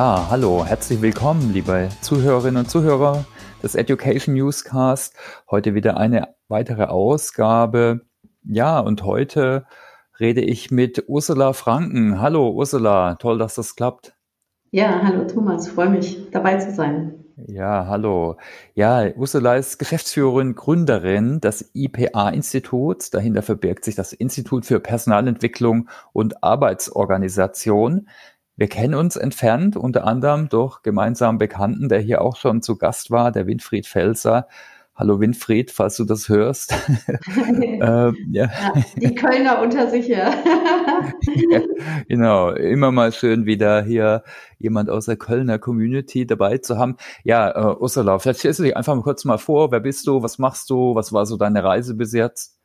Ja, 0.00 0.28
hallo, 0.30 0.64
herzlich 0.64 1.02
willkommen, 1.02 1.52
liebe 1.52 1.90
Zuhörerinnen 2.00 2.62
und 2.62 2.70
Zuhörer 2.70 3.26
des 3.62 3.74
Education 3.74 4.34
Newscast. 4.34 5.14
Heute 5.50 5.74
wieder 5.74 5.98
eine 5.98 6.34
weitere 6.48 6.84
Ausgabe. 6.84 8.00
Ja, 8.42 8.80
und 8.80 9.04
heute 9.04 9.66
rede 10.18 10.40
ich 10.40 10.70
mit 10.70 11.04
Ursula 11.06 11.52
Franken. 11.52 12.18
Hallo 12.18 12.48
Ursula, 12.48 13.16
toll, 13.16 13.36
dass 13.36 13.56
das 13.56 13.76
klappt. 13.76 14.14
Ja, 14.70 15.02
hallo 15.02 15.26
Thomas, 15.26 15.68
freue 15.68 15.90
mich 15.90 16.30
dabei 16.30 16.56
zu 16.56 16.72
sein. 16.72 17.20
Ja, 17.46 17.86
hallo. 17.86 18.36
Ja, 18.74 19.06
Ursula 19.16 19.56
ist 19.56 19.78
Geschäftsführerin, 19.78 20.54
Gründerin 20.54 21.40
des 21.40 21.70
IPA-Instituts. 21.74 23.10
Dahinter 23.10 23.42
verbirgt 23.42 23.84
sich 23.84 23.94
das 23.94 24.12
Institut 24.12 24.66
für 24.66 24.80
Personalentwicklung 24.80 25.88
und 26.12 26.42
Arbeitsorganisation. 26.42 28.08
Wir 28.60 28.68
kennen 28.68 28.94
uns 28.94 29.16
entfernt, 29.16 29.74
unter 29.74 30.06
anderem 30.06 30.50
durch 30.50 30.82
gemeinsamen 30.82 31.38
Bekannten, 31.38 31.88
der 31.88 31.98
hier 31.98 32.20
auch 32.20 32.36
schon 32.36 32.60
zu 32.60 32.76
Gast 32.76 33.10
war, 33.10 33.32
der 33.32 33.46
Winfried 33.46 33.86
Felser. 33.86 34.48
Hallo 34.94 35.18
Winfried, 35.18 35.70
falls 35.70 35.96
du 35.96 36.04
das 36.04 36.28
hörst. 36.28 36.74
ähm, 37.26 37.80
ja. 37.80 38.50
ja. 38.50 38.74
die 38.96 39.14
Kölner 39.14 39.62
unter 39.62 39.88
sich, 39.88 40.08
ja. 40.08 40.28
ja. 41.50 41.60
Genau, 42.06 42.50
immer 42.50 42.92
mal 42.92 43.12
schön 43.12 43.46
wieder 43.46 43.82
hier 43.82 44.24
jemand 44.58 44.90
aus 44.90 45.06
der 45.06 45.16
Kölner 45.16 45.58
Community 45.58 46.26
dabei 46.26 46.58
zu 46.58 46.76
haben. 46.76 46.98
Ja, 47.24 47.48
äh, 47.52 47.76
Ursula, 47.78 48.18
vielleicht 48.18 48.40
stellst 48.40 48.58
du 48.58 48.64
dich 48.64 48.76
einfach 48.76 48.94
mal 48.94 49.02
kurz 49.02 49.24
mal 49.24 49.38
vor, 49.38 49.72
wer 49.72 49.80
bist 49.80 50.06
du, 50.06 50.22
was 50.22 50.38
machst 50.38 50.68
du, 50.68 50.94
was 50.94 51.14
war 51.14 51.24
so 51.24 51.38
deine 51.38 51.64
Reise 51.64 51.94
bis 51.94 52.12
jetzt? 52.12 52.58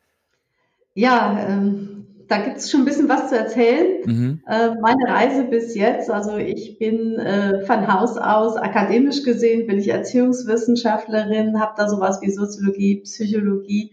Ja, 0.93 1.39
ähm, 1.39 2.05
da 2.27 2.37
gibt 2.37 2.57
es 2.57 2.71
schon 2.71 2.81
ein 2.81 2.85
bisschen 2.85 3.09
was 3.09 3.29
zu 3.29 3.37
erzählen. 3.37 4.01
Mhm. 4.05 4.39
Äh, 4.47 4.75
meine 4.81 5.07
Reise 5.07 5.43
bis 5.43 5.75
jetzt, 5.75 6.09
also 6.09 6.37
ich 6.37 6.77
bin 6.79 7.15
äh, 7.19 7.61
von 7.65 7.91
Haus 7.91 8.17
aus 8.17 8.57
akademisch 8.57 9.23
gesehen, 9.23 9.67
bin 9.67 9.77
ich 9.77 9.89
Erziehungswissenschaftlerin, 9.89 11.59
habe 11.59 11.73
da 11.77 11.87
sowas 11.87 12.21
wie 12.21 12.31
Soziologie, 12.31 13.01
Psychologie 13.01 13.91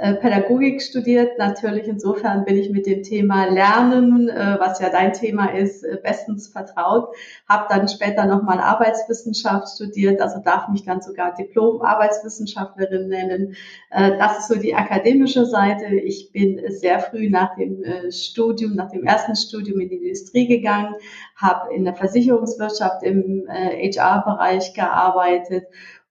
Pädagogik 0.00 0.80
studiert. 0.80 1.38
Natürlich 1.38 1.86
insofern 1.86 2.46
bin 2.46 2.56
ich 2.56 2.70
mit 2.70 2.86
dem 2.86 3.02
Thema 3.02 3.46
Lernen, 3.46 4.30
äh, 4.30 4.56
was 4.58 4.80
ja 4.80 4.88
dein 4.88 5.12
Thema 5.12 5.54
ist, 5.54 5.82
äh, 5.82 5.98
bestens 6.02 6.48
vertraut. 6.48 7.14
Habe 7.46 7.66
dann 7.68 7.86
später 7.86 8.24
nochmal 8.24 8.60
Arbeitswissenschaft 8.60 9.68
studiert, 9.74 10.22
also 10.22 10.40
darf 10.42 10.68
mich 10.68 10.84
dann 10.84 11.02
sogar 11.02 11.34
Diplom-Arbeitswissenschaftlerin 11.34 13.08
nennen. 13.08 13.56
das 13.90 14.38
ist 14.38 14.48
so 14.48 14.54
die 14.58 14.74
akademische 14.74 15.44
Seite. 15.44 15.86
Ich 15.86 16.32
bin 16.32 16.60
sehr 16.68 17.00
früh 17.00 17.28
nach 17.28 17.56
dem 17.56 17.84
Studium, 18.10 18.74
nach 18.74 18.90
dem 18.90 19.04
ersten 19.04 19.34
Studium 19.36 19.80
in 19.80 19.88
die 19.88 19.96
Industrie 19.96 20.46
gegangen, 20.46 20.94
habe 21.34 21.74
in 21.74 21.84
der 21.84 21.94
Versicherungswirtschaft 21.94 23.02
im 23.02 23.48
HR-Bereich 23.48 24.74
gearbeitet 24.74 25.64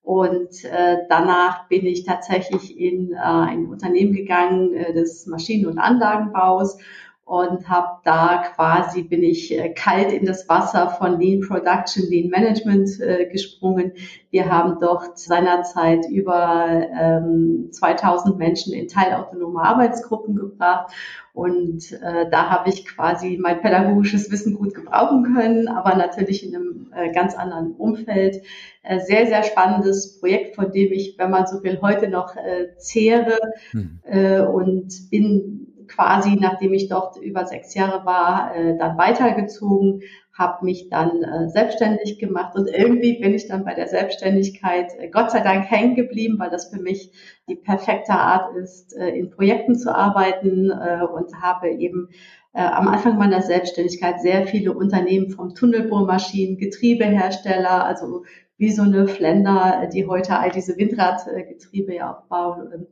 und 0.09 0.65
äh, 0.65 1.05
danach 1.07 1.67
bin 1.67 1.85
ich 1.85 2.03
tatsächlich 2.03 2.79
in 2.79 3.13
äh, 3.13 3.17
ein 3.17 3.67
Unternehmen 3.67 4.11
gegangen 4.11 4.73
äh, 4.73 4.91
des 4.91 5.27
Maschinen- 5.27 5.67
und 5.67 5.77
Anlagenbaus 5.77 6.79
und 7.25 7.69
habe 7.69 7.99
da 8.05 8.41
quasi 8.55 9.03
bin 9.03 9.21
ich 9.21 9.55
äh, 9.55 9.69
kalt 9.69 10.11
in 10.11 10.25
das 10.25 10.49
Wasser 10.49 10.89
von 10.89 11.19
Lean 11.19 11.41
Production, 11.41 12.09
Lean 12.09 12.31
Management 12.31 12.99
äh, 12.99 13.27
gesprungen. 13.27 13.91
Wir 14.31 14.51
haben 14.51 14.79
dort 14.81 15.19
seinerzeit 15.19 16.07
über 16.09 16.87
ähm, 16.99 17.67
2000 17.69 18.35
Menschen 18.35 18.73
in 18.73 18.87
teilautonome 18.87 19.61
Arbeitsgruppen 19.61 20.35
gebracht 20.35 20.91
und 21.33 21.91
äh, 21.91 22.29
da 22.29 22.49
habe 22.49 22.69
ich 22.69 22.85
quasi 22.85 23.37
mein 23.41 23.61
pädagogisches 23.61 24.31
Wissen 24.31 24.55
gut 24.55 24.73
gebrauchen 24.73 25.33
können, 25.35 25.67
aber 25.67 25.95
natürlich 25.95 26.45
in 26.45 26.55
einem 26.55 26.93
äh, 26.95 27.11
ganz 27.13 27.35
anderen 27.35 27.73
Umfeld. 27.73 28.41
Äh, 28.83 28.99
sehr, 28.99 29.27
sehr 29.27 29.43
spannendes 29.43 30.19
Projekt, 30.19 30.55
von 30.55 30.71
dem 30.71 30.91
ich, 30.91 31.15
wenn 31.17 31.29
man 31.29 31.47
so 31.47 31.63
will, 31.63 31.79
heute 31.81 32.09
noch 32.09 32.35
äh, 32.35 32.75
zehre 32.77 33.37
hm. 33.71 33.99
äh, 34.03 34.41
und 34.41 35.09
bin 35.09 35.68
quasi, 35.89 36.37
nachdem 36.39 36.73
ich 36.73 36.87
dort 36.87 37.17
über 37.17 37.45
sechs 37.45 37.73
Jahre 37.73 38.05
war, 38.05 38.55
äh, 38.55 38.77
dann 38.77 38.97
weitergezogen, 38.97 40.01
habe 40.33 40.63
mich 40.63 40.89
dann 40.89 41.21
äh, 41.21 41.49
selbstständig 41.49 42.17
gemacht 42.17 42.55
und 42.55 42.69
irgendwie 42.69 43.19
bin 43.19 43.33
ich 43.33 43.47
dann 43.47 43.65
bei 43.65 43.73
der 43.73 43.87
Selbstständigkeit 43.87 44.97
äh, 44.97 45.09
Gott 45.09 45.31
sei 45.31 45.41
Dank 45.41 45.69
hängen 45.69 45.95
geblieben, 45.95 46.39
weil 46.39 46.49
das 46.49 46.69
für 46.69 46.81
mich 46.81 47.11
die 47.49 47.55
perfekte 47.55 48.13
Art 48.13 48.55
ist, 48.55 48.95
äh, 48.95 49.09
in 49.09 49.29
Projekten 49.31 49.75
zu 49.75 49.93
arbeiten 49.93 50.71
äh, 50.71 51.03
und 51.03 51.41
habe 51.41 51.69
eben 51.69 52.09
äh, 52.53 52.61
am 52.61 52.87
Anfang 52.87 53.17
meiner 53.17 53.41
Selbstständigkeit 53.41 54.21
sehr 54.21 54.47
viele 54.47 54.73
Unternehmen 54.73 55.29
vom 55.29 55.53
Tunnelbohrmaschinen, 55.53 56.57
Getriebehersteller, 56.57 57.83
also 57.83 58.23
wie 58.57 58.71
so 58.71 58.83
eine 58.83 59.07
Flender, 59.07 59.89
die 59.93 60.05
heute 60.05 60.37
all 60.37 60.51
diese 60.51 60.77
Windradgetriebe 60.77 61.95
ja 61.95 62.13
auch 62.13 62.23
bauen, 62.27 62.87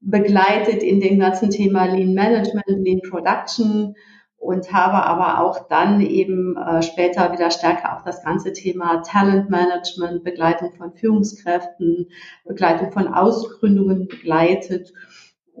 begleitet 0.00 0.82
in 0.82 1.00
dem 1.00 1.18
ganzen 1.18 1.50
Thema 1.50 1.86
Lean 1.86 2.14
Management, 2.14 2.66
Lean 2.68 3.00
Production 3.08 3.94
und 4.38 4.72
habe 4.72 5.04
aber 5.04 5.42
auch 5.42 5.68
dann 5.68 6.00
eben 6.00 6.56
äh, 6.56 6.82
später 6.82 7.32
wieder 7.32 7.50
stärker 7.50 7.96
auf 7.96 8.04
das 8.04 8.22
ganze 8.22 8.52
Thema 8.52 9.02
Talent 9.02 9.50
Management, 9.50 10.22
Begleitung 10.22 10.72
von 10.74 10.92
Führungskräften, 10.92 12.10
Begleitung 12.44 12.92
von 12.92 13.08
Ausgründungen 13.08 14.06
begleitet 14.06 14.92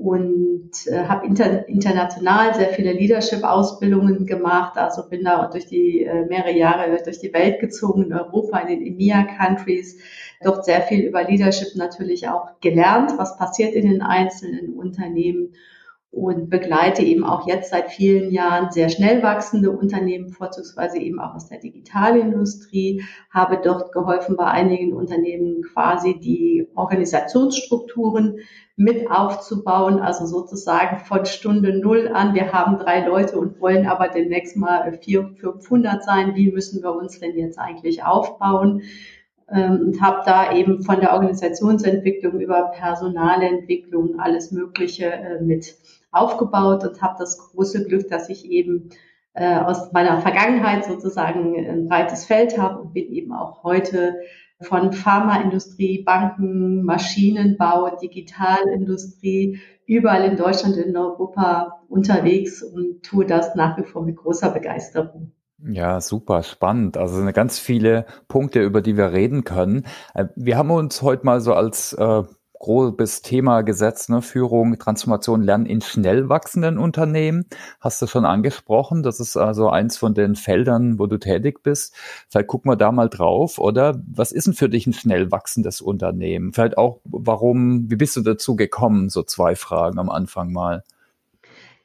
und 0.00 0.70
äh, 0.86 1.04
habe 1.04 1.26
inter, 1.26 1.68
international 1.68 2.54
sehr 2.54 2.68
viele 2.68 2.92
Leadership-Ausbildungen 2.92 4.26
gemacht. 4.26 4.76
Also 4.76 5.08
bin 5.08 5.24
da 5.24 5.46
durch 5.46 5.66
die 5.66 6.04
äh, 6.04 6.24
mehrere 6.26 6.56
Jahre 6.56 7.02
durch 7.02 7.18
die 7.18 7.32
Welt 7.32 7.58
gezogen, 7.58 8.04
in 8.04 8.12
Europa, 8.12 8.58
in 8.60 8.68
den 8.68 8.86
EMEA-Countries, 8.86 9.98
dort 10.42 10.64
sehr 10.64 10.82
viel 10.82 11.00
über 11.00 11.24
Leadership 11.24 11.74
natürlich 11.74 12.28
auch 12.28 12.60
gelernt, 12.60 13.14
was 13.18 13.36
passiert 13.36 13.74
in 13.74 13.90
den 13.90 14.02
einzelnen 14.02 14.74
Unternehmen 14.74 15.54
und 16.10 16.48
begleite 16.48 17.02
eben 17.02 17.22
auch 17.22 17.46
jetzt 17.46 17.70
seit 17.70 17.90
vielen 17.90 18.30
Jahren 18.30 18.70
sehr 18.70 18.88
schnell 18.88 19.22
wachsende 19.22 19.70
Unternehmen, 19.70 20.30
vorzugsweise 20.30 20.98
eben 20.98 21.20
auch 21.20 21.34
aus 21.34 21.48
der 21.48 21.58
Digitalindustrie, 21.58 23.02
habe 23.30 23.60
dort 23.62 23.92
geholfen, 23.92 24.36
bei 24.36 24.46
einigen 24.46 24.94
Unternehmen 24.94 25.62
quasi 25.62 26.18
die 26.18 26.66
Organisationsstrukturen 26.74 28.38
mit 28.76 29.10
aufzubauen, 29.10 29.98
also 29.98 30.24
sozusagen 30.24 31.04
von 31.04 31.26
Stunde 31.26 31.78
Null 31.78 32.08
an. 32.08 32.34
Wir 32.34 32.52
haben 32.52 32.78
drei 32.78 33.06
Leute 33.06 33.38
und 33.38 33.60
wollen 33.60 33.86
aber 33.86 34.08
demnächst 34.08 34.56
mal 34.56 34.92
vier, 35.02 35.34
500 35.40 36.02
sein. 36.02 36.34
Wie 36.36 36.50
müssen 36.52 36.82
wir 36.82 36.94
uns 36.94 37.18
denn 37.18 37.36
jetzt 37.36 37.58
eigentlich 37.58 38.04
aufbauen? 38.04 38.82
Ähm, 39.50 39.80
und 39.86 40.00
habe 40.00 40.22
da 40.24 40.52
eben 40.54 40.82
von 40.82 41.00
der 41.00 41.12
Organisationsentwicklung 41.12 42.38
über 42.38 42.70
Personalentwicklung 42.70 44.20
alles 44.20 44.52
Mögliche 44.52 45.06
äh, 45.06 45.42
mit 45.42 45.74
aufgebaut 46.18 46.84
und 46.84 47.00
habe 47.02 47.16
das 47.18 47.38
große 47.38 47.86
Glück, 47.86 48.08
dass 48.08 48.28
ich 48.28 48.44
eben 48.50 48.90
äh, 49.34 49.58
aus 49.58 49.92
meiner 49.92 50.20
Vergangenheit 50.20 50.84
sozusagen 50.84 51.56
ein 51.56 51.88
breites 51.88 52.24
Feld 52.24 52.58
habe 52.58 52.80
und 52.80 52.92
bin 52.92 53.12
eben 53.12 53.32
auch 53.32 53.62
heute 53.62 54.16
von 54.60 54.92
Pharmaindustrie, 54.92 56.02
Banken, 56.02 56.82
Maschinenbau, 56.82 57.96
Digitalindustrie 57.96 59.60
überall 59.86 60.24
in 60.24 60.36
Deutschland, 60.36 60.76
in 60.76 60.96
Europa 60.96 61.80
unterwegs 61.88 62.62
und 62.62 63.02
tue 63.02 63.24
das 63.24 63.54
nach 63.54 63.78
wie 63.78 63.84
vor 63.84 64.04
mit 64.04 64.16
großer 64.16 64.50
Begeisterung. 64.50 65.32
Ja, 65.60 66.00
super 66.00 66.42
spannend. 66.44 66.96
Also 66.96 67.20
eine 67.20 67.32
ganz 67.32 67.58
viele 67.58 68.06
Punkte, 68.28 68.62
über 68.62 68.80
die 68.80 68.96
wir 68.96 69.12
reden 69.12 69.42
können. 69.42 69.84
Äh, 70.14 70.26
wir 70.36 70.56
haben 70.56 70.70
uns 70.70 71.02
heute 71.02 71.24
mal 71.24 71.40
so 71.40 71.52
als 71.52 71.94
äh, 71.94 72.22
grobes 72.58 73.22
Thema 73.22 73.62
gesetzt, 73.62 74.10
ne? 74.10 74.22
Führung, 74.22 74.78
Transformation, 74.78 75.42
Lernen 75.42 75.66
in 75.66 75.80
schnell 75.80 76.28
wachsenden 76.28 76.78
Unternehmen. 76.78 77.46
Hast 77.80 78.02
du 78.02 78.06
schon 78.06 78.24
angesprochen. 78.24 79.02
Das 79.02 79.20
ist 79.20 79.36
also 79.36 79.70
eins 79.70 79.96
von 79.96 80.14
den 80.14 80.34
Feldern, 80.34 80.98
wo 80.98 81.06
du 81.06 81.18
tätig 81.18 81.62
bist. 81.62 81.94
Vielleicht 82.28 82.48
gucken 82.48 82.70
wir 82.70 82.76
da 82.76 82.92
mal 82.92 83.08
drauf, 83.08 83.58
oder? 83.58 84.02
Was 84.12 84.32
ist 84.32 84.46
denn 84.46 84.54
für 84.54 84.68
dich 84.68 84.86
ein 84.86 84.92
schnell 84.92 85.30
wachsendes 85.30 85.80
Unternehmen? 85.80 86.52
Vielleicht 86.52 86.78
auch, 86.78 87.00
warum, 87.04 87.90
wie 87.90 87.96
bist 87.96 88.16
du 88.16 88.22
dazu 88.22 88.56
gekommen? 88.56 89.08
So 89.08 89.22
zwei 89.22 89.54
Fragen 89.54 89.98
am 89.98 90.10
Anfang 90.10 90.52
mal. 90.52 90.82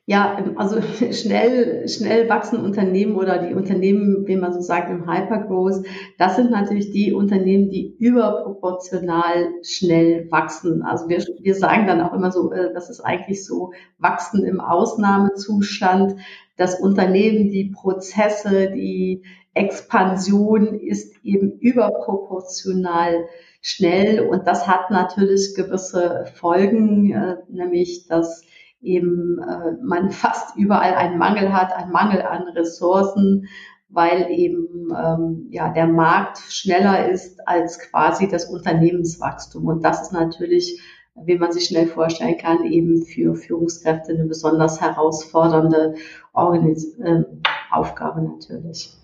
Ja, 0.06 0.38
ähm, 0.38 0.58
also 0.58 0.82
schnell, 1.12 1.88
schnell 1.88 2.28
wachsende 2.28 2.66
Unternehmen 2.66 3.16
oder 3.16 3.38
die 3.38 3.54
Unternehmen, 3.54 4.28
wie 4.28 4.36
man 4.36 4.52
so 4.52 4.60
sagt, 4.60 4.90
im 4.90 5.10
Hypergrowth, 5.10 5.86
das 6.18 6.36
sind 6.36 6.52
natürlich 6.52 6.92
die 6.92 7.14
Unternehmen, 7.14 7.70
die 7.70 7.96
überproportional 8.00 9.50
schnell 9.64 10.30
wachsen. 10.30 10.82
Also 10.84 11.08
wir, 11.08 11.24
wir 11.40 11.56
sagen 11.56 11.88
dann 11.88 12.02
auch 12.02 12.14
immer 12.14 12.32
so, 12.32 12.52
äh, 12.52 12.74
das 12.74 12.90
ist 12.90 13.00
eigentlich 13.00 13.46
so 13.46 13.72
Wachsen 13.98 14.44
im 14.44 14.60
Ausnahmezustand. 14.60 16.16
Das 16.58 16.80
Unternehmen, 16.80 17.50
die 17.50 17.72
Prozesse, 17.74 18.72
die 18.72 19.24
Expansion 19.54 20.80
ist 20.80 21.16
eben 21.24 21.60
überproportional 21.60 23.26
schnell 23.62 24.28
und 24.28 24.48
das 24.48 24.68
hat 24.68 24.92
natürlich 24.92 25.54
gewisse 25.56 26.26
Folgen, 26.36 27.14
äh, 27.14 27.38
nämlich 27.48 28.08
dass 28.08 28.44
eben 28.84 29.40
äh, 29.40 29.74
man 29.84 30.12
fast 30.12 30.56
überall 30.56 30.94
einen 30.94 31.18
Mangel 31.18 31.54
hat, 31.54 31.74
einen 31.74 31.92
Mangel 31.92 32.22
an 32.22 32.44
Ressourcen, 32.50 33.48
weil 33.90 34.30
eben 34.32 34.90
ähm, 34.96 35.48
ja 35.50 35.70
der 35.70 35.88
Markt 35.88 36.40
schneller 36.50 37.10
ist 37.10 37.48
als 37.48 37.80
quasi 37.80 38.28
das 38.28 38.46
Unternehmenswachstum. 38.46 39.68
Und 39.68 39.84
das 39.84 40.04
ist 40.04 40.14
natürlich, 40.14 40.82
wie 41.16 41.38
man 41.38 41.52
sich 41.52 41.66
schnell 41.66 41.88
vorstellen 41.88 42.38
kann, 42.38 42.66
eben 42.66 43.04
für 43.04 43.36
Führungskräfte 43.36 44.14
eine 44.14 44.26
besonders 44.26 44.82
herausfordernde 44.82 45.96
Organis 46.34 46.98
äh, 47.00 47.24
Aufgabe 47.72 48.22
natürlich. 48.24 49.03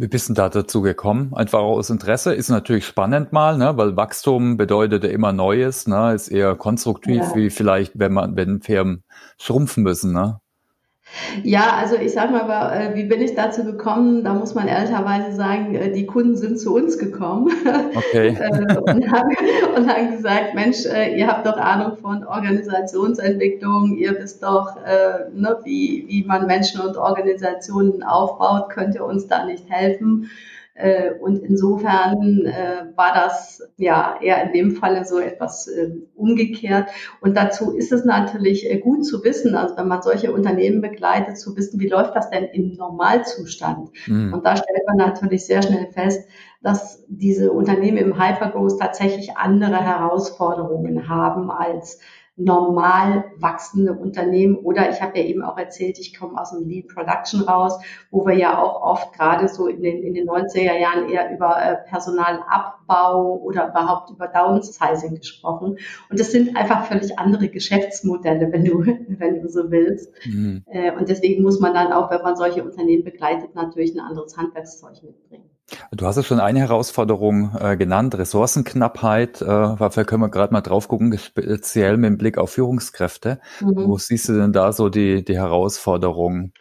Wie 0.00 0.08
bist 0.08 0.30
du 0.30 0.32
da 0.32 0.48
dazu 0.48 0.80
gekommen? 0.80 1.34
Einfach 1.34 1.58
aus 1.58 1.90
Interesse. 1.90 2.32
Ist 2.32 2.48
natürlich 2.48 2.86
spannend 2.86 3.34
mal, 3.34 3.58
ne? 3.58 3.76
weil 3.76 3.98
Wachstum 3.98 4.56
bedeutet 4.56 5.04
ja 5.04 5.10
immer 5.10 5.34
Neues, 5.34 5.86
ne? 5.86 6.14
ist 6.14 6.28
eher 6.28 6.54
konstruktiv, 6.54 7.20
ja. 7.20 7.34
wie 7.34 7.50
vielleicht, 7.50 7.98
wenn 7.98 8.14
man, 8.14 8.34
wenn 8.34 8.62
Firmen 8.62 9.04
schrumpfen 9.36 9.82
müssen. 9.82 10.14
Ne? 10.14 10.39
Ja, 11.42 11.76
also 11.78 11.96
ich 11.96 12.12
sag 12.12 12.30
mal, 12.30 12.72
äh, 12.72 12.94
wie 12.94 13.04
bin 13.04 13.20
ich 13.20 13.34
dazu 13.34 13.64
gekommen? 13.64 14.24
Da 14.24 14.34
muss 14.34 14.54
man 14.54 14.68
ehrlicherweise 14.68 15.32
sagen, 15.32 15.74
äh, 15.74 15.92
die 15.92 16.06
Kunden 16.06 16.36
sind 16.36 16.58
zu 16.58 16.74
uns 16.74 16.98
gekommen 16.98 17.50
okay. 17.94 18.36
Äh, 18.40 18.76
und, 18.76 19.10
haben, 19.10 19.36
und 19.76 19.88
haben 19.88 20.16
gesagt, 20.16 20.54
Mensch, 20.54 20.84
ihr 20.84 21.26
habt 21.26 21.46
doch 21.46 21.56
Ahnung 21.56 21.96
von 21.96 22.24
Organisationsentwicklung, 22.24 23.96
ihr 23.96 24.18
wisst 24.18 24.42
doch, 24.42 24.76
ne, 25.34 25.56
wie, 25.64 26.04
wie 26.08 26.24
man 26.24 26.46
Menschen 26.46 26.80
und 26.80 26.96
Organisationen 26.96 28.02
aufbaut, 28.02 28.70
könnt 28.70 28.94
ihr 28.94 29.04
uns 29.04 29.26
da 29.26 29.44
nicht 29.44 29.64
helfen? 29.68 30.30
Äh, 30.80 31.12
und 31.20 31.38
insofern 31.38 32.46
äh, 32.46 32.86
war 32.96 33.12
das 33.14 33.62
ja 33.76 34.16
eher 34.20 34.42
in 34.44 34.52
dem 34.52 34.70
Falle 34.76 35.04
so 35.04 35.18
etwas 35.18 35.68
äh, 35.68 35.90
umgekehrt. 36.14 36.88
Und 37.20 37.36
dazu 37.36 37.76
ist 37.76 37.92
es 37.92 38.04
natürlich 38.04 38.66
gut 38.82 39.04
zu 39.04 39.22
wissen, 39.24 39.54
also 39.54 39.76
wenn 39.76 39.88
man 39.88 40.02
solche 40.02 40.32
Unternehmen 40.32 40.80
begleitet, 40.80 41.38
zu 41.38 41.56
wissen, 41.56 41.80
wie 41.80 41.88
läuft 41.88 42.16
das 42.16 42.30
denn 42.30 42.44
im 42.44 42.74
Normalzustand? 42.74 43.90
Mhm. 44.06 44.32
Und 44.32 44.46
da 44.46 44.56
stellt 44.56 44.86
man 44.86 44.96
natürlich 44.96 45.46
sehr 45.46 45.62
schnell 45.62 45.88
fest, 45.92 46.26
dass 46.62 47.04
diese 47.08 47.52
Unternehmen 47.52 47.98
im 47.98 48.22
Hypergrowth 48.22 48.78
tatsächlich 48.78 49.36
andere 49.36 49.82
Herausforderungen 49.82 51.08
haben 51.08 51.50
als 51.50 52.00
normal 52.42 53.24
wachsende 53.38 53.92
Unternehmen. 53.92 54.56
Oder 54.56 54.90
ich 54.90 55.00
habe 55.02 55.18
ja 55.18 55.24
eben 55.24 55.42
auch 55.42 55.58
erzählt, 55.58 55.98
ich 55.98 56.18
komme 56.18 56.40
aus 56.40 56.50
dem 56.50 56.68
Lean 56.68 56.86
Production 56.86 57.42
raus, 57.42 57.78
wo 58.10 58.26
wir 58.26 58.34
ja 58.34 58.58
auch 58.58 58.82
oft 58.82 59.12
gerade 59.12 59.48
so 59.48 59.66
in 59.66 59.82
den, 59.82 60.02
in 60.02 60.14
den 60.14 60.28
90er 60.28 60.78
Jahren 60.78 61.08
eher 61.08 61.32
über 61.32 61.62
äh, 61.62 61.76
Personalabbau 61.88 63.36
oder 63.42 63.68
überhaupt 63.68 64.10
über 64.10 64.28
Downsizing 64.28 65.16
gesprochen. 65.16 65.76
Und 66.08 66.20
das 66.20 66.30
sind 66.30 66.56
einfach 66.56 66.86
völlig 66.86 67.18
andere 67.18 67.48
Geschäftsmodelle, 67.48 68.50
wenn 68.52 68.64
du, 68.64 68.84
wenn 69.08 69.42
du 69.42 69.48
so 69.48 69.70
willst. 69.70 70.12
Mhm. 70.26 70.64
Äh, 70.66 70.92
und 70.92 71.08
deswegen 71.08 71.42
muss 71.42 71.60
man 71.60 71.74
dann 71.74 71.92
auch, 71.92 72.10
wenn 72.10 72.22
man 72.22 72.36
solche 72.36 72.64
Unternehmen 72.64 73.04
begleitet, 73.04 73.54
natürlich 73.54 73.94
ein 73.94 74.00
anderes 74.00 74.36
Handwerkszeug 74.36 75.02
mitbringen. 75.02 75.49
Du 75.92 76.06
hast 76.06 76.16
ja 76.16 76.22
schon 76.22 76.40
eine 76.40 76.60
Herausforderung 76.60 77.56
äh, 77.60 77.76
genannt, 77.76 78.16
Ressourcenknappheit. 78.16 79.42
Äh, 79.42 79.46
dafür 79.46 80.04
können 80.04 80.22
wir 80.22 80.28
gerade 80.28 80.52
mal 80.52 80.60
drauf 80.60 80.88
gucken, 80.88 81.16
speziell 81.18 81.96
mit 81.96 82.10
dem 82.10 82.18
Blick 82.18 82.38
auf 82.38 82.50
Führungskräfte. 82.50 83.40
Mhm. 83.60 83.88
Wo 83.88 83.98
siehst 83.98 84.28
du 84.28 84.34
denn 84.34 84.52
da 84.52 84.72
so 84.72 84.88
die, 84.88 85.24
die 85.24 85.36
Herausforderungen? 85.36 86.52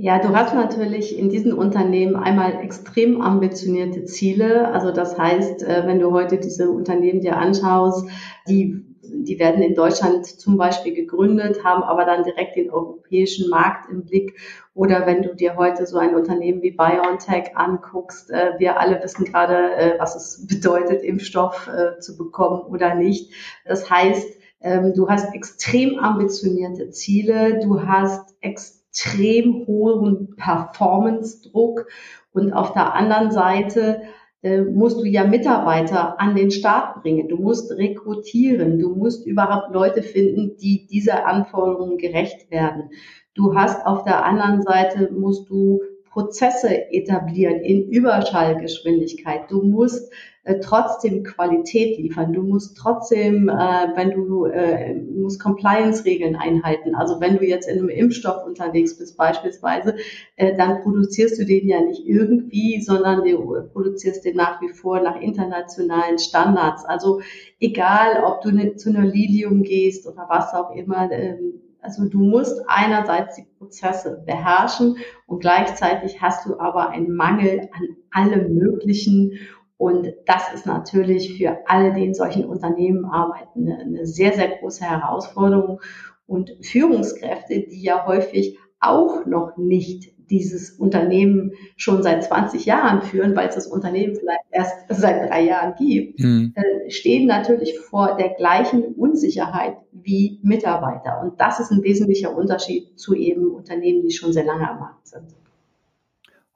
Ja, 0.00 0.20
du 0.20 0.28
hast 0.28 0.54
natürlich 0.54 1.18
in 1.18 1.28
diesen 1.28 1.52
Unternehmen 1.52 2.14
einmal 2.14 2.60
extrem 2.62 3.20
ambitionierte 3.20 4.04
Ziele. 4.04 4.68
Also 4.72 4.92
das 4.92 5.18
heißt, 5.18 5.64
äh, 5.64 5.82
wenn 5.86 5.98
du 5.98 6.12
heute 6.12 6.38
diese 6.38 6.70
Unternehmen 6.70 7.20
dir 7.20 7.36
anschaust, 7.36 8.08
die 8.48 8.87
die 9.10 9.38
werden 9.38 9.62
in 9.62 9.74
Deutschland 9.74 10.26
zum 10.26 10.56
Beispiel 10.56 10.94
gegründet, 10.94 11.64
haben 11.64 11.82
aber 11.82 12.04
dann 12.04 12.24
direkt 12.24 12.56
den 12.56 12.70
europäischen 12.70 13.48
Markt 13.50 13.90
im 13.90 14.04
Blick. 14.04 14.38
Oder 14.74 15.06
wenn 15.06 15.22
du 15.22 15.34
dir 15.34 15.56
heute 15.56 15.86
so 15.86 15.98
ein 15.98 16.14
Unternehmen 16.14 16.62
wie 16.62 16.70
BioNTech 16.70 17.56
anguckst, 17.56 18.30
äh, 18.30 18.52
wir 18.58 18.78
alle 18.78 19.02
wissen 19.02 19.24
gerade, 19.24 19.74
äh, 19.74 19.98
was 19.98 20.14
es 20.14 20.46
bedeutet, 20.46 21.02
Impfstoff 21.02 21.68
äh, 21.68 21.98
zu 22.00 22.16
bekommen 22.16 22.62
oder 22.62 22.94
nicht. 22.94 23.32
Das 23.64 23.90
heißt, 23.90 24.38
ähm, 24.60 24.92
du 24.94 25.08
hast 25.08 25.34
extrem 25.34 25.98
ambitionierte 25.98 26.90
Ziele, 26.90 27.60
du 27.60 27.82
hast 27.86 28.36
extrem 28.40 29.66
hohen 29.66 30.34
Performance-Druck 30.36 31.86
und 32.32 32.52
auf 32.52 32.72
der 32.72 32.94
anderen 32.94 33.30
Seite 33.30 34.02
äh, 34.42 34.62
musst 34.62 35.00
du 35.00 35.04
ja 35.04 35.24
Mitarbeiter 35.24 36.20
an 36.20 36.36
den 36.36 36.50
Start 36.50 37.02
bringen. 37.02 37.28
Du 37.28 37.36
musst 37.36 37.72
rekrutieren. 37.72 38.78
Du 38.78 38.94
musst 38.94 39.26
überhaupt 39.26 39.72
Leute 39.72 40.02
finden, 40.02 40.56
die 40.56 40.86
dieser 40.86 41.26
Anforderungen 41.26 41.98
gerecht 41.98 42.50
werden. 42.50 42.90
Du 43.34 43.54
hast 43.54 43.84
auf 43.86 44.04
der 44.04 44.24
anderen 44.24 44.62
Seite 44.62 45.10
musst 45.12 45.48
du 45.48 45.80
Prozesse 46.18 46.90
etablieren 46.92 47.60
in 47.60 47.88
Überschallgeschwindigkeit. 47.90 49.42
Du 49.50 49.62
musst 49.62 50.12
äh, 50.42 50.58
trotzdem 50.58 51.22
Qualität 51.22 51.96
liefern. 51.96 52.32
Du 52.32 52.42
musst 52.42 52.76
trotzdem, 52.76 53.48
äh, 53.48 53.52
wenn 53.94 54.10
du 54.10 54.46
äh, 54.46 54.94
musst 54.94 55.40
Compliance-Regeln 55.40 56.34
einhalten. 56.34 56.96
Also 56.96 57.20
wenn 57.20 57.38
du 57.38 57.44
jetzt 57.44 57.68
in 57.68 57.78
einem 57.78 57.88
Impfstoff 57.88 58.44
unterwegs 58.44 58.98
bist 58.98 59.16
beispielsweise, 59.16 59.94
äh, 60.34 60.56
dann 60.56 60.80
produzierst 60.80 61.38
du 61.38 61.46
den 61.46 61.68
ja 61.68 61.80
nicht 61.82 62.04
irgendwie, 62.04 62.80
sondern 62.80 63.24
du 63.24 63.68
produzierst 63.72 64.24
den 64.24 64.34
nach 64.34 64.60
wie 64.60 64.70
vor 64.70 65.00
nach 65.00 65.20
internationalen 65.20 66.18
Standards. 66.18 66.84
Also 66.84 67.20
egal, 67.60 68.24
ob 68.24 68.40
du 68.40 68.50
ne, 68.50 68.74
zu 68.74 68.88
einer 68.88 69.06
Lilium 69.06 69.62
gehst 69.62 70.08
oder 70.08 70.26
was 70.28 70.52
auch 70.52 70.74
immer. 70.74 71.12
Ähm, 71.12 71.60
also 71.80 72.08
du 72.08 72.18
musst 72.18 72.62
einerseits 72.66 73.36
die 73.36 73.46
Prozesse 73.58 74.22
beherrschen 74.26 74.96
und 75.26 75.40
gleichzeitig 75.40 76.20
hast 76.20 76.46
du 76.46 76.58
aber 76.58 76.90
einen 76.90 77.14
Mangel 77.14 77.68
an 77.72 77.96
allem 78.10 78.54
Möglichen. 78.54 79.38
Und 79.76 80.12
das 80.26 80.52
ist 80.52 80.66
natürlich 80.66 81.38
für 81.38 81.58
alle, 81.66 81.92
die 81.92 82.04
in 82.04 82.14
solchen 82.14 82.44
Unternehmen 82.44 83.04
arbeiten, 83.04 83.70
eine, 83.70 84.06
sehr, 84.06 84.32
sehr 84.32 84.58
große 84.58 84.84
Herausforderung. 84.84 85.80
Und 86.26 86.52
Führungskräfte, 86.60 87.60
die 87.60 87.82
ja 87.82 88.04
häufig 88.06 88.58
auch 88.80 89.24
noch 89.24 89.56
nicht 89.56 90.12
dieses 90.30 90.70
Unternehmen 90.70 91.52
schon 91.76 92.02
seit 92.02 92.24
20 92.24 92.66
Jahren 92.66 93.02
führen, 93.02 93.34
weil 93.36 93.48
es 93.48 93.54
das 93.54 93.66
Unternehmen 93.66 94.16
vielleicht 94.16 94.44
erst 94.50 94.74
seit 94.88 95.28
drei 95.28 95.42
Jahren 95.42 95.74
gibt, 95.76 96.20
mhm. 96.20 96.54
stehen 96.88 97.26
natürlich 97.26 97.78
vor 97.78 98.16
der 98.16 98.30
gleichen 98.30 98.94
Unsicherheit 98.94 99.76
wie 99.92 100.38
Mitarbeiter. 100.42 101.20
Und 101.22 101.40
das 101.40 101.60
ist 101.60 101.70
ein 101.70 101.82
wesentlicher 101.82 102.36
Unterschied 102.36 102.98
zu 102.98 103.14
eben 103.14 103.50
Unternehmen, 103.50 104.02
die 104.02 104.12
schon 104.12 104.32
sehr 104.32 104.44
lange 104.44 104.68
am 104.68 104.80
Markt 104.80 105.06
sind. 105.06 105.24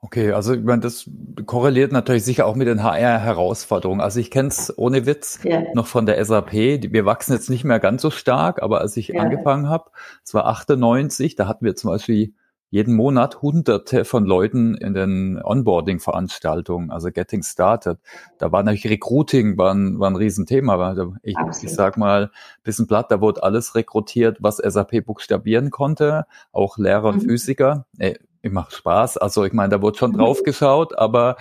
Okay, 0.03 0.33
also 0.33 0.53
ich 0.53 0.63
meine, 0.63 0.81
das 0.81 1.09
korreliert 1.45 1.93
natürlich 1.93 2.25
sicher 2.25 2.45
auch 2.45 2.55
mit 2.55 2.67
den 2.67 2.83
HR-Herausforderungen. 2.83 4.01
Also 4.01 4.19
ich 4.19 4.31
kenne 4.31 4.49
es 4.49 4.77
ohne 4.77 5.05
Witz 5.05 5.39
ja. 5.43 5.63
noch 5.75 5.87
von 5.87 6.05
der 6.05 6.23
SAP. 6.23 6.51
Wir 6.51 7.05
wachsen 7.05 7.31
jetzt 7.31 7.49
nicht 7.49 7.63
mehr 7.63 7.79
ganz 7.79 8.01
so 8.01 8.11
stark, 8.11 8.61
aber 8.61 8.81
als 8.81 8.97
ich 8.97 9.07
ja. 9.07 9.21
angefangen 9.21 9.69
habe, 9.69 9.91
es 10.25 10.33
war 10.33 10.47
98, 10.47 11.35
da 11.35 11.47
hatten 11.47 11.63
wir 11.63 11.77
zum 11.77 11.89
Beispiel 11.89 12.33
jeden 12.73 12.95
Monat 12.95 13.43
hunderte 13.43 14.03
von 14.03 14.25
Leuten 14.25 14.73
in 14.73 14.95
den 14.95 15.39
Onboarding-Veranstaltungen, 15.39 16.89
also 16.89 17.11
Getting 17.11 17.43
Started. 17.43 17.99
Da 18.39 18.51
war 18.51 18.63
natürlich 18.63 18.93
Recruiting, 18.93 19.59
war 19.59 19.75
ein, 19.75 19.99
war 19.99 20.09
ein 20.09 20.15
Riesenthema. 20.15 20.95
Ich, 21.21 21.35
ich 21.61 21.71
sag 21.71 21.97
mal, 21.97 22.31
bisschen 22.63 22.87
platt, 22.87 23.11
da 23.11 23.21
wurde 23.21 23.43
alles 23.43 23.75
rekrutiert, 23.75 24.37
was 24.41 24.57
SAP 24.57 25.05
buchstabieren 25.05 25.69
konnte, 25.69 26.25
auch 26.51 26.79
Lehrer 26.79 27.09
und 27.09 27.21
mhm. 27.21 27.29
Physiker. 27.29 27.85
Ey, 27.99 28.17
ich 28.41 28.51
mache 28.51 28.73
Spaß, 28.73 29.17
also 29.19 29.45
ich 29.45 29.53
meine, 29.53 29.69
da 29.69 29.81
wurde 29.83 29.99
schon 29.99 30.13
drauf 30.13 30.41
geschaut, 30.43 30.97
aber 30.97 31.35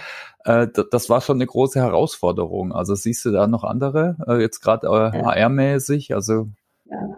äh, 0.45 0.69
das 0.91 1.09
war 1.09 1.23
schon 1.23 1.39
eine 1.39 1.47
große 1.47 1.81
Herausforderung. 1.81 2.75
Also 2.75 2.95
siehst 2.95 3.25
du 3.25 3.31
da 3.31 3.47
noch 3.47 3.65
andere, 3.65 4.19
äh, 4.29 4.39
jetzt 4.39 4.61
gerade 4.61 4.87
äh, 4.87 5.23
HR-mäßig, 5.23 6.15
also 6.15 6.51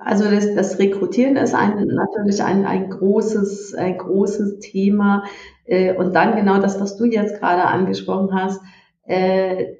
also 0.00 0.30
das, 0.30 0.54
das 0.54 0.78
Rekrutieren 0.78 1.36
ist 1.36 1.54
ein, 1.54 1.86
natürlich 1.86 2.42
ein, 2.42 2.64
ein, 2.64 2.90
großes, 2.90 3.74
ein 3.74 3.98
großes 3.98 4.60
Thema. 4.60 5.24
Äh, 5.64 5.94
und 5.94 6.14
dann 6.14 6.36
genau 6.36 6.58
das, 6.58 6.80
was 6.80 6.96
du 6.96 7.04
jetzt 7.04 7.40
gerade 7.40 7.64
angesprochen 7.64 8.34
hast. 8.34 8.60
Äh, 9.04 9.76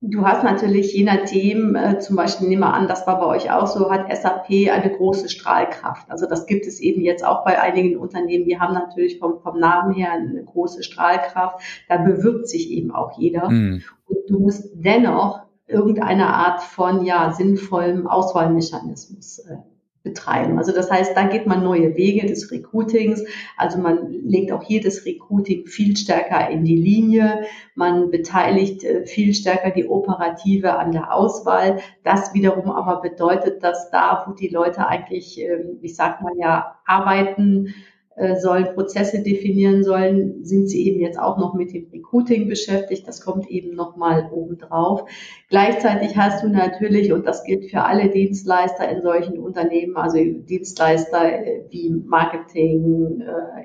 du 0.00 0.26
hast 0.26 0.44
natürlich 0.44 0.94
je 0.94 1.04
nachdem, 1.04 1.74
äh, 1.74 1.98
zum 1.98 2.16
Beispiel 2.16 2.48
nehmen 2.48 2.62
wir 2.62 2.74
an, 2.74 2.88
das 2.88 3.06
war 3.06 3.18
bei 3.18 3.26
euch 3.26 3.50
auch 3.50 3.66
so, 3.66 3.90
hat 3.90 4.14
SAP 4.14 4.70
eine 4.70 4.92
große 4.94 5.28
Strahlkraft. 5.28 6.10
Also 6.10 6.26
das 6.26 6.46
gibt 6.46 6.66
es 6.66 6.80
eben 6.80 7.00
jetzt 7.00 7.24
auch 7.24 7.44
bei 7.44 7.60
einigen 7.60 7.98
Unternehmen, 7.98 8.44
die 8.44 8.60
haben 8.60 8.74
natürlich 8.74 9.18
vom, 9.18 9.40
vom 9.40 9.58
Namen 9.58 9.94
her 9.94 10.12
eine 10.12 10.44
große 10.44 10.82
Strahlkraft. 10.82 11.60
Da 11.88 11.98
bewirbt 11.98 12.48
sich 12.48 12.70
eben 12.70 12.90
auch 12.90 13.18
jeder. 13.18 13.48
Mhm. 13.48 13.82
Und 14.06 14.18
du 14.28 14.38
musst 14.38 14.70
dennoch 14.74 15.44
irgendeine 15.66 16.26
Art 16.34 16.62
von 16.62 17.04
ja 17.04 17.32
sinnvollem 17.32 18.06
Auswahlmechanismus 18.06 19.38
äh, 19.40 19.56
betreiben. 20.04 20.58
Also 20.58 20.72
das 20.72 20.90
heißt, 20.90 21.16
da 21.16 21.26
geht 21.26 21.46
man 21.46 21.64
neue 21.64 21.96
Wege 21.96 22.26
des 22.26 22.52
Recruitings. 22.52 23.24
Also 23.56 23.78
man 23.78 24.12
legt 24.12 24.52
auch 24.52 24.62
hier 24.62 24.82
das 24.82 25.06
Recruiting 25.06 25.66
viel 25.66 25.96
stärker 25.96 26.50
in 26.50 26.64
die 26.64 26.76
Linie. 26.76 27.44
Man 27.74 28.10
beteiligt 28.10 28.84
äh, 28.84 29.06
viel 29.06 29.34
stärker 29.34 29.70
die 29.70 29.88
Operative 29.88 30.78
an 30.78 30.92
der 30.92 31.12
Auswahl. 31.12 31.78
Das 32.04 32.34
wiederum 32.34 32.70
aber 32.70 33.00
bedeutet, 33.00 33.64
dass 33.64 33.90
da, 33.90 34.24
wo 34.26 34.34
die 34.34 34.48
Leute 34.48 34.86
eigentlich, 34.86 35.40
äh, 35.40 35.64
ich 35.80 35.96
sag 35.96 36.20
mal 36.20 36.34
ja, 36.38 36.78
arbeiten, 36.84 37.74
äh, 38.16 38.36
sollen 38.36 38.74
Prozesse 38.74 39.22
definieren 39.22 39.82
sollen, 39.82 40.44
sind 40.44 40.68
sie 40.68 40.86
eben 40.86 41.00
jetzt 41.00 41.18
auch 41.18 41.36
noch 41.36 41.54
mit 41.54 41.72
dem 41.72 41.88
Recruiting 41.92 42.48
beschäftigt. 42.48 43.08
Das 43.08 43.20
kommt 43.20 43.50
eben 43.50 43.74
nochmal 43.74 44.30
obendrauf. 44.32 45.08
Gleichzeitig 45.48 46.16
hast 46.16 46.44
du 46.44 46.48
natürlich, 46.48 47.12
und 47.12 47.26
das 47.26 47.44
gilt 47.44 47.70
für 47.70 47.82
alle 47.82 48.10
Dienstleister 48.10 48.88
in 48.88 49.02
solchen 49.02 49.38
Unternehmen, 49.38 49.96
also 49.96 50.18
Dienstleister 50.18 51.44
äh, 51.44 51.64
wie 51.70 51.90
Marketing, 51.90 53.22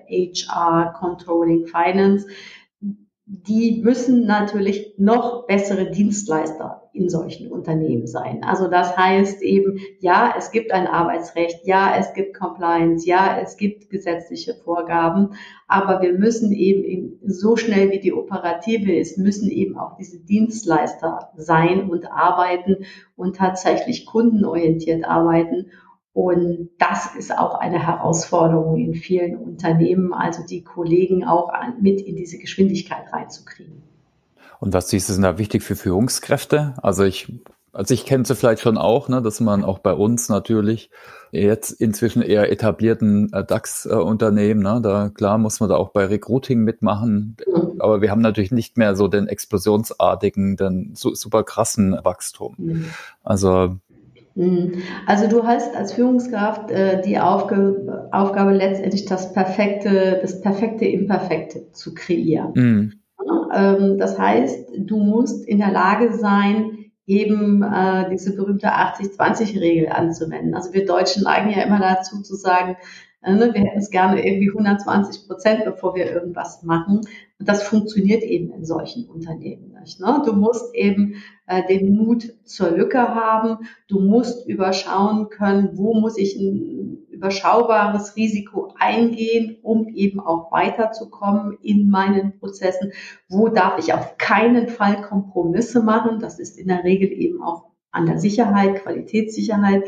HR, 0.09 0.93
äh, 0.95 0.99
Controlling, 0.99 1.67
Finance, 1.67 2.27
die 3.25 3.81
müssen 3.83 4.25
natürlich 4.25 4.95
noch 4.97 5.45
bessere 5.45 5.91
Dienstleister 5.91 6.78
in 6.93 7.09
solchen 7.09 7.51
Unternehmen 7.51 8.07
sein. 8.07 8.43
Also 8.43 8.67
das 8.67 8.97
heißt 8.97 9.41
eben, 9.41 9.79
ja, 9.99 10.33
es 10.37 10.51
gibt 10.51 10.71
ein 10.71 10.87
Arbeitsrecht, 10.87 11.65
ja, 11.65 11.95
es 11.97 12.13
gibt 12.13 12.37
Compliance, 12.37 13.07
ja, 13.07 13.39
es 13.41 13.57
gibt 13.57 13.89
gesetzliche 13.89 14.55
Vorgaben, 14.55 15.31
aber 15.67 16.01
wir 16.01 16.13
müssen 16.13 16.51
eben 16.51 17.19
so 17.25 17.55
schnell 17.55 17.91
wie 17.91 17.99
die 17.99 18.13
Operative 18.13 18.91
ist, 18.91 19.17
müssen 19.17 19.49
eben 19.49 19.77
auch 19.77 19.97
diese 19.97 20.19
Dienstleister 20.19 21.31
sein 21.35 21.89
und 21.89 22.11
arbeiten 22.11 22.85
und 23.15 23.35
tatsächlich 23.35 24.05
kundenorientiert 24.05 25.05
arbeiten 25.05 25.67
und 26.13 26.71
das 26.79 27.15
ist 27.15 27.37
auch 27.37 27.55
eine 27.55 27.85
Herausforderung 27.85 28.77
in 28.77 28.95
vielen 28.95 29.37
Unternehmen, 29.37 30.13
also 30.13 30.43
die 30.43 30.63
Kollegen 30.63 31.23
auch 31.23 31.51
mit 31.79 32.01
in 32.01 32.15
diese 32.15 32.39
Geschwindigkeit 32.39 33.13
reinzukriegen. 33.13 33.83
Und 34.59 34.73
was 34.73 34.89
siehst 34.89 35.09
du 35.09 35.13
denn 35.13 35.23
da 35.23 35.37
wichtig 35.37 35.63
für 35.63 35.75
Führungskräfte? 35.75 36.73
Also 36.81 37.03
ich, 37.03 37.33
also 37.71 37.93
ich 37.93 38.05
kenne 38.05 38.25
sie 38.25 38.35
vielleicht 38.35 38.61
schon 38.61 38.77
auch, 38.77 39.07
ne, 39.07 39.21
dass 39.21 39.39
man 39.39 39.63
auch 39.63 39.79
bei 39.79 39.93
uns 39.93 40.29
natürlich 40.29 40.89
jetzt 41.31 41.71
inzwischen 41.71 42.21
eher 42.21 42.51
etablierten 42.51 43.31
äh, 43.31 43.45
DAX-Unternehmen, 43.45 44.61
ne, 44.61 44.79
da 44.81 45.09
klar 45.09 45.37
muss 45.37 45.59
man 45.59 45.69
da 45.69 45.75
auch 45.75 45.89
bei 45.89 46.05
Recruiting 46.05 46.63
mitmachen, 46.63 47.37
mhm. 47.45 47.79
aber 47.79 48.01
wir 48.01 48.09
haben 48.09 48.21
natürlich 48.21 48.51
nicht 48.51 48.77
mehr 48.77 48.95
so 48.95 49.07
den 49.07 49.27
explosionsartigen, 49.27 50.57
den 50.57 50.91
super 50.95 51.43
krassen 51.43 51.97
Wachstum. 52.03 52.55
Mhm. 52.57 52.85
Also 53.23 53.77
Mhm. 54.35 54.83
Also 55.05 55.27
du 55.27 55.43
hast 55.43 55.75
als 55.75 55.93
Führungskraft 55.93 56.71
äh, 56.71 57.01
die 57.01 57.19
Aufge 57.19 58.07
Aufgabe 58.11 58.53
letztendlich 58.53 59.05
das 59.05 59.33
perfekte, 59.33 60.19
das 60.21 60.39
perfekte 60.39 60.85
Imperfekte 60.85 61.71
zu 61.73 61.93
kreieren. 61.93 62.51
Mhm. 62.55 62.98
Ähm, 63.53 63.97
das 63.97 64.17
heißt, 64.17 64.71
du 64.77 64.97
musst 64.97 65.47
in 65.47 65.59
der 65.59 65.71
Lage 65.71 66.13
sein, 66.13 66.91
eben 67.05 67.63
äh, 67.63 68.09
diese 68.11 68.35
berühmte 68.35 68.67
80-20-Regel 68.67 69.89
anzuwenden. 69.89 70.53
Also 70.53 70.73
wir 70.73 70.85
Deutschen 70.85 71.23
neigen 71.23 71.49
ja 71.49 71.63
immer 71.63 71.79
dazu 71.79 72.21
zu 72.21 72.35
sagen, 72.35 72.77
äh, 73.23 73.33
ne, 73.33 73.53
wir 73.53 73.61
hätten 73.61 73.79
es 73.79 73.89
gerne 73.89 74.25
irgendwie 74.25 74.49
120 74.49 75.27
Prozent, 75.27 75.65
bevor 75.65 75.95
wir 75.95 76.11
irgendwas 76.11 76.61
machen. 76.63 77.01
Und 77.39 77.49
das 77.49 77.63
funktioniert 77.63 78.21
eben 78.23 78.51
in 78.51 78.63
solchen 78.63 79.05
Unternehmen 79.09 79.75
nicht. 79.79 79.99
Ne? 79.99 80.21
Du 80.25 80.33
musst 80.33 80.75
eben 80.75 81.15
äh, 81.47 81.65
den 81.67 81.95
Mut 81.95 82.33
zur 82.43 82.71
Lücke 82.71 82.99
haben. 82.99 83.65
Du 83.87 83.99
musst 83.99 84.47
überschauen 84.47 85.29
können, 85.29 85.71
wo 85.73 85.93
muss 85.99 86.17
ich 86.17 86.37
überschaubares 87.19 88.15
Risiko 88.15 88.73
eingehen, 88.79 89.57
um 89.61 89.89
eben 89.89 90.21
auch 90.21 90.53
weiterzukommen 90.53 91.57
in 91.61 91.89
meinen 91.89 92.39
Prozessen. 92.39 92.93
Wo 93.27 93.49
darf 93.49 93.77
ich 93.77 93.93
auf 93.93 94.17
keinen 94.17 94.69
Fall 94.69 95.01
Kompromisse 95.01 95.83
machen? 95.83 96.19
Das 96.19 96.39
ist 96.39 96.57
in 96.57 96.69
der 96.69 96.85
Regel 96.85 97.11
eben 97.11 97.43
auch 97.43 97.65
an 97.91 98.05
der 98.05 98.19
Sicherheit, 98.19 98.83
Qualitätssicherheit. 98.83 99.83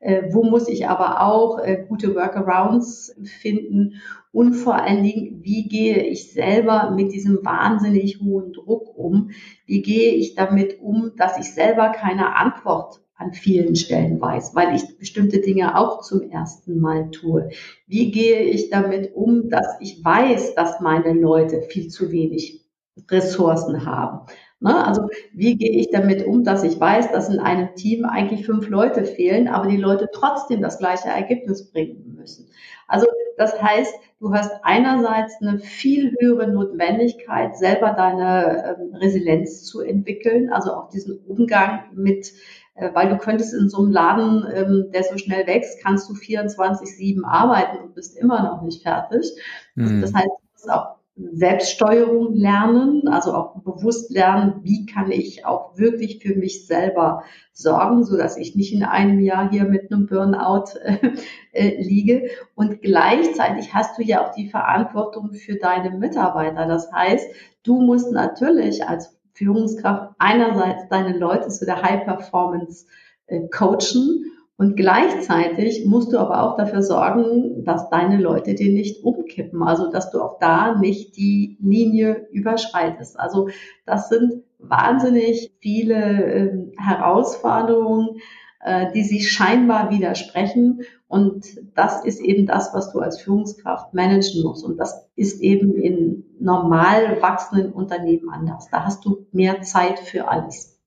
Äh, 0.00 0.24
wo 0.30 0.44
muss 0.44 0.68
ich 0.68 0.86
aber 0.86 1.22
auch 1.22 1.58
äh, 1.58 1.86
gute 1.88 2.14
Workarounds 2.14 3.16
finden? 3.40 4.02
Und 4.30 4.52
vor 4.52 4.74
allen 4.74 5.02
Dingen, 5.02 5.42
wie 5.42 5.66
gehe 5.66 6.02
ich 6.02 6.32
selber 6.32 6.90
mit 6.90 7.12
diesem 7.12 7.42
wahnsinnig 7.44 8.20
hohen 8.20 8.52
Druck 8.52 8.94
um? 8.98 9.30
Wie 9.64 9.80
gehe 9.80 10.12
ich 10.12 10.34
damit 10.34 10.82
um, 10.82 11.12
dass 11.16 11.38
ich 11.38 11.54
selber 11.54 11.90
keine 11.90 12.36
Antwort 12.36 13.03
an 13.16 13.32
vielen 13.32 13.76
Stellen 13.76 14.20
weiß, 14.20 14.54
weil 14.54 14.74
ich 14.74 14.98
bestimmte 14.98 15.40
Dinge 15.40 15.78
auch 15.78 16.02
zum 16.02 16.30
ersten 16.30 16.80
Mal 16.80 17.10
tue. 17.10 17.50
Wie 17.86 18.10
gehe 18.10 18.40
ich 18.40 18.70
damit 18.70 19.14
um, 19.14 19.48
dass 19.48 19.76
ich 19.80 20.04
weiß, 20.04 20.54
dass 20.54 20.80
meine 20.80 21.12
Leute 21.12 21.62
viel 21.62 21.88
zu 21.88 22.10
wenig 22.10 22.64
Ressourcen 23.10 23.86
haben? 23.86 24.26
Ne? 24.60 24.84
Also 24.84 25.08
wie 25.32 25.56
gehe 25.56 25.70
ich 25.70 25.90
damit 25.90 26.26
um, 26.26 26.42
dass 26.42 26.64
ich 26.64 26.80
weiß, 26.80 27.12
dass 27.12 27.28
in 27.28 27.38
einem 27.38 27.74
Team 27.76 28.04
eigentlich 28.04 28.46
fünf 28.46 28.68
Leute 28.68 29.04
fehlen, 29.04 29.46
aber 29.46 29.68
die 29.68 29.76
Leute 29.76 30.08
trotzdem 30.12 30.60
das 30.60 30.78
gleiche 30.78 31.08
Ergebnis 31.08 31.70
bringen 31.70 32.16
müssen. 32.16 32.48
Also 32.88 33.06
das 33.36 33.60
heißt, 33.60 33.94
du 34.20 34.32
hast 34.32 34.52
einerseits 34.62 35.40
eine 35.40 35.58
viel 35.58 36.14
höhere 36.20 36.48
Notwendigkeit, 36.48 37.56
selber 37.56 37.90
deine 37.90 38.76
ähm, 38.78 38.94
Resilienz 38.94 39.64
zu 39.64 39.80
entwickeln, 39.80 40.52
also 40.52 40.72
auch 40.72 40.88
diesen 40.90 41.18
Umgang 41.26 41.84
mit 41.94 42.32
weil 42.74 43.08
du 43.08 43.18
könntest 43.18 43.54
in 43.54 43.68
so 43.68 43.78
einem 43.78 43.92
Laden, 43.92 44.44
ähm, 44.52 44.90
der 44.92 45.04
so 45.04 45.16
schnell 45.16 45.46
wächst, 45.46 45.80
kannst 45.82 46.08
du 46.08 46.14
24-7 46.14 47.24
arbeiten 47.24 47.78
und 47.78 47.94
bist 47.94 48.16
immer 48.16 48.42
noch 48.42 48.62
nicht 48.62 48.82
fertig. 48.82 49.30
Mhm. 49.74 50.00
Das 50.00 50.12
heißt, 50.12 50.26
du 50.26 50.52
musst 50.52 50.70
auch 50.70 50.96
Selbststeuerung 51.16 52.34
lernen, 52.34 53.06
also 53.06 53.34
auch 53.34 53.54
bewusst 53.60 54.10
lernen, 54.10 54.60
wie 54.64 54.84
kann 54.84 55.12
ich 55.12 55.46
auch 55.46 55.78
wirklich 55.78 56.18
für 56.20 56.34
mich 56.34 56.66
selber 56.66 57.22
sorgen, 57.52 58.02
so 58.02 58.16
dass 58.16 58.36
ich 58.36 58.56
nicht 58.56 58.74
in 58.74 58.82
einem 58.82 59.20
Jahr 59.20 59.48
hier 59.48 59.64
mit 59.64 59.92
einem 59.92 60.06
Burnout 60.06 60.76
äh, 60.82 61.10
äh, 61.52 61.80
liege. 61.80 62.28
Und 62.56 62.82
gleichzeitig 62.82 63.72
hast 63.72 63.96
du 63.96 64.02
ja 64.02 64.26
auch 64.26 64.34
die 64.34 64.48
Verantwortung 64.48 65.32
für 65.34 65.54
deine 65.54 65.96
Mitarbeiter. 65.96 66.66
Das 66.66 66.90
heißt, 66.92 67.28
du 67.62 67.80
musst 67.80 68.10
natürlich 68.10 68.84
als 68.88 69.13
Führungskraft 69.34 70.14
einerseits 70.18 70.88
deine 70.88 71.18
Leute 71.18 71.48
zu 71.48 71.66
der 71.66 71.82
High 71.82 72.04
Performance 72.04 72.86
äh, 73.26 73.48
coachen 73.48 74.32
und 74.56 74.76
gleichzeitig 74.76 75.84
musst 75.84 76.12
du 76.12 76.18
aber 76.18 76.42
auch 76.42 76.56
dafür 76.56 76.82
sorgen, 76.82 77.64
dass 77.64 77.90
deine 77.90 78.20
Leute 78.20 78.54
dir 78.54 78.72
nicht 78.72 79.02
umkippen, 79.02 79.62
also 79.64 79.90
dass 79.90 80.12
du 80.12 80.22
auch 80.22 80.38
da 80.38 80.76
nicht 80.78 81.16
die 81.16 81.58
Linie 81.60 82.28
überschreitest. 82.30 83.18
Also 83.18 83.48
das 83.84 84.08
sind 84.08 84.44
wahnsinnig 84.58 85.52
viele 85.58 85.94
äh, 85.94 86.72
Herausforderungen, 86.78 88.20
äh, 88.60 88.92
die 88.92 89.02
sich 89.02 89.32
scheinbar 89.32 89.90
widersprechen. 89.90 90.82
Und 91.14 91.46
das 91.76 92.04
ist 92.04 92.20
eben 92.20 92.44
das, 92.44 92.74
was 92.74 92.92
du 92.92 92.98
als 92.98 93.20
Führungskraft 93.20 93.94
managen 93.94 94.42
musst. 94.42 94.64
Und 94.64 94.78
das 94.78 95.06
ist 95.14 95.40
eben 95.40 95.76
in 95.76 96.24
normal 96.40 97.22
wachsenden 97.22 97.70
Unternehmen 97.72 98.28
anders. 98.30 98.66
Da 98.72 98.84
hast 98.84 99.04
du 99.04 99.24
mehr 99.30 99.62
Zeit 99.62 100.00
für 100.00 100.26
alles. 100.26 100.80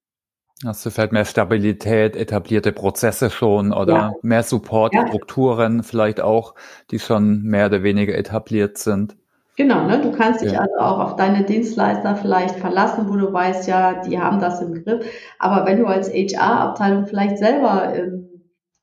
Hast 0.65 0.85
du 0.85 0.89
vielleicht 0.89 1.13
mehr 1.13 1.23
Stabilität, 1.23 2.17
etablierte 2.17 2.73
Prozesse 2.73 3.29
schon 3.29 3.71
oder 3.71 3.93
ja. 3.93 4.13
mehr 4.21 4.43
Supportstrukturen 4.43 5.77
ja. 5.77 5.83
vielleicht 5.83 6.19
auch, 6.19 6.55
die 6.91 6.99
schon 6.99 7.43
mehr 7.43 7.67
oder 7.67 7.81
weniger 7.83 8.13
etabliert 8.13 8.77
sind? 8.77 9.15
Genau, 9.55 9.87
ne? 9.87 10.01
du 10.01 10.11
kannst 10.11 10.41
dich 10.41 10.51
ja. 10.51 10.59
also 10.59 10.75
auch 10.77 10.99
auf 10.99 11.15
deine 11.15 11.45
Dienstleister 11.45 12.17
vielleicht 12.17 12.57
verlassen, 12.57 13.05
wo 13.07 13.15
du 13.15 13.31
weißt, 13.31 13.65
ja, 13.69 14.01
die 14.01 14.19
haben 14.19 14.41
das 14.41 14.61
im 14.61 14.83
Griff. 14.83 15.05
Aber 15.39 15.65
wenn 15.65 15.79
du 15.79 15.85
als 15.85 16.09
HR-Abteilung 16.09 17.07
vielleicht 17.07 17.37
selber, 17.37 17.95
ähm, 17.95 18.16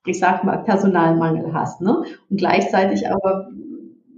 ich 0.06 0.18
sag 0.18 0.44
mal, 0.44 0.58
Personalmangel 0.58 1.52
hast 1.52 1.80
ne? 1.80 2.02
und 2.30 2.36
gleichzeitig 2.36 3.10
aber 3.10 3.48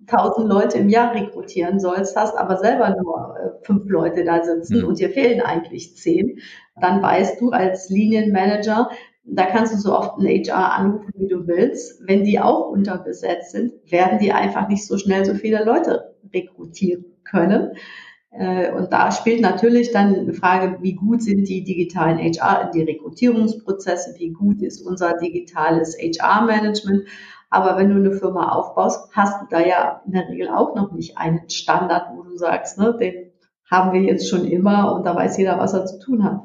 tausend 0.07 0.49
Leute 0.49 0.79
im 0.79 0.89
Jahr 0.89 1.15
rekrutieren 1.15 1.81
sollst, 1.81 2.17
hast 2.17 2.37
aber 2.37 2.59
selber 2.59 2.97
nur 3.01 3.37
äh, 3.37 3.65
fünf 3.65 3.89
Leute 3.89 4.25
da 4.25 4.43
sitzen 4.43 4.83
mhm. 4.83 4.89
und 4.89 4.99
dir 4.99 5.11
fehlen 5.11 5.41
eigentlich 5.41 5.97
zehn, 5.97 6.39
dann 6.81 7.03
weißt 7.03 7.41
du 7.41 7.51
als 7.51 7.89
Linienmanager, 7.91 8.91
da 9.25 9.47
kannst 9.47 9.75
du 9.75 9.79
so 9.79 9.97
oft 9.97 10.19
einen 10.19 10.29
HR 10.29 10.73
anrufen, 10.73 11.13
wie 11.17 11.27
du 11.27 11.47
willst. 11.49 12.01
Wenn 12.07 12.23
die 12.23 12.39
auch 12.39 12.71
unterbesetzt 12.71 13.51
sind, 13.51 13.73
werden 13.91 14.21
die 14.21 14.33
einfach 14.33 14.69
nicht 14.69 14.87
so 14.87 14.99
schnell 14.99 15.25
so 15.25 15.35
viele 15.35 15.65
Leute 15.65 16.15
rekrutieren 16.33 17.05
können. 17.25 17.73
Äh, 18.39 18.73
und 18.73 18.93
da 18.93 19.11
spielt 19.11 19.41
natürlich 19.41 19.93
dann 19.93 20.15
eine 20.15 20.35
Frage, 20.35 20.79
wie 20.81 20.95
gut 20.95 21.23
sind 21.23 21.49
die 21.49 21.65
digitalen 21.65 22.19
HR, 22.19 22.71
die 22.75 22.83
Rekrutierungsprozesse, 22.83 24.15
wie 24.19 24.31
gut 24.31 24.63
ist 24.63 24.83
unser 24.83 25.17
digitales 25.17 25.97
HR-Management. 25.99 27.07
Aber 27.51 27.79
wenn 27.79 27.91
du 27.91 27.97
eine 27.97 28.13
Firma 28.13 28.51
aufbaust, 28.51 29.09
hast 29.13 29.43
du 29.43 29.47
da 29.51 29.61
ja 29.61 30.03
in 30.07 30.13
der 30.13 30.29
Regel 30.29 30.49
auch 30.49 30.75
noch 30.75 30.93
nicht 30.93 31.17
einen 31.17 31.49
Standard, 31.49 32.11
wo 32.15 32.23
du 32.23 32.37
sagst, 32.37 32.79
ne, 32.79 32.97
den 32.99 33.33
haben 33.71 33.93
wir 33.93 34.03
jetzt 34.03 34.29
schon 34.29 34.45
immer 34.45 34.95
und 34.95 35.05
da 35.05 35.15
weiß 35.15 35.39
jeder, 35.39 35.59
was 35.59 35.73
er 35.73 35.87
zu 35.87 35.99
tun 35.99 36.25
hat. 36.25 36.43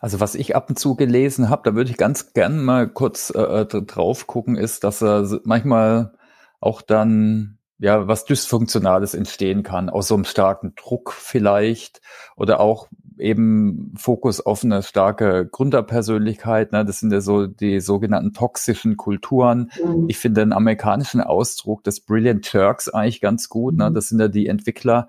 Also 0.00 0.20
was 0.20 0.34
ich 0.34 0.56
ab 0.56 0.68
und 0.68 0.78
zu 0.78 0.96
gelesen 0.96 1.48
habe, 1.48 1.62
da 1.64 1.74
würde 1.74 1.90
ich 1.90 1.96
ganz 1.96 2.32
gern 2.32 2.64
mal 2.64 2.88
kurz 2.88 3.32
äh, 3.34 3.40
äh 3.40 3.66
drauf 3.66 4.26
gucken, 4.26 4.56
ist, 4.56 4.84
dass 4.84 5.02
er 5.02 5.40
manchmal 5.44 6.12
auch 6.60 6.82
dann 6.82 7.58
ja 7.82 8.06
was 8.06 8.24
Dysfunktionales 8.24 9.12
entstehen 9.12 9.64
kann, 9.64 9.90
aus 9.90 10.08
so 10.08 10.14
einem 10.14 10.24
starken 10.24 10.74
Druck 10.76 11.12
vielleicht 11.12 12.00
oder 12.36 12.60
auch 12.60 12.88
eben 13.18 13.92
Fokus 13.96 14.40
auf 14.40 14.64
eine 14.64 14.82
starke 14.82 15.46
Gründerpersönlichkeit. 15.50 16.72
Ne? 16.72 16.84
Das 16.84 17.00
sind 17.00 17.12
ja 17.12 17.20
so 17.20 17.46
die 17.48 17.80
sogenannten 17.80 18.32
toxischen 18.32 18.96
Kulturen. 18.96 19.70
Mhm. 19.84 20.06
Ich 20.08 20.18
finde 20.18 20.42
den 20.42 20.52
amerikanischen 20.52 21.20
Ausdruck 21.20 21.82
des 21.82 22.00
Brilliant 22.00 22.48
Turks 22.48 22.88
eigentlich 22.88 23.20
ganz 23.20 23.48
gut. 23.48 23.76
Ne? 23.76 23.90
Mhm. 23.90 23.94
Das 23.94 24.08
sind 24.08 24.20
ja 24.20 24.28
die 24.28 24.46
Entwickler, 24.46 25.08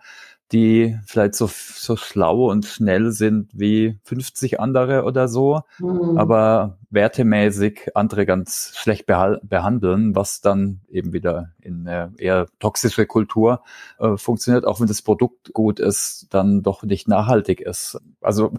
die 0.53 0.97
vielleicht 1.05 1.33
so, 1.33 1.49
so 1.49 1.97
schlau 1.97 2.51
und 2.51 2.65
schnell 2.65 3.11
sind 3.11 3.49
wie 3.53 3.99
50 4.03 4.59
andere 4.59 5.03
oder 5.03 5.27
so, 5.27 5.61
mhm. 5.79 6.17
aber 6.17 6.77
wertemäßig 6.91 7.95
andere 7.95 8.27
ganz 8.27 8.73
schlecht 8.75 9.07
behandeln, 9.07 10.15
was 10.15 10.41
dann 10.41 10.81
eben 10.89 11.11
wieder 11.11 11.49
in 11.59 11.87
eine 11.87 12.13
eher 12.19 12.45
toxische 12.59 13.07
Kultur 13.07 13.63
äh, 13.97 14.15
funktioniert, 14.15 14.65
auch 14.65 14.79
wenn 14.79 14.87
das 14.87 15.01
Produkt 15.01 15.53
gut 15.53 15.79
ist, 15.79 16.27
dann 16.29 16.61
doch 16.61 16.83
nicht 16.83 17.07
nachhaltig 17.07 17.59
ist. 17.59 17.99
Also 18.21 18.53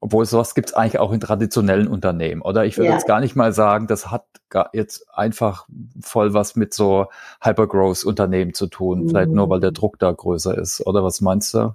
obwohl 0.00 0.24
sowas 0.24 0.54
gibt 0.54 0.68
es 0.68 0.74
eigentlich 0.74 0.98
auch 0.98 1.12
in 1.12 1.20
traditionellen 1.20 1.88
Unternehmen, 1.88 2.42
oder? 2.42 2.64
Ich 2.64 2.76
würde 2.76 2.88
ja. 2.88 2.94
jetzt 2.94 3.06
gar 3.06 3.20
nicht 3.20 3.36
mal 3.36 3.52
sagen, 3.52 3.86
das 3.86 4.10
hat 4.10 4.24
jetzt 4.72 5.06
einfach 5.12 5.66
voll 6.00 6.32
was 6.32 6.56
mit 6.56 6.72
so 6.72 7.06
Hypergrowth-Unternehmen 7.40 8.54
zu 8.54 8.68
tun, 8.68 9.02
mhm. 9.02 9.08
vielleicht 9.08 9.30
nur, 9.30 9.50
weil 9.50 9.60
der 9.60 9.72
Druck 9.72 9.98
da 9.98 10.10
größer 10.12 10.56
ist, 10.56 10.86
oder 10.86 11.02
was 11.02 11.20
meinst 11.20 11.52
du? 11.54 11.74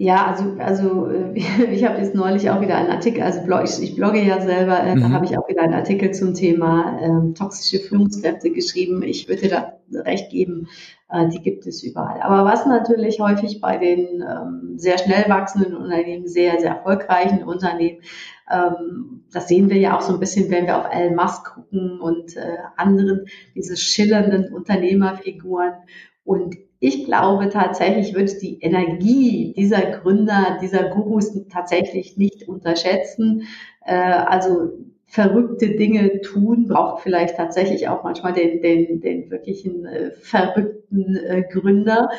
Ja, 0.00 0.26
also, 0.26 0.56
also 0.60 1.10
ich 1.34 1.84
habe 1.84 1.98
jetzt 1.98 2.14
neulich 2.14 2.48
auch 2.50 2.60
wieder 2.60 2.76
einen 2.76 2.90
Artikel, 2.90 3.22
also 3.22 3.42
blog, 3.42 3.64
ich, 3.64 3.82
ich 3.82 3.96
blogge 3.96 4.22
ja 4.22 4.40
selber, 4.40 4.80
äh, 4.80 4.94
mhm. 4.94 5.00
da 5.00 5.10
habe 5.10 5.24
ich 5.24 5.36
auch 5.36 5.48
wieder 5.48 5.62
einen 5.62 5.74
Artikel 5.74 6.12
zum 6.12 6.34
Thema 6.34 7.00
ähm, 7.02 7.34
toxische 7.34 7.82
Führungskräfte 7.84 8.52
geschrieben. 8.52 9.02
Ich 9.02 9.28
würde 9.28 9.48
da 9.48 9.72
recht 9.92 10.30
geben, 10.30 10.68
äh, 11.10 11.26
die 11.28 11.42
gibt 11.42 11.66
es 11.66 11.82
überall. 11.82 12.20
Aber 12.20 12.44
was 12.44 12.64
natürlich 12.64 13.18
häufig 13.18 13.60
bei 13.60 13.76
den 13.76 14.22
ähm, 14.22 14.78
sehr 14.78 14.98
schnell 14.98 15.28
wachsenden 15.28 15.74
Unternehmen, 15.74 16.28
sehr, 16.28 16.60
sehr 16.60 16.76
erfolgreichen 16.76 17.42
Unternehmen, 17.42 17.98
ähm, 18.48 19.24
das 19.32 19.48
sehen 19.48 19.68
wir 19.68 19.78
ja 19.78 19.96
auch 19.96 20.02
so 20.02 20.14
ein 20.14 20.20
bisschen, 20.20 20.48
wenn 20.52 20.66
wir 20.66 20.78
auf 20.78 20.94
Elon 20.94 21.16
Musk 21.16 21.54
gucken 21.54 22.00
und 22.00 22.36
äh, 22.36 22.58
anderen, 22.76 23.26
diese 23.56 23.76
schillernden 23.76 24.54
Unternehmerfiguren. 24.54 25.72
Und 26.22 26.56
ich 26.80 27.04
glaube 27.04 27.48
tatsächlich, 27.48 28.14
wird 28.14 28.40
die 28.40 28.60
Energie 28.60 29.52
dieser 29.56 29.82
Gründer, 29.82 30.58
dieser 30.62 30.90
Gurus 30.90 31.32
tatsächlich 31.48 32.16
nicht 32.16 32.48
unterschätzen. 32.48 33.42
Äh, 33.84 33.94
also 33.94 34.72
verrückte 35.06 35.70
Dinge 35.70 36.20
tun, 36.20 36.68
braucht 36.68 37.02
vielleicht 37.02 37.36
tatsächlich 37.36 37.88
auch 37.88 38.04
manchmal 38.04 38.34
den, 38.34 38.60
den, 38.60 39.00
den 39.00 39.30
wirklichen 39.30 39.86
äh, 39.86 40.10
verrückten 40.20 41.16
äh, 41.16 41.42
Gründer. 41.50 42.10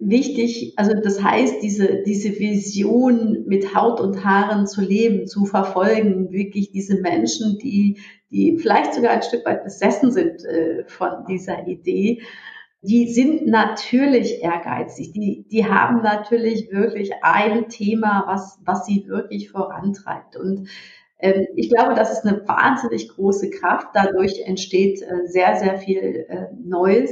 Wichtig, 0.00 0.74
also 0.76 0.94
das 0.94 1.22
heißt, 1.22 1.62
diese, 1.62 2.02
diese 2.04 2.38
Vision 2.38 3.44
mit 3.46 3.74
Haut 3.74 4.00
und 4.00 4.24
Haaren 4.24 4.66
zu 4.66 4.80
leben, 4.80 5.26
zu 5.26 5.44
verfolgen, 5.44 6.30
wirklich 6.30 6.70
diese 6.72 7.00
Menschen, 7.00 7.58
die, 7.58 7.98
die 8.30 8.58
vielleicht 8.58 8.94
sogar 8.94 9.12
ein 9.12 9.22
Stück 9.22 9.44
weit 9.46 9.64
besessen 9.64 10.12
sind 10.12 10.44
äh, 10.44 10.84
von 10.86 11.24
dieser 11.28 11.66
Idee, 11.66 12.20
die 12.82 13.12
sind 13.12 13.46
natürlich 13.46 14.42
ehrgeizig. 14.42 15.12
Die, 15.12 15.46
die 15.50 15.66
haben 15.66 16.02
natürlich 16.02 16.70
wirklich 16.70 17.12
ein 17.22 17.68
Thema, 17.68 18.24
was, 18.26 18.60
was 18.64 18.86
sie 18.86 19.04
wirklich 19.08 19.50
vorantreibt. 19.50 20.36
Und 20.36 20.68
ähm, 21.18 21.46
ich 21.56 21.70
glaube, 21.70 21.94
das 21.94 22.12
ist 22.12 22.24
eine 22.24 22.46
wahnsinnig 22.46 23.08
große 23.08 23.50
Kraft. 23.50 23.88
Dadurch 23.94 24.42
entsteht 24.44 25.02
äh, 25.02 25.26
sehr, 25.26 25.56
sehr 25.56 25.78
viel 25.78 26.26
äh, 26.28 26.46
Neues. 26.54 27.10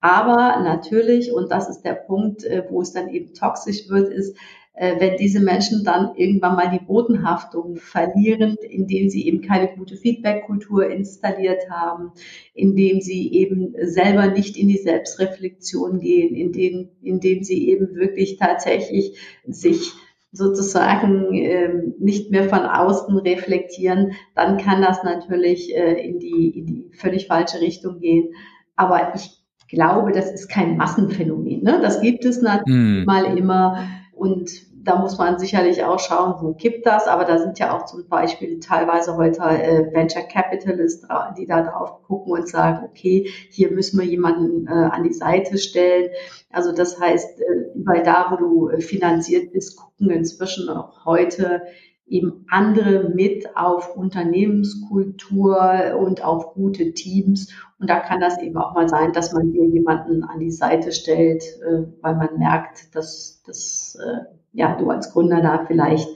Aber 0.00 0.60
natürlich, 0.62 1.32
und 1.32 1.50
das 1.50 1.68
ist 1.70 1.82
der 1.82 1.94
Punkt, 1.94 2.44
äh, 2.44 2.64
wo 2.68 2.82
es 2.82 2.92
dann 2.92 3.08
eben 3.08 3.32
toxisch 3.32 3.88
wird, 3.88 4.12
ist, 4.12 4.36
wenn 4.78 5.16
diese 5.16 5.40
Menschen 5.40 5.84
dann 5.84 6.14
irgendwann 6.16 6.54
mal 6.54 6.70
die 6.70 6.84
Bodenhaftung 6.84 7.76
verlieren, 7.76 8.56
indem 8.68 9.08
sie 9.08 9.26
eben 9.26 9.40
keine 9.40 9.68
gute 9.74 9.96
Feedback-Kultur 9.96 10.90
installiert 10.90 11.70
haben, 11.70 12.12
indem 12.52 13.00
sie 13.00 13.32
eben 13.32 13.74
selber 13.82 14.26
nicht 14.26 14.56
in 14.56 14.68
die 14.68 14.76
Selbstreflexion 14.78 16.00
gehen, 16.00 16.34
indem, 16.34 16.90
indem 17.02 17.42
sie 17.42 17.68
eben 17.70 17.94
wirklich 17.94 18.36
tatsächlich 18.36 19.18
sich 19.46 19.94
sozusagen 20.32 21.34
äh, 21.34 21.70
nicht 21.98 22.30
mehr 22.30 22.48
von 22.48 22.60
außen 22.60 23.16
reflektieren, 23.18 24.12
dann 24.34 24.58
kann 24.58 24.82
das 24.82 25.02
natürlich 25.02 25.74
äh, 25.74 25.94
in, 26.06 26.18
die, 26.18 26.50
in 26.50 26.66
die 26.66 26.90
völlig 26.92 27.26
falsche 27.26 27.60
Richtung 27.60 28.00
gehen. 28.00 28.34
Aber 28.76 29.14
ich 29.14 29.30
glaube, 29.68 30.12
das 30.12 30.30
ist 30.32 30.48
kein 30.48 30.76
Massenphänomen. 30.76 31.62
Ne? 31.62 31.78
Das 31.80 32.00
gibt 32.00 32.24
es 32.24 32.42
natürlich 32.42 33.04
mm. 33.04 33.06
mal 33.06 33.36
immer. 33.36 33.88
Und 34.16 34.50
da 34.72 34.98
muss 34.98 35.18
man 35.18 35.38
sicherlich 35.38 35.84
auch 35.84 35.98
schauen, 35.98 36.36
wo 36.40 36.54
kippt 36.54 36.86
das. 36.86 37.06
Aber 37.06 37.24
da 37.24 37.38
sind 37.38 37.58
ja 37.58 37.76
auch 37.76 37.84
zum 37.84 38.08
Beispiel 38.08 38.60
teilweise 38.60 39.16
heute 39.16 39.42
äh, 39.42 39.92
Venture 39.92 40.22
Capitalists, 40.22 41.06
die 41.36 41.46
da 41.46 41.62
drauf 41.62 42.02
gucken 42.02 42.32
und 42.32 42.48
sagen, 42.48 42.86
okay, 42.88 43.28
hier 43.50 43.70
müssen 43.72 44.00
wir 44.00 44.06
jemanden 44.06 44.66
äh, 44.66 44.70
an 44.70 45.02
die 45.02 45.12
Seite 45.12 45.58
stellen. 45.58 46.10
Also 46.50 46.72
das 46.72 46.98
heißt, 46.98 47.40
äh, 47.40 47.78
überall 47.78 48.02
da, 48.02 48.28
wo 48.30 48.36
du 48.36 48.68
äh, 48.70 48.80
finanziert 48.80 49.52
bist, 49.52 49.76
gucken 49.76 50.10
inzwischen 50.10 50.70
auch 50.70 51.04
heute 51.04 51.62
eben 52.06 52.46
andere 52.48 53.10
mit 53.14 53.56
auf 53.56 53.96
Unternehmenskultur 53.96 55.96
und 55.98 56.24
auf 56.24 56.54
gute 56.54 56.92
Teams. 56.92 57.52
Und 57.78 57.90
da 57.90 58.00
kann 58.00 58.20
das 58.20 58.40
eben 58.40 58.56
auch 58.56 58.74
mal 58.74 58.88
sein, 58.88 59.12
dass 59.12 59.32
man 59.32 59.50
hier 59.50 59.66
jemanden 59.66 60.22
an 60.22 60.38
die 60.38 60.52
Seite 60.52 60.92
stellt, 60.92 61.42
äh, 61.42 61.82
weil 62.00 62.14
man 62.14 62.38
merkt, 62.38 62.94
dass, 62.94 63.42
dass 63.44 63.98
äh, 64.00 64.24
ja, 64.52 64.76
du 64.76 64.88
als 64.90 65.12
Gründer 65.12 65.42
da 65.42 65.64
vielleicht 65.66 66.08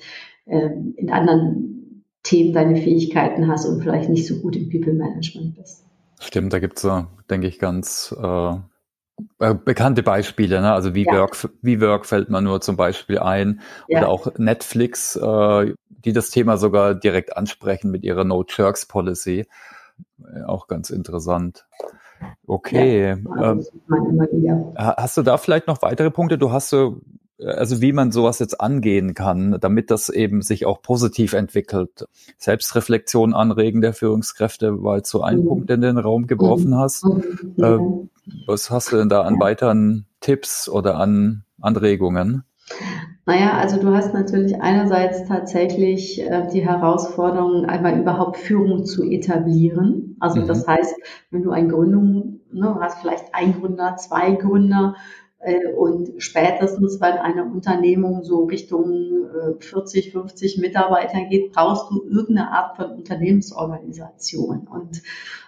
äh, 0.47 0.71
in 0.97 1.11
anderen 1.11 2.05
Themen 2.23 2.53
deine 2.53 2.77
Fähigkeiten 2.77 3.49
hast 3.49 3.67
und 3.67 3.83
vielleicht 3.83 4.09
nicht 4.09 4.27
so 4.27 4.41
gut 4.41 4.57
im 4.57 4.71
People 4.71 4.93
Management 4.93 5.57
bist. 5.57 5.85
Stimmt, 6.21 6.53
da 6.53 6.59
gibt's 6.59 6.85
es, 6.85 7.07
denke 7.31 7.47
ich, 7.47 7.59
ganz 7.59 8.15
äh, 8.21 8.51
äh, 8.51 8.59
bekannte 9.39 10.03
Beispiele, 10.03 10.61
ne? 10.61 10.73
also 10.73 10.95
wie 10.95 11.07
ja. 11.07 11.13
Work, 11.13 11.49
wie 11.63 11.81
Work 11.81 12.07
fällt 12.07 12.31
man 12.31 12.45
nur 12.45 12.61
zum 12.61 12.77
Beispiel 12.77 13.19
ein 13.19 13.61
ja. 13.89 13.99
oder 13.99 14.09
auch 14.09 14.39
Netflix, 14.39 15.17
äh, 15.17 15.75
die 15.89 16.13
das 16.13 16.31
Thema 16.31 16.57
sogar 16.57 16.95
direkt 16.95 17.37
ansprechen 17.37 17.91
mit 17.91 18.05
ihrer 18.05 18.25
No 18.25 18.45
Jerks 18.47 18.87
Policy, 18.87 19.47
äh, 20.19 20.43
auch 20.45 20.67
ganz 20.67 20.91
interessant. 20.91 21.67
Okay, 22.47 23.17
ja, 23.37 23.53
ähm, 23.53 23.65
hast 24.77 25.17
du 25.17 25.23
da 25.23 25.39
vielleicht 25.39 25.67
noch 25.67 25.81
weitere 25.81 26.11
Punkte? 26.11 26.37
Du 26.37 26.53
hast 26.53 26.69
so 26.69 27.01
also 27.45 27.81
wie 27.81 27.93
man 27.93 28.13
sowas 28.13 28.39
jetzt 28.39 28.61
angehen 28.61 29.15
kann, 29.15 29.59
damit 29.61 29.91
das 29.91 30.09
eben 30.09 30.43
sich 30.43 30.67
auch 30.67 30.83
positiv 30.83 31.33
entwickelt. 31.33 32.07
Selbstreflexion 32.39 33.35
anregen 33.35 33.81
der 33.81 33.95
Führungskräfte 33.95 34.83
war 34.83 34.99
jetzt 34.99 35.11
so 35.11 35.23
ein 35.23 35.41
mhm. 35.41 35.47
Punkt, 35.47 35.71
den 35.71 35.81
du 35.81 35.89
in 35.89 35.97
den 35.97 36.05
Raum 36.05 36.27
geworfen 36.27 36.77
hast. 36.77 37.05
Mhm. 37.05 37.55
Äh, 37.59 37.79
was 38.47 38.71
hast 38.71 38.93
du 38.93 38.97
denn 38.97 39.09
da 39.09 39.23
an 39.23 39.41
weiteren 39.41 40.07
Tipps 40.21 40.69
oder 40.69 40.97
an 40.97 41.45
Anregungen? 41.61 42.45
Naja, 43.27 43.59
also 43.59 43.81
du 43.81 43.95
hast 43.95 44.15
natürlich 44.15 44.61
einerseits 44.61 45.27
tatsächlich 45.29 46.21
äh, 46.21 46.49
die 46.53 46.67
Herausforderung, 46.67 47.65
einmal 47.67 47.99
überhaupt 47.99 48.39
Führung 48.39 48.85
zu 48.87 49.05
etablieren. 49.05 50.17
Also 50.21 50.41
mhm. 50.41 50.47
das 50.47 50.67
heißt, 50.67 50.97
wenn 51.31 51.43
du 51.43 51.51
eine 51.51 51.69
Gründung, 51.69 52.41
ne, 52.51 52.77
hast 52.81 53.01
vielleicht 53.01 53.35
ein 53.35 53.61
Gründer, 53.61 53.97
zwei 53.97 54.33
Gründer 54.33 54.97
und 55.77 56.13
spätestens, 56.19 57.01
wenn 57.01 57.15
eine 57.15 57.45
Unternehmung 57.45 58.23
so 58.25 58.45
Richtung 58.45 59.27
40, 59.59 60.09
äh, 60.09 60.11
50 60.11 60.59
Mitarbeiter 60.59 61.25
geht, 61.25 61.53
brauchst 61.53 61.91
du 61.91 62.05
irgendeine 62.05 62.53
Art 62.53 62.77
von 62.77 62.91
Unternehmensorganisation. 62.91 64.69
Und 64.71 65.03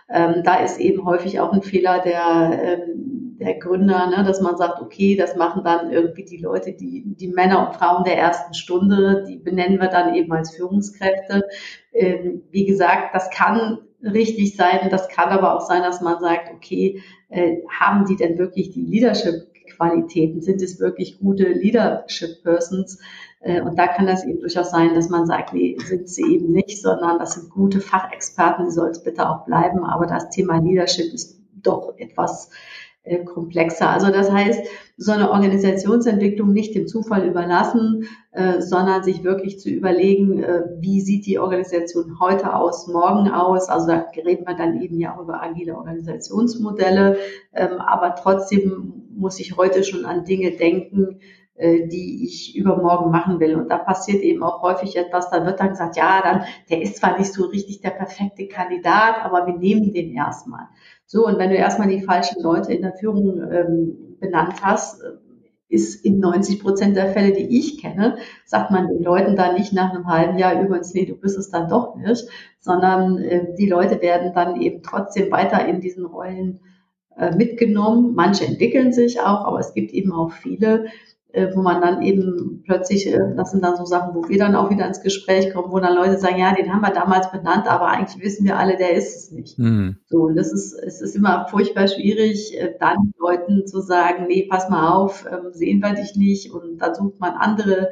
ähm, 0.09 0.43
da 0.45 0.57
ist 0.57 0.81
eben 0.81 1.05
häufig 1.05 1.41
auch 1.41 1.53
ein 1.53 1.63
Fehler 1.63 2.01
der, 2.01 2.59
ähm, 2.63 3.37
der 3.39 3.59
Gründer, 3.59 4.07
ne, 4.07 4.25
dass 4.25 4.41
man 4.41 4.57
sagt, 4.57 4.81
okay, 4.81 5.15
das 5.17 5.37
machen 5.37 5.63
dann 5.63 5.91
irgendwie 5.91 6.25
die 6.25 6.39
Leute, 6.39 6.73
die, 6.73 7.05
die 7.07 7.29
Männer 7.29 7.67
und 7.67 7.77
Frauen 7.77 8.05
der 8.05 8.17
ersten 8.17 8.55
Stunde, 8.55 9.25
die 9.29 9.37
benennen 9.37 9.79
wir 9.79 9.89
dann 9.89 10.15
eben 10.15 10.33
als 10.33 10.55
Führungskräfte. 10.57 11.43
Ähm, 11.93 12.43
wie 12.51 12.65
gesagt, 12.65 13.15
das 13.15 13.31
kann 13.31 13.79
richtig 14.03 14.57
sein. 14.57 14.89
Das 14.91 15.09
kann 15.09 15.29
aber 15.29 15.55
auch 15.55 15.61
sein, 15.61 15.83
dass 15.83 16.01
man 16.01 16.19
sagt, 16.21 16.51
okay, 16.55 17.03
äh, 17.29 17.57
haben 17.69 18.05
die 18.07 18.17
denn 18.17 18.39
wirklich 18.39 18.71
die 18.71 18.83
Leadership 18.85 19.52
Qualitäten? 19.77 20.41
Sind 20.41 20.63
es 20.63 20.81
wirklich 20.81 21.19
gute 21.19 21.45
Leadership 21.49 22.43
Persons? 22.43 22.99
Äh, 23.41 23.61
und 23.61 23.79
da 23.79 23.89
kann 23.89 24.07
das 24.07 24.25
eben 24.25 24.41
durchaus 24.41 24.71
sein, 24.71 24.95
dass 24.95 25.09
man 25.09 25.27
sagt, 25.27 25.53
nee, 25.53 25.77
sind 25.85 26.09
sie 26.09 26.35
eben 26.35 26.53
nicht, 26.53 26.81
sondern 26.81 27.19
das 27.19 27.35
sind 27.35 27.51
gute 27.51 27.81
Fachexperten, 27.81 28.67
die 28.67 28.71
soll 28.71 28.91
es 28.91 29.03
bitte 29.03 29.29
auch 29.29 29.45
bleiben. 29.45 29.85
Aber 29.85 30.07
das 30.07 30.31
Thema 30.31 30.59
Leadership 30.59 31.13
ist 31.13 31.41
doch 31.55 31.95
etwas 31.97 32.51
komplexer. 33.25 33.91
Also 33.91 34.13
das 34.13 34.31
heißt, 34.31 34.65
so 34.97 35.13
eine 35.13 35.31
Organisationsentwicklung 35.33 36.53
nicht 36.53 36.75
dem 36.75 36.87
Zufall 36.87 37.27
überlassen, 37.27 38.09
äh, 38.31 38.61
sondern 38.61 39.03
sich 39.03 39.25
wirklich 39.25 39.59
zu 39.59 39.71
überlegen, 39.71 40.43
äh, 40.43 40.63
wie 40.79 41.01
sieht 41.01 41.27
die 41.27 41.39
Organisation 41.39 42.21
heute 42.21 42.55
aus, 42.55 42.87
morgen 42.87 43.29
aus. 43.29 43.69
Also 43.69 43.89
da 43.89 44.07
reden 44.25 44.47
wir 44.47 44.55
dann 44.55 44.81
eben 44.81 44.99
ja 45.01 45.17
auch 45.17 45.23
über 45.23 45.43
agile 45.43 45.77
Organisationsmodelle, 45.77 47.17
ähm, 47.55 47.79
aber 47.79 48.15
trotzdem 48.15 49.09
muss 49.15 49.41
ich 49.41 49.57
heute 49.57 49.83
schon 49.83 50.05
an 50.05 50.25
Dinge 50.25 50.53
denken, 50.53 51.19
äh, 51.55 51.87
die 51.89 52.25
ich 52.25 52.57
übermorgen 52.57 53.11
machen 53.11 53.39
will. 53.39 53.57
Und 53.57 53.69
da 53.69 53.79
passiert 53.79 54.23
eben 54.23 54.43
auch 54.43 54.63
häufig 54.63 54.97
etwas, 54.97 55.29
da 55.31 55.45
wird 55.45 55.61
dann 55.61 55.71
gesagt, 55.71 55.97
ja, 55.97 56.23
dann, 56.23 56.45
der 56.71 56.81
ist 56.81 56.97
zwar 56.97 57.19
nicht 57.19 57.33
so 57.33 57.47
richtig 57.47 57.81
der 57.81 57.91
perfekte 57.91 58.49
Kandidat, 58.49 59.17
aber 59.23 59.47
wir 59.47 59.55
nehmen 59.55 59.93
den 59.93 60.13
erstmal. 60.15 60.69
So, 61.13 61.27
und 61.27 61.37
wenn 61.37 61.51
du 61.51 61.57
erstmal 61.57 61.89
die 61.89 62.01
falschen 62.01 62.43
Leute 62.43 62.73
in 62.73 62.81
der 62.81 62.95
Führung 62.95 63.39
ähm, 63.53 64.17
benannt 64.19 64.63
hast, 64.63 65.03
ist 65.69 66.03
in 66.07 66.21
90 66.21 66.63
Prozent 66.63 66.97
der 66.97 67.13
Fälle, 67.13 67.35
die 67.35 67.59
ich 67.59 67.83
kenne, 67.83 68.17
sagt 68.47 68.71
man 68.71 68.89
den 68.89 69.03
Leuten 69.03 69.37
dann 69.37 69.55
nicht 69.55 69.75
nach 69.75 69.91
einem 69.93 70.07
halben 70.07 70.39
Jahr 70.39 70.59
übrigens, 70.59 70.95
nee, 70.95 71.05
du 71.05 71.15
bist 71.15 71.37
es 71.37 71.51
dann 71.51 71.69
doch 71.69 71.97
nicht, 71.97 72.27
sondern 72.61 73.19
äh, 73.19 73.55
die 73.59 73.69
Leute 73.69 74.01
werden 74.01 74.33
dann 74.35 74.59
eben 74.59 74.83
trotzdem 74.83 75.31
weiter 75.31 75.69
in 75.69 75.83
diesen 75.83 76.07
Rollen 76.07 76.61
äh, 77.19 77.37
mitgenommen. 77.37 78.15
Manche 78.15 78.47
entwickeln 78.47 78.95
sich 78.95 79.21
auch, 79.21 79.45
aber 79.45 79.59
es 79.59 79.75
gibt 79.75 79.93
eben 79.93 80.15
auch 80.15 80.33
viele, 80.33 80.87
äh, 80.87 80.89
wo 81.55 81.63
man 81.63 81.81
dann 81.81 82.03
eben 82.03 82.63
plötzlich, 82.65 83.07
äh, 83.07 83.19
das 83.37 83.51
sind 83.51 83.65
dann 83.65 83.77
so 83.77 83.85
Sachen, 83.85 84.15
wo 84.15 84.29
wir 84.29 84.39
dann 84.39 84.55
auch 84.55 84.71
wieder 84.71 84.87
ins 84.87 85.01
Gespräch 85.01 85.53
kommen, 85.53 85.73
wo 85.73 85.79
dann 85.79 85.95
Leute 85.95 86.19
sagen, 86.19 86.39
ja, 86.39 86.55
den 86.55 86.73
haben 86.73 86.83
wir 86.83 86.93
damals 86.93 87.31
benannt, 87.31 87.67
aber 87.71 87.89
eigentlich 87.89 88.23
wissen 88.23 88.45
wir 88.45 88.59
alle, 88.59 88.77
der 88.77 88.93
ist 88.93 89.17
es 89.17 89.31
nicht. 89.31 89.59
Mhm. 89.59 89.97
So, 90.07 90.19
und 90.25 90.37
das 90.37 90.53
ist, 90.53 90.75
es 90.75 91.01
ist 91.01 91.17
immer 91.17 91.47
furchtbar 91.49 91.89
schwierig, 91.89 92.59
äh, 92.59 92.75
dann 92.79 93.13
Leuten 93.19 93.67
zu 93.67 93.81
sagen, 93.81 94.27
nee, 94.27 94.47
pass 94.49 94.69
mal 94.69 94.93
auf, 94.93 95.27
ähm, 95.31 95.53
sehen 95.53 95.81
wir 95.81 95.95
dich 95.95 96.17
nicht 96.17 96.53
und 96.53 96.79
dann 96.79 96.95
sucht 96.95 97.19
man 97.21 97.35
andere. 97.35 97.91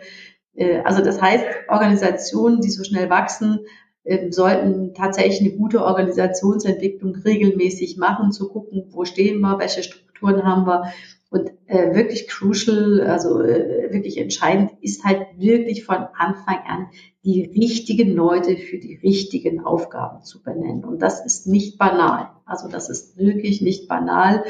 Also 0.84 1.02
das 1.02 1.22
heißt, 1.22 1.44
Organisationen, 1.68 2.60
die 2.60 2.70
so 2.70 2.82
schnell 2.82 3.08
wachsen, 3.08 3.60
ähm, 4.04 4.32
sollten 4.32 4.94
tatsächlich 4.94 5.40
eine 5.40 5.58
gute 5.58 5.84
Organisationsentwicklung 5.84 7.14
regelmäßig 7.16 7.98
machen, 7.98 8.32
zu 8.32 8.48
gucken, 8.48 8.86
wo 8.90 9.04
stehen 9.04 9.40
wir, 9.40 9.58
welche 9.58 9.82
Strukturen 9.82 10.44
haben 10.44 10.66
wir 10.66 10.84
und 11.30 11.52
äh, 11.66 11.94
wirklich 11.94 12.26
crucial, 12.26 13.00
also 13.02 13.40
äh, 13.40 13.92
wirklich 13.92 14.18
entscheidend 14.18 14.72
ist 14.80 15.04
halt 15.04 15.26
wirklich 15.38 15.84
von 15.84 16.08
Anfang 16.18 16.58
an 16.66 16.88
die 17.24 17.44
richtigen 17.44 18.10
Leute 18.14 18.56
für 18.56 18.78
die 18.78 18.96
richtigen 18.96 19.60
Aufgaben 19.60 20.24
zu 20.24 20.42
benennen. 20.42 20.84
Und 20.84 21.00
das 21.00 21.24
ist 21.24 21.46
nicht 21.46 21.78
banal. 21.78 22.30
Also 22.46 22.68
das 22.68 22.90
ist 22.90 23.16
wirklich 23.16 23.60
nicht 23.60 23.86
banal. 23.86 24.44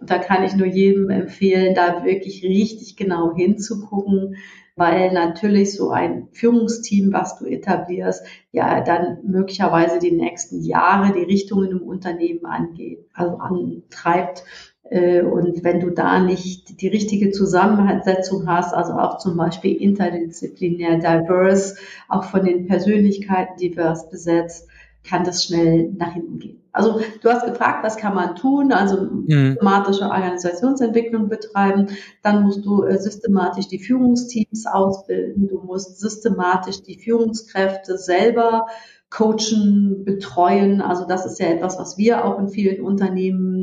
Und 0.00 0.10
da 0.10 0.18
kann 0.18 0.42
ich 0.42 0.56
nur 0.56 0.66
jedem 0.66 1.08
empfehlen, 1.08 1.74
da 1.74 2.04
wirklich 2.04 2.42
richtig 2.42 2.96
genau 2.96 3.32
hinzugucken, 3.36 4.36
weil 4.74 5.12
natürlich 5.12 5.72
so 5.76 5.90
ein 5.90 6.26
Führungsteam, 6.32 7.12
was 7.12 7.38
du 7.38 7.46
etablierst, 7.46 8.26
ja 8.50 8.80
dann 8.80 9.18
möglicherweise 9.24 10.00
die 10.00 10.10
nächsten 10.10 10.62
Jahre 10.62 11.12
die 11.12 11.22
Richtungen 11.22 11.70
im 11.70 11.82
Unternehmen 11.82 12.44
angeht, 12.44 13.06
also 13.12 13.36
antreibt. 13.36 14.42
Äh, 14.90 15.22
und 15.22 15.64
wenn 15.64 15.80
du 15.80 15.90
da 15.90 16.20
nicht 16.20 16.80
die 16.80 16.88
richtige 16.88 17.30
Zusammensetzung 17.30 18.46
hast, 18.48 18.74
also 18.74 18.92
auch 18.92 19.18
zum 19.18 19.36
Beispiel 19.36 19.76
interdisziplinär 19.76 20.98
diverse, 20.98 21.76
auch 22.08 22.24
von 22.24 22.44
den 22.44 22.66
Persönlichkeiten 22.66 23.56
divers 23.58 24.10
besetzt, 24.10 24.68
kann 25.06 25.24
das 25.24 25.44
schnell 25.44 25.92
nach 25.96 26.14
hinten 26.14 26.38
gehen. 26.38 26.60
Also 26.72 27.00
du 27.22 27.30
hast 27.30 27.46
gefragt, 27.46 27.84
was 27.84 27.96
kann 27.96 28.14
man 28.14 28.34
tun? 28.34 28.72
Also 28.72 29.02
mhm. 29.02 29.26
systematische 29.28 30.04
Organisationsentwicklung 30.04 31.28
betreiben. 31.28 31.88
Dann 32.22 32.42
musst 32.42 32.64
du 32.64 32.82
äh, 32.82 32.98
systematisch 32.98 33.68
die 33.68 33.78
Führungsteams 33.78 34.66
ausbilden. 34.66 35.46
Du 35.46 35.60
musst 35.60 36.00
systematisch 36.00 36.82
die 36.82 36.98
Führungskräfte 36.98 37.96
selber 37.98 38.66
coachen, 39.10 40.04
betreuen. 40.04 40.80
Also 40.80 41.06
das 41.06 41.24
ist 41.26 41.38
ja 41.38 41.46
etwas, 41.46 41.78
was 41.78 41.96
wir 41.96 42.24
auch 42.24 42.38
in 42.40 42.48
vielen 42.48 42.84
Unternehmen 42.84 43.53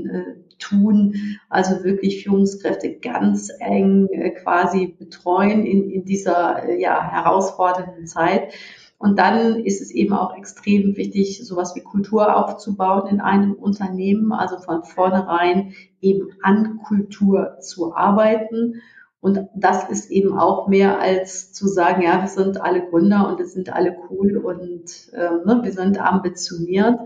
tun. 0.62 1.40
Also 1.50 1.84
wirklich 1.84 2.24
Führungskräfte 2.24 3.00
ganz 3.00 3.52
eng 3.60 4.08
äh, 4.12 4.32
quasi 4.32 4.96
betreuen 4.98 5.66
in, 5.66 5.90
in 5.90 6.06
dieser 6.06 6.64
äh, 6.70 6.82
ja, 6.82 7.02
herausfordernden 7.04 8.08
Zeit. 8.08 8.54
Und 9.02 9.18
dann 9.18 9.66
ist 9.66 9.82
es 9.82 9.90
eben 9.90 10.14
auch 10.14 10.38
extrem 10.38 10.96
wichtig, 10.96 11.44
sowas 11.44 11.76
wie 11.76 11.82
Kultur 11.82 12.36
aufzubauen 12.36 13.10
in 13.10 13.20
einem 13.20 13.54
Unternehmen, 13.54 14.32
also 14.32 14.60
von 14.60 14.84
vornherein 14.84 15.74
eben 16.02 16.30
an 16.44 16.80
Kultur 16.84 17.58
zu 17.60 17.96
arbeiten. 17.96 18.82
Und 19.20 19.48
das 19.56 19.90
ist 19.90 20.12
eben 20.12 20.38
auch 20.38 20.68
mehr 20.68 21.00
als 21.00 21.52
zu 21.52 21.68
sagen, 21.68 22.04
ja, 22.04 22.22
wir 22.22 22.28
sind 22.28 22.62
alle 22.62 22.88
Gründer 22.90 23.28
und 23.28 23.40
wir 23.40 23.48
sind 23.48 23.74
alle 23.74 23.98
cool 24.10 24.38
und 24.38 25.12
äh, 25.14 25.46
ne, 25.46 25.62
wir 25.64 25.72
sind 25.72 26.00
ambitioniert, 26.00 27.00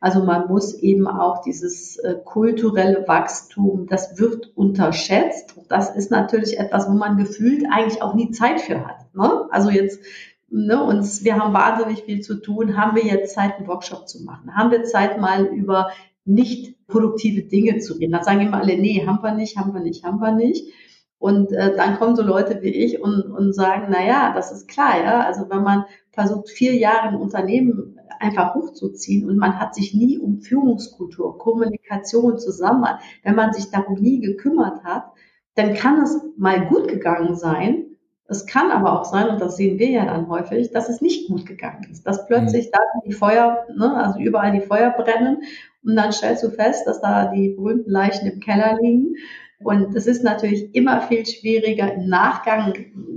also 0.00 0.24
man 0.24 0.48
muss 0.48 0.74
eben 0.74 1.06
auch 1.06 1.42
dieses 1.42 1.96
äh, 1.98 2.16
kulturelle 2.24 3.06
Wachstum, 3.06 3.86
das 3.86 4.18
wird 4.18 4.50
unterschätzt. 4.56 5.54
Das 5.68 5.94
ist 5.94 6.10
natürlich 6.10 6.58
etwas, 6.58 6.88
wo 6.88 6.92
man 6.92 7.18
gefühlt 7.18 7.64
eigentlich 7.70 8.00
auch 8.00 8.14
nie 8.14 8.30
Zeit 8.30 8.62
für 8.62 8.86
hat. 8.86 9.14
Ne? 9.14 9.46
Also 9.50 9.68
jetzt 9.68 10.00
ne, 10.48 10.82
uns, 10.82 11.22
wir 11.22 11.36
haben 11.36 11.52
wahnsinnig 11.52 12.04
viel 12.04 12.20
zu 12.20 12.40
tun. 12.40 12.78
Haben 12.78 12.96
wir 12.96 13.04
jetzt 13.04 13.34
Zeit, 13.34 13.58
einen 13.58 13.68
Workshop 13.68 14.08
zu 14.08 14.24
machen? 14.24 14.56
Haben 14.56 14.70
wir 14.70 14.84
Zeit, 14.84 15.20
mal 15.20 15.44
über 15.44 15.90
nicht 16.24 16.86
produktive 16.86 17.42
Dinge 17.42 17.78
zu 17.78 17.94
reden? 17.94 18.12
Dann 18.12 18.24
sagen 18.24 18.40
immer 18.40 18.60
alle, 18.62 18.78
nee, 18.78 19.06
haben 19.06 19.22
wir 19.22 19.34
nicht, 19.34 19.58
haben 19.58 19.74
wir 19.74 19.80
nicht, 19.80 20.02
haben 20.02 20.20
wir 20.20 20.32
nicht. 20.32 20.72
Und 21.18 21.52
äh, 21.52 21.76
dann 21.76 21.98
kommen 21.98 22.16
so 22.16 22.22
Leute 22.22 22.62
wie 22.62 22.70
ich 22.70 23.02
und, 23.02 23.24
und 23.24 23.52
sagen, 23.52 23.88
na 23.90 24.02
ja, 24.02 24.32
das 24.34 24.50
ist 24.50 24.66
klar, 24.66 24.98
ja. 25.04 25.26
Also 25.26 25.50
wenn 25.50 25.62
man 25.62 25.84
versucht, 26.10 26.48
vier 26.48 26.74
Jahre 26.74 27.08
ein 27.08 27.16
Unternehmen 27.16 27.99
einfach 28.18 28.54
hochzuziehen 28.54 29.28
und 29.28 29.36
man 29.36 29.58
hat 29.58 29.74
sich 29.74 29.94
nie 29.94 30.18
um 30.18 30.40
Führungskultur, 30.40 31.38
Kommunikation, 31.38 32.38
Zusammenarbeit, 32.38 33.00
wenn 33.22 33.34
man 33.34 33.52
sich 33.52 33.70
darum 33.70 34.00
nie 34.00 34.20
gekümmert 34.20 34.82
hat, 34.84 35.12
dann 35.54 35.74
kann 35.74 36.00
es 36.02 36.20
mal 36.36 36.66
gut 36.66 36.88
gegangen 36.88 37.36
sein. 37.36 37.86
Es 38.26 38.46
kann 38.46 38.70
aber 38.70 38.98
auch 38.98 39.04
sein, 39.04 39.28
und 39.28 39.40
das 39.40 39.56
sehen 39.56 39.78
wir 39.78 39.90
ja 39.90 40.04
dann 40.04 40.28
häufig, 40.28 40.70
dass 40.70 40.88
es 40.88 41.00
nicht 41.00 41.28
gut 41.28 41.46
gegangen 41.46 41.88
ist, 41.90 42.06
dass 42.06 42.26
plötzlich 42.26 42.66
mhm. 42.66 42.70
da 42.72 42.78
die 43.04 43.12
Feuer, 43.12 43.66
ne, 43.76 43.94
also 43.96 44.20
überall 44.20 44.52
die 44.52 44.60
Feuer 44.60 44.90
brennen 44.90 45.42
und 45.84 45.96
dann 45.96 46.12
stellst 46.12 46.44
du 46.44 46.50
fest, 46.50 46.86
dass 46.86 47.00
da 47.00 47.32
die 47.32 47.50
berühmten 47.50 47.90
Leichen 47.90 48.28
im 48.28 48.40
Keller 48.40 48.78
liegen 48.80 49.14
und 49.62 49.94
es 49.94 50.06
ist 50.06 50.24
natürlich 50.24 50.74
immer 50.74 51.02
viel 51.02 51.26
schwieriger, 51.26 51.92
im 51.92 52.08
Nachgang 52.08 52.74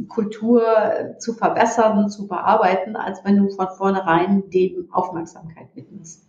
Kultur 0.09 0.63
zu 1.17 1.33
verbessern, 1.33 2.09
zu 2.09 2.27
bearbeiten, 2.27 2.95
als 2.95 3.23
wenn 3.23 3.37
du 3.37 3.49
von 3.49 3.67
vornherein 3.77 4.49
dem 4.49 4.89
Aufmerksamkeit 4.91 5.67
widmest. 5.73 6.27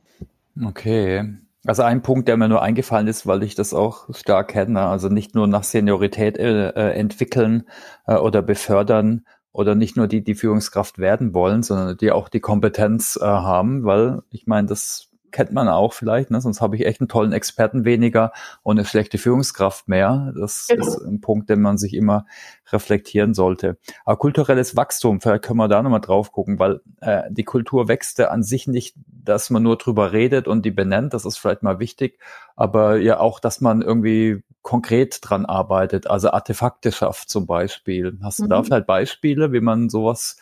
Okay. 0.64 1.34
Also 1.66 1.82
ein 1.82 2.02
Punkt, 2.02 2.28
der 2.28 2.36
mir 2.36 2.48
nur 2.48 2.62
eingefallen 2.62 3.08
ist, 3.08 3.26
weil 3.26 3.42
ich 3.42 3.54
das 3.54 3.72
auch 3.72 4.14
stark 4.14 4.48
kenne, 4.48 4.82
also 4.82 5.08
nicht 5.08 5.34
nur 5.34 5.46
nach 5.46 5.64
Seniorität 5.64 6.36
äh, 6.36 6.90
entwickeln 6.92 7.64
äh, 8.06 8.16
oder 8.16 8.42
befördern 8.42 9.24
oder 9.50 9.74
nicht 9.74 9.96
nur 9.96 10.06
die, 10.06 10.22
die 10.22 10.34
Führungskraft 10.34 10.98
werden 10.98 11.32
wollen, 11.32 11.62
sondern 11.62 11.96
die 11.96 12.12
auch 12.12 12.28
die 12.28 12.40
Kompetenz 12.40 13.18
äh, 13.20 13.24
haben, 13.24 13.84
weil 13.84 14.22
ich 14.30 14.46
meine, 14.46 14.68
das 14.68 15.10
kennt 15.34 15.50
man 15.50 15.68
auch 15.68 15.92
vielleicht, 15.92 16.30
ne? 16.30 16.40
sonst 16.40 16.60
habe 16.60 16.76
ich 16.76 16.86
echt 16.86 17.00
einen 17.00 17.08
tollen 17.08 17.32
Experten 17.32 17.84
weniger 17.84 18.32
und 18.62 18.78
eine 18.78 18.86
schlechte 18.86 19.18
Führungskraft 19.18 19.88
mehr. 19.88 20.32
Das 20.38 20.68
genau. 20.68 20.86
ist 20.86 21.02
ein 21.02 21.20
Punkt, 21.20 21.50
den 21.50 21.60
man 21.60 21.76
sich 21.76 21.92
immer 21.92 22.24
reflektieren 22.70 23.34
sollte. 23.34 23.76
Aber 24.04 24.16
kulturelles 24.16 24.76
Wachstum, 24.76 25.20
vielleicht 25.20 25.42
können 25.42 25.58
wir 25.58 25.66
da 25.66 25.82
nochmal 25.82 26.00
drauf 26.00 26.30
gucken, 26.30 26.60
weil 26.60 26.82
äh, 27.00 27.22
die 27.30 27.42
Kultur 27.42 27.88
wächst 27.88 28.20
ja 28.20 28.28
an 28.28 28.44
sich 28.44 28.68
nicht, 28.68 28.94
dass 29.08 29.50
man 29.50 29.64
nur 29.64 29.76
drüber 29.76 30.12
redet 30.12 30.46
und 30.46 30.64
die 30.64 30.70
benennt, 30.70 31.14
das 31.14 31.24
ist 31.24 31.36
vielleicht 31.36 31.64
mal 31.64 31.80
wichtig, 31.80 32.20
aber 32.54 32.98
ja 32.98 33.18
auch, 33.18 33.40
dass 33.40 33.60
man 33.60 33.82
irgendwie 33.82 34.44
konkret 34.62 35.18
dran 35.20 35.46
arbeitet, 35.46 36.06
also 36.06 36.30
Artefakte 36.30 36.92
schafft 36.92 37.28
zum 37.28 37.46
Beispiel. 37.46 38.18
Hast 38.22 38.38
du 38.38 38.44
mhm. 38.44 38.50
da 38.50 38.62
vielleicht 38.62 38.86
Beispiele, 38.86 39.52
wie 39.52 39.60
man 39.60 39.88
sowas 39.88 40.36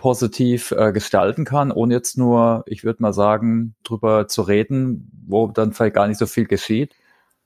positiv 0.00 0.72
äh, 0.72 0.92
gestalten 0.92 1.44
kann, 1.44 1.70
ohne 1.70 1.92
jetzt 1.92 2.16
nur, 2.16 2.64
ich 2.66 2.84
würde 2.84 3.02
mal 3.02 3.12
sagen, 3.12 3.74
drüber 3.84 4.28
zu 4.28 4.40
reden, 4.40 5.10
wo 5.26 5.48
dann 5.48 5.72
vielleicht 5.72 5.94
gar 5.94 6.08
nicht 6.08 6.16
so 6.16 6.24
viel 6.24 6.46
geschieht? 6.46 6.94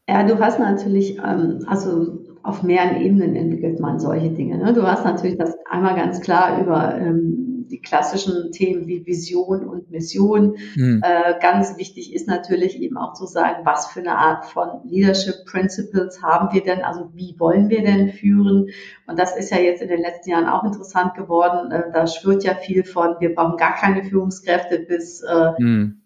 Ja, 0.09 0.23
du 0.23 0.39
hast 0.39 0.61
natürlich, 0.61 1.19
ähm, 1.19 1.65
also 1.67 2.17
auf 2.45 2.63
mehreren 2.63 3.03
Ebenen 3.03 3.35
entwickelt 3.35 3.81
man 3.81 3.99
solche 3.99 4.31
Dinge. 4.31 4.59
Ne? 4.59 4.73
Du 4.73 4.85
hast 4.85 5.05
natürlich 5.05 5.37
das 5.37 5.57
einmal 5.69 5.97
ganz 5.97 6.21
klar 6.21 6.63
über 6.63 6.95
ähm, 6.95 7.54
die 7.69 7.81
klassischen 7.81 8.53
Themen 8.53 8.87
wie 8.87 9.07
Vision 9.07 9.69
und 9.69 9.91
Mission. 9.91 10.57
Mhm. 10.75 11.03
Äh, 11.05 11.35
ganz 11.41 11.77
wichtig 11.79 12.15
ist 12.15 12.29
natürlich 12.29 12.81
eben 12.81 12.97
auch 12.97 13.15
zu 13.15 13.27
sagen, 13.27 13.65
was 13.65 13.87
für 13.87 14.01
eine 14.01 14.17
Art 14.17 14.47
von 14.47 14.81
Leadership 14.85 15.45
Principles 15.47 16.23
haben 16.23 16.55
wir 16.55 16.63
denn, 16.63 16.83
also 16.83 17.11
wie 17.15 17.35
wollen 17.39 17.69
wir 17.69 17.83
denn 17.83 18.11
führen? 18.11 18.71
Und 19.07 19.19
das 19.19 19.37
ist 19.37 19.51
ja 19.51 19.59
jetzt 19.59 19.83
in 19.83 19.89
den 19.89 20.01
letzten 20.01 20.31
Jahren 20.31 20.47
auch 20.47 20.65
interessant 20.65 21.15
geworden. 21.15 21.71
Äh, 21.71 21.93
da 21.93 22.07
schwirrt 22.07 22.45
ja 22.45 22.55
viel 22.55 22.85
von, 22.85 23.17
wir 23.21 23.35
brauchen 23.35 23.57
gar 23.57 23.75
keine 23.75 24.05
Führungskräfte 24.05 24.81
bis 24.81 25.23
äh, 25.23 25.53
mhm. 25.59 26.03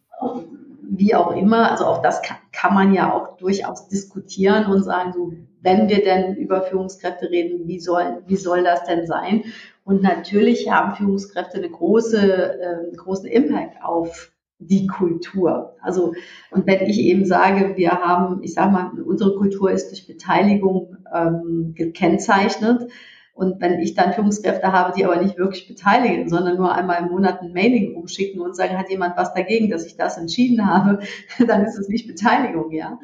wie 0.83 1.15
auch 1.15 1.35
immer. 1.37 1.71
Also 1.71 1.85
auch 1.87 2.03
das 2.03 2.23
kann, 2.23 2.39
kann 2.53 2.75
man 2.75 2.95
ja 2.95 3.13
auch 3.13 3.37
durchaus 3.37 3.89
diskutieren 3.89 4.67
und 4.67 4.83
sagen, 4.83 5.13
so, 5.13 5.33
wenn 5.61 5.89
wir 5.89 6.03
denn 6.03 6.37
über 6.37 6.63
Führungskräfte 6.63 7.31
reden, 7.31 7.67
wie 7.67 7.81
soll, 7.81 8.23
wie 8.27 8.37
soll 8.37 8.63
das 8.63 8.85
denn 8.85 9.07
sein? 9.07 9.45
Und 9.89 10.03
natürlich 10.03 10.71
haben 10.71 10.97
Führungskräfte 10.97 11.57
eine 11.57 11.71
große, 11.71 12.61
äh, 12.61 12.95
großen 12.95 13.27
Impact 13.27 13.83
auf 13.83 14.33
die 14.59 14.87
Kultur. 14.87 15.77
Also, 15.81 16.13
und 16.51 16.67
wenn 16.67 16.83
ich 16.83 16.99
eben 16.99 17.25
sage, 17.25 17.75
wir 17.79 17.93
haben, 17.93 18.43
ich 18.43 18.53
sage 18.53 18.71
mal, 18.71 18.91
unsere 19.01 19.35
Kultur 19.37 19.71
ist 19.71 19.89
durch 19.89 20.07
Beteiligung 20.07 20.95
ähm, 21.11 21.73
gekennzeichnet. 21.75 22.91
Und 23.33 23.63
wenn 23.63 23.79
ich 23.81 23.95
dann 23.95 24.13
Führungskräfte 24.13 24.73
habe, 24.73 24.93
die 24.95 25.07
aber 25.07 25.23
nicht 25.23 25.39
wirklich 25.39 25.67
beteiligen, 25.67 26.29
sondern 26.29 26.59
nur 26.59 26.75
einmal 26.75 26.99
im 27.05 27.09
Monat 27.09 27.41
ein 27.41 27.55
Mailing 27.55 27.95
rumschicken 27.95 28.43
und 28.43 28.55
sagen, 28.55 28.77
hat 28.77 28.91
jemand 28.91 29.17
was 29.17 29.33
dagegen, 29.33 29.71
dass 29.71 29.87
ich 29.87 29.97
das 29.97 30.19
entschieden 30.19 30.67
habe, 30.67 30.99
dann 31.47 31.65
ist 31.65 31.79
es 31.79 31.89
nicht 31.89 32.07
Beteiligung, 32.07 32.73
ja. 32.73 32.99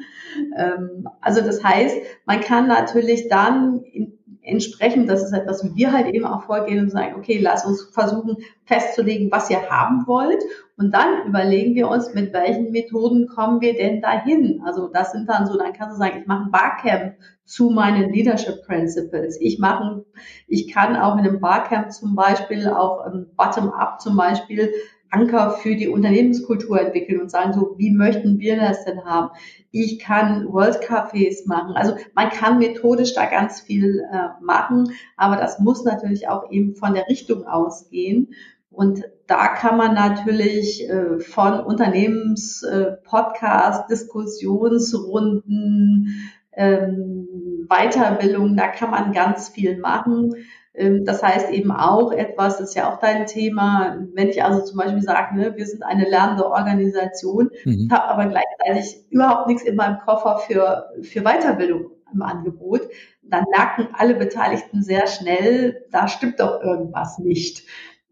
Ähm, 0.55 1.09
also 1.19 1.41
das 1.41 1.63
heißt, 1.63 1.97
man 2.27 2.41
kann 2.41 2.67
natürlich 2.67 3.27
dann 3.27 3.81
in, 3.81 4.19
entsprechend, 4.45 5.09
das 5.09 5.23
ist 5.23 5.33
etwas, 5.33 5.63
wie 5.63 5.75
wir 5.75 5.91
halt 5.91 6.07
eben 6.07 6.25
auch 6.25 6.43
vorgehen 6.43 6.79
und 6.79 6.89
sagen, 6.89 7.15
okay, 7.17 7.39
lass 7.39 7.65
uns 7.65 7.83
versuchen 7.91 8.37
festzulegen, 8.65 9.31
was 9.31 9.49
ihr 9.49 9.69
haben 9.69 10.05
wollt. 10.07 10.43
Und 10.77 10.93
dann 10.93 11.27
überlegen 11.27 11.75
wir 11.75 11.87
uns, 11.87 12.13
mit 12.13 12.33
welchen 12.33 12.71
Methoden 12.71 13.27
kommen 13.27 13.61
wir 13.61 13.75
denn 13.75 14.01
dahin? 14.01 14.61
Also 14.65 14.87
das 14.87 15.11
sind 15.11 15.29
dann 15.29 15.45
so, 15.45 15.57
dann 15.57 15.73
kannst 15.73 15.95
du 15.95 15.99
sagen, 15.99 16.19
ich 16.21 16.27
mache 16.27 16.45
ein 16.45 16.51
Barcamp 16.51 17.15
zu 17.45 17.69
meinen 17.69 18.11
Leadership 18.11 18.63
Principles. 18.65 19.39
Ich 19.39 19.59
mache, 19.59 20.05
ich 20.47 20.71
kann 20.73 20.95
auch 20.95 21.13
in 21.17 21.25
einem 21.25 21.39
Barcamp 21.39 21.91
zum 21.91 22.15
Beispiel 22.15 22.67
auch 22.67 23.05
ähm, 23.05 23.27
Bottom-up 23.35 24.01
zum 24.01 24.17
Beispiel 24.17 24.71
Anker 25.15 25.51
für 25.51 25.75
die 25.75 25.87
Unternehmenskultur 25.87 26.79
entwickeln 26.79 27.21
und 27.21 27.31
sagen, 27.31 27.53
so, 27.53 27.75
wie 27.77 27.91
möchten 27.91 28.39
wir 28.39 28.57
das 28.57 28.85
denn 28.85 29.05
haben? 29.05 29.29
Ich 29.71 29.99
kann 29.99 30.51
World 30.51 30.83
Cafés 30.83 31.47
machen. 31.47 31.75
Also 31.75 31.95
man 32.13 32.29
kann 32.29 32.59
methodisch 32.59 33.13
da 33.13 33.25
ganz 33.25 33.61
viel 33.61 34.03
äh, 34.11 34.27
machen, 34.43 34.91
aber 35.15 35.37
das 35.37 35.59
muss 35.59 35.85
natürlich 35.85 36.27
auch 36.27 36.51
eben 36.51 36.75
von 36.75 36.93
der 36.93 37.07
Richtung 37.07 37.47
ausgehen. 37.47 38.33
Und 38.69 39.05
da 39.27 39.47
kann 39.47 39.77
man 39.77 39.93
natürlich 39.93 40.89
äh, 40.89 41.19
von 41.19 41.61
Unternehmenspodcasts, 41.61 43.85
äh, 43.85 43.87
Diskussionsrunden, 43.89 46.29
ähm, 46.51 47.65
Weiterbildung, 47.69 48.57
da 48.57 48.67
kann 48.67 48.91
man 48.91 49.13
ganz 49.13 49.47
viel 49.49 49.77
machen. 49.77 50.35
Ähm, 50.77 51.05
das 51.05 51.23
heißt 51.23 51.51
eben 51.51 51.71
auch 51.71 52.11
etwas, 52.11 52.57
das 52.57 52.69
ist 52.69 52.75
ja 52.75 52.91
auch 52.91 52.99
dein 52.99 53.25
Thema, 53.25 53.97
wenn 54.13 54.29
ich 54.29 54.43
also 54.43 54.63
zum 54.63 54.77
Beispiel 54.77 55.01
sage, 55.01 55.35
ne, 55.35 55.55
wir 55.55 55.65
sind 55.65 55.83
eine 55.83 56.07
lernende 56.09 56.45
Organisation, 56.45 57.49
mhm. 57.63 57.89
habe 57.91 58.05
aber 58.05 58.25
gleichzeitig 58.25 59.05
überhaupt 59.09 59.47
nichts 59.47 59.63
in 59.63 59.75
meinem 59.75 59.99
Koffer 59.99 60.39
für, 60.39 60.91
für 61.01 61.21
Weiterbildung 61.21 61.91
im 62.13 62.21
Angebot, 62.21 62.81
dann 63.23 63.45
merken 63.51 63.89
alle 63.93 64.15
Beteiligten 64.15 64.83
sehr 64.83 65.07
schnell, 65.07 65.85
da 65.91 66.07
stimmt 66.07 66.39
doch 66.39 66.61
irgendwas 66.61 67.19
nicht. 67.19 67.63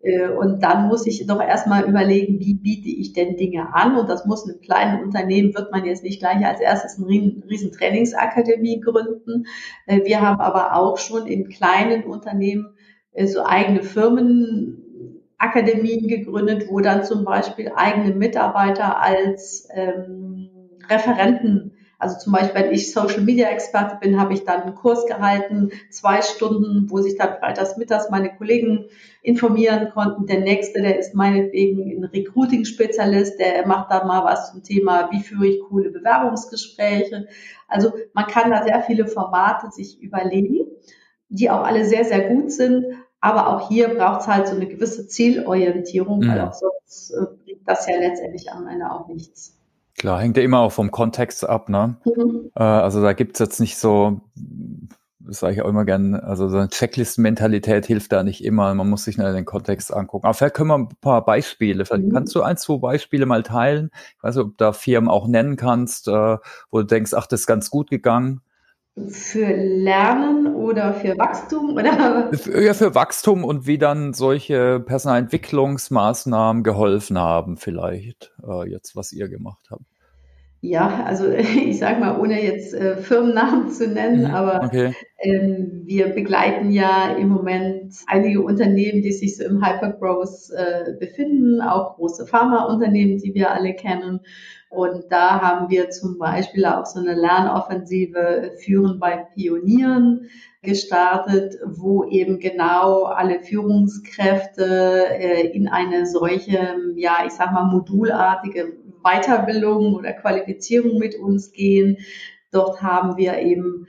Äh, 0.03 0.29
und 0.29 0.61
dann 0.61 0.87
muss 0.87 1.07
ich 1.07 1.25
doch 1.25 1.41
erstmal 1.41 1.85
überlegen, 1.85 2.39
wie 2.39 2.53
biete 2.55 2.89
ich 2.89 3.13
denn 3.13 3.37
Dinge 3.37 3.73
an? 3.73 3.97
Und 3.97 4.09
das 4.09 4.25
muss 4.25 4.45
in 4.45 4.51
einem 4.51 4.61
kleinen 4.61 5.03
Unternehmen, 5.03 5.55
wird 5.55 5.71
man 5.71 5.85
jetzt 5.85 6.03
nicht 6.03 6.19
gleich 6.19 6.45
als 6.45 6.59
erstes 6.59 6.97
eine 6.97 7.07
riesen 7.49 7.71
Trainingsakademie 7.71 8.81
gründen. 8.81 9.45
Äh, 9.87 10.01
wir 10.03 10.19
haben 10.21 10.41
aber 10.41 10.75
auch 10.75 10.97
schon 10.97 11.25
in 11.25 11.47
kleinen 11.47 12.03
Unternehmen 12.03 12.75
äh, 13.13 13.27
so 13.27 13.45
eigene 13.45 13.81
Firmenakademien 13.81 16.07
gegründet, 16.07 16.65
wo 16.69 16.81
dann 16.81 17.05
zum 17.05 17.23
Beispiel 17.23 17.71
eigene 17.73 18.13
Mitarbeiter 18.13 19.01
als 19.01 19.69
ähm, 19.73 20.49
Referenten 20.89 21.72
also 22.03 22.17
zum 22.19 22.33
Beispiel, 22.33 22.53
wenn 22.53 22.71
ich 22.73 22.91
Social 22.91 23.21
Media 23.21 23.47
Experte 23.47 23.97
bin, 23.99 24.19
habe 24.19 24.33
ich 24.33 24.43
dann 24.43 24.63
einen 24.63 24.75
Kurs 24.75 25.05
gehalten, 25.05 25.71
zwei 25.89 26.21
Stunden, 26.21 26.89
wo 26.89 27.01
sich 27.01 27.17
dann 27.17 27.37
freitags 27.39 27.77
mittags 27.77 28.09
meine 28.09 28.35
Kollegen 28.35 28.89
informieren 29.21 29.89
konnten. 29.93 30.27
Der 30.27 30.41
nächste, 30.41 30.81
der 30.81 30.99
ist 30.99 31.15
meinetwegen 31.15 31.97
ein 31.97 32.03
Recruiting-Spezialist, 32.03 33.39
der 33.39 33.65
macht 33.65 33.89
dann 33.89 34.05
mal 34.05 34.25
was 34.25 34.51
zum 34.51 34.63
Thema, 34.63 35.09
wie 35.11 35.23
führe 35.23 35.47
ich 35.47 35.61
coole 35.61 35.91
Bewerbungsgespräche. 35.91 37.27
Also 37.69 37.93
man 38.13 38.27
kann 38.27 38.51
da 38.51 38.63
sehr 38.63 38.81
viele 38.81 39.07
Formate 39.07 39.71
sich 39.71 40.01
überlegen, 40.01 40.67
die 41.29 41.49
auch 41.49 41.63
alle 41.63 41.85
sehr, 41.85 42.03
sehr 42.03 42.27
gut 42.27 42.51
sind. 42.51 42.85
Aber 43.21 43.47
auch 43.47 43.69
hier 43.69 43.87
braucht 43.87 44.21
es 44.21 44.27
halt 44.27 44.49
so 44.49 44.55
eine 44.55 44.67
gewisse 44.67 45.07
Zielorientierung, 45.07 46.19
mhm. 46.19 46.27
weil 46.27 46.41
auch 46.41 46.53
sonst 46.53 47.11
äh, 47.11 47.25
bringt 47.45 47.61
das 47.65 47.87
ja 47.87 47.97
letztendlich 47.97 48.51
am 48.51 48.67
Ende 48.67 48.91
auch 48.91 49.07
nichts. 49.07 49.57
Klar, 49.97 50.19
hängt 50.19 50.37
ja 50.37 50.43
immer 50.43 50.59
auch 50.59 50.71
vom 50.71 50.91
Kontext 50.91 51.47
ab, 51.47 51.69
ne? 51.69 51.97
Mhm. 52.05 52.51
Äh, 52.55 52.63
also 52.63 53.01
da 53.01 53.13
gibt's 53.13 53.39
jetzt 53.39 53.59
nicht 53.59 53.77
so, 53.77 54.21
das 55.19 55.39
sage 55.39 55.53
ich 55.53 55.61
auch 55.61 55.69
immer 55.69 55.85
gern, 55.85 56.15
also 56.15 56.49
so 56.49 56.57
eine 56.57 56.69
Checklisten-Mentalität 56.69 57.85
hilft 57.85 58.11
da 58.11 58.23
nicht 58.23 58.43
immer. 58.43 58.73
Man 58.73 58.89
muss 58.89 59.05
sich 59.05 59.17
nur 59.17 59.31
den 59.31 59.45
Kontext 59.45 59.93
angucken. 59.93 60.25
Aber 60.25 60.33
vielleicht 60.33 60.55
können 60.55 60.69
wir 60.69 60.77
ein 60.77 60.89
paar 60.99 61.23
Beispiele, 61.23 61.85
vielleicht 61.85 62.05
mhm. 62.05 62.13
kannst 62.13 62.35
du 62.35 62.41
ein, 62.41 62.57
zwei 62.57 62.77
Beispiele 62.77 63.25
mal 63.25 63.43
teilen. 63.43 63.91
Ich 64.17 64.23
weiß 64.23 64.35
nicht, 64.35 64.45
ob 64.45 64.51
du 64.51 64.55
da 64.57 64.73
Firmen 64.73 65.09
auch 65.09 65.27
nennen 65.27 65.55
kannst, 65.55 66.07
äh, 66.07 66.37
wo 66.71 66.79
du 66.79 66.83
denkst, 66.83 67.13
ach, 67.13 67.27
das 67.27 67.41
ist 67.41 67.47
ganz 67.47 67.69
gut 67.69 67.89
gegangen. 67.89 68.41
Für 69.07 69.47
Lernen 69.47 70.53
oder 70.53 70.93
für 70.93 71.17
Wachstum 71.17 71.73
oder? 71.73 72.31
Ja, 72.61 72.75
für 72.75 72.93
Wachstum 72.93 73.43
und 73.43 73.65
wie 73.65 73.79
dann 73.79 74.13
solche 74.13 74.79
Personalentwicklungsmaßnahmen 74.79 76.61
geholfen 76.61 77.17
haben, 77.17 77.57
vielleicht, 77.57 78.31
äh, 78.47 78.69
jetzt, 78.69 78.95
was 78.95 79.11
ihr 79.11 79.29
gemacht 79.29 79.65
habt. 79.71 79.81
Ja, 80.65 81.03
also 81.03 81.27
ich 81.29 81.77
sage 81.77 81.99
mal, 81.99 82.17
ohne 82.21 82.41
jetzt 82.41 82.73
äh, 82.73 82.95
Firmennamen 82.95 83.69
zu 83.69 83.85
nennen, 83.85 84.29
mhm, 84.29 84.33
aber 84.33 84.63
okay. 84.63 84.93
ähm, 85.19 85.81
wir 85.83 86.07
begleiten 86.07 86.71
ja 86.71 87.13
im 87.17 87.27
Moment 87.27 87.93
einige 88.07 88.41
Unternehmen, 88.41 89.01
die 89.01 89.11
sich 89.11 89.35
so 89.35 89.43
im 89.43 89.61
Hypergrowth 89.61 90.51
äh, 90.55 90.93
befinden, 90.97 91.59
auch 91.59 91.97
große 91.97 92.25
Pharmaunternehmen, 92.27 93.17
die 93.17 93.33
wir 93.33 93.51
alle 93.51 93.73
kennen. 93.73 94.21
Und 94.69 95.03
da 95.09 95.41
haben 95.41 95.69
wir 95.69 95.89
zum 95.89 96.17
Beispiel 96.17 96.65
auch 96.65 96.85
so 96.85 97.01
eine 97.01 97.13
Lernoffensive 97.13 98.53
Führen 98.63 98.99
bei 98.99 99.17
Pionieren 99.35 100.29
gestartet, 100.61 101.57
wo 101.65 102.05
eben 102.05 102.39
genau 102.39 103.03
alle 103.03 103.41
Führungskräfte 103.41 105.07
äh, 105.09 105.47
in 105.47 105.67
eine 105.67 106.05
solche, 106.05 106.77
ja, 106.95 107.17
ich 107.27 107.33
sag 107.33 107.51
mal, 107.51 107.65
modulartige 107.65 108.71
Weiterbildung 109.03 109.95
oder 109.95 110.13
Qualifizierung 110.13 110.97
mit 110.97 111.15
uns 111.15 111.51
gehen. 111.51 111.97
Dort 112.51 112.81
haben 112.81 113.17
wir 113.17 113.39
eben 113.39 113.87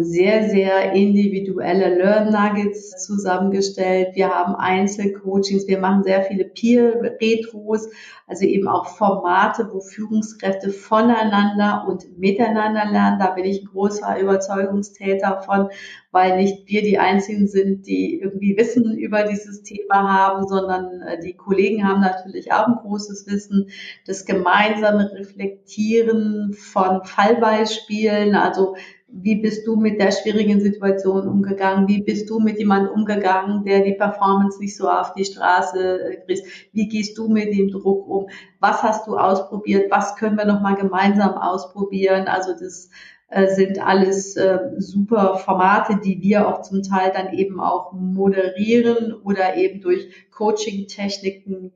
sehr, 0.00 0.48
sehr 0.48 0.92
individuelle 0.92 1.94
Learn 1.96 2.32
Nuggets 2.32 3.04
zusammengestellt. 3.04 4.14
Wir 4.14 4.30
haben 4.30 4.54
Einzelcoachings, 4.56 5.68
wir 5.68 5.78
machen 5.78 6.02
sehr 6.02 6.22
viele 6.22 6.44
Peer-Retros, 6.44 7.88
also 8.26 8.44
eben 8.44 8.68
auch 8.68 8.86
Formate, 8.86 9.68
wo 9.72 9.80
Führungskräfte 9.80 10.70
voneinander 10.70 11.84
und 11.88 12.18
miteinander 12.18 12.84
lernen. 12.90 13.18
Da 13.18 13.30
bin 13.30 13.44
ich 13.44 13.62
ein 13.62 13.68
großer 13.68 14.18
Überzeugungstäter 14.20 15.42
von, 15.42 15.68
weil 16.10 16.36
nicht 16.36 16.66
wir 16.66 16.82
die 16.82 16.98
Einzigen 16.98 17.46
sind, 17.46 17.86
die 17.86 18.20
irgendwie 18.20 18.56
Wissen 18.56 18.96
über 18.96 19.24
dieses 19.24 19.62
Thema 19.62 20.12
haben, 20.12 20.48
sondern 20.48 21.02
äh, 21.02 21.20
die 21.20 21.34
Kollegen 21.34 21.86
haben 21.86 22.00
natürlich 22.00 22.52
auch 22.52 22.66
ein 22.66 22.76
großes 22.82 23.26
Wissen. 23.26 23.70
Das 24.06 24.24
gemeinsame 24.24 25.12
Reflektieren 25.12 26.54
von 26.54 27.04
Fallbeispielen, 27.04 28.34
also 28.34 28.74
wie 29.12 29.36
bist 29.36 29.66
du 29.66 29.76
mit 29.76 30.00
der 30.00 30.12
schwierigen 30.12 30.60
Situation 30.60 31.28
umgegangen? 31.28 31.88
Wie 31.88 32.02
bist 32.02 32.30
du 32.30 32.38
mit 32.38 32.58
jemandem 32.58 32.92
umgegangen, 32.92 33.64
der 33.64 33.80
die 33.80 33.94
Performance 33.94 34.58
nicht 34.60 34.76
so 34.76 34.88
auf 34.88 35.12
die 35.14 35.24
Straße 35.24 36.00
äh, 36.00 36.16
kriegt? 36.24 36.42
Wie 36.72 36.88
gehst 36.88 37.18
du 37.18 37.28
mit 37.28 37.52
dem 37.52 37.70
Druck 37.70 38.08
um? 38.08 38.28
Was 38.60 38.82
hast 38.82 39.06
du 39.06 39.16
ausprobiert? 39.16 39.90
Was 39.90 40.16
können 40.16 40.36
wir 40.36 40.44
nochmal 40.44 40.76
gemeinsam 40.76 41.34
ausprobieren? 41.34 42.28
Also 42.28 42.52
das 42.52 42.90
äh, 43.28 43.48
sind 43.48 43.84
alles 43.84 44.36
äh, 44.36 44.58
super 44.78 45.36
Formate, 45.36 45.98
die 46.02 46.20
wir 46.22 46.48
auch 46.48 46.62
zum 46.62 46.82
Teil 46.82 47.12
dann 47.14 47.32
eben 47.32 47.60
auch 47.60 47.92
moderieren 47.92 49.12
oder 49.24 49.56
eben 49.56 49.80
durch 49.80 50.08
Coaching-Techniken 50.30 51.72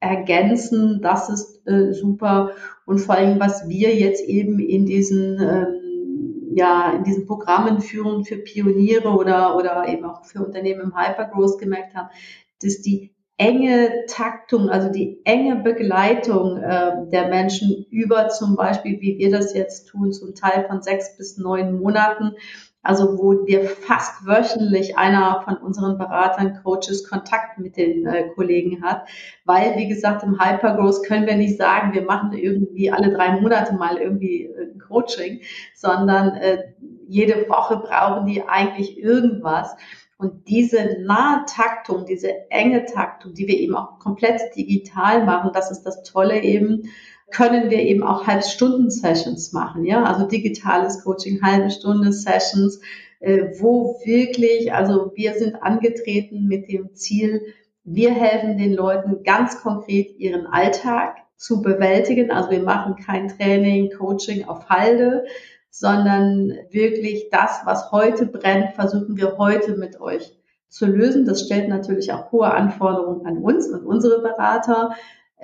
ergänzen. 0.00 1.00
Das 1.00 1.28
ist 1.28 1.66
äh, 1.66 1.92
super. 1.92 2.52
Und 2.86 2.98
vor 2.98 3.14
allem, 3.14 3.38
was 3.38 3.68
wir 3.68 3.94
jetzt 3.94 4.24
eben 4.24 4.58
in 4.58 4.84
diesen 4.84 5.40
ähm, 5.40 5.81
ja, 6.54 6.92
in 6.92 7.04
diesen 7.04 7.26
Programmen 7.26 7.80
führen 7.80 8.24
für 8.24 8.36
Pioniere 8.36 9.08
oder, 9.08 9.56
oder 9.56 9.88
eben 9.88 10.04
auch 10.04 10.24
für 10.24 10.44
Unternehmen 10.44 10.80
im 10.82 10.96
Hypergrowth 10.96 11.58
gemerkt 11.58 11.94
haben, 11.94 12.08
dass 12.62 12.80
die 12.80 13.12
enge 13.36 14.04
Taktung, 14.06 14.68
also 14.68 14.88
die 14.88 15.20
enge 15.24 15.56
Begleitung 15.56 16.58
äh, 16.58 17.08
der 17.10 17.28
Menschen 17.28 17.86
über 17.90 18.28
zum 18.28 18.56
Beispiel, 18.56 19.00
wie 19.00 19.18
wir 19.18 19.30
das 19.30 19.54
jetzt 19.54 19.88
tun, 19.88 20.12
zum 20.12 20.34
Teil 20.34 20.64
von 20.68 20.82
sechs 20.82 21.16
bis 21.16 21.38
neun 21.38 21.80
Monaten, 21.80 22.36
also 22.82 23.16
wo 23.16 23.46
wir 23.46 23.64
fast 23.64 24.26
wöchentlich 24.26 24.98
einer 24.98 25.42
von 25.44 25.56
unseren 25.56 25.98
Beratern, 25.98 26.60
Coaches 26.62 27.08
Kontakt 27.08 27.58
mit 27.58 27.76
den 27.76 28.06
äh, 28.06 28.28
Kollegen 28.34 28.82
hat, 28.82 29.08
weil 29.44 29.76
wie 29.76 29.88
gesagt 29.88 30.24
im 30.24 30.40
Hypergrowth 30.40 31.04
können 31.06 31.26
wir 31.26 31.36
nicht 31.36 31.58
sagen, 31.58 31.92
wir 31.94 32.02
machen 32.02 32.32
irgendwie 32.32 32.90
alle 32.90 33.12
drei 33.12 33.40
Monate 33.40 33.74
mal 33.74 33.98
irgendwie 33.98 34.46
äh, 34.46 34.78
Coaching, 34.88 35.40
sondern 35.74 36.34
äh, 36.34 36.58
jede 37.06 37.48
Woche 37.48 37.76
brauchen 37.76 38.26
die 38.26 38.42
eigentlich 38.48 38.98
irgendwas. 38.98 39.76
Und 40.18 40.48
diese 40.48 40.98
nahe 41.00 41.44
Taktung, 41.46 42.06
diese 42.06 42.48
enge 42.50 42.84
Taktung, 42.84 43.34
die 43.34 43.48
wir 43.48 43.58
eben 43.58 43.74
auch 43.74 43.98
komplett 43.98 44.40
digital 44.56 45.24
machen, 45.24 45.50
das 45.52 45.70
ist 45.70 45.82
das 45.82 46.04
Tolle 46.04 46.42
eben, 46.42 46.84
können 47.32 47.70
wir 47.70 47.80
eben 47.80 48.02
auch 48.02 48.26
halbe 48.26 48.44
Stunden 48.44 48.90
Sessions 48.90 49.52
machen, 49.52 49.84
ja, 49.84 50.04
also 50.04 50.26
digitales 50.26 51.02
Coaching, 51.02 51.42
halbe 51.42 51.70
Stunde 51.70 52.12
Sessions, 52.12 52.80
äh, 53.20 53.44
wo 53.58 54.00
wirklich, 54.04 54.72
also 54.72 55.12
wir 55.14 55.34
sind 55.34 55.62
angetreten 55.62 56.46
mit 56.46 56.68
dem 56.68 56.94
Ziel, 56.94 57.42
wir 57.84 58.12
helfen 58.12 58.58
den 58.58 58.74
Leuten 58.74 59.24
ganz 59.24 59.60
konkret 59.60 60.16
ihren 60.18 60.46
Alltag 60.46 61.16
zu 61.36 61.60
bewältigen. 61.60 62.30
Also 62.30 62.50
wir 62.50 62.62
machen 62.62 62.96
kein 62.96 63.28
Training, 63.28 63.90
Coaching 63.98 64.44
auf 64.44 64.68
Halde, 64.68 65.24
sondern 65.70 66.52
wirklich 66.70 67.28
das, 67.30 67.62
was 67.64 67.90
heute 67.90 68.26
brennt, 68.26 68.74
versuchen 68.74 69.16
wir 69.16 69.36
heute 69.38 69.76
mit 69.76 70.00
euch 70.00 70.32
zu 70.68 70.86
lösen. 70.86 71.24
Das 71.24 71.42
stellt 71.42 71.68
natürlich 71.68 72.12
auch 72.12 72.30
hohe 72.30 72.52
Anforderungen 72.52 73.26
an 73.26 73.38
uns 73.38 73.66
und 73.68 73.84
unsere 73.84 74.22
Berater. 74.22 74.94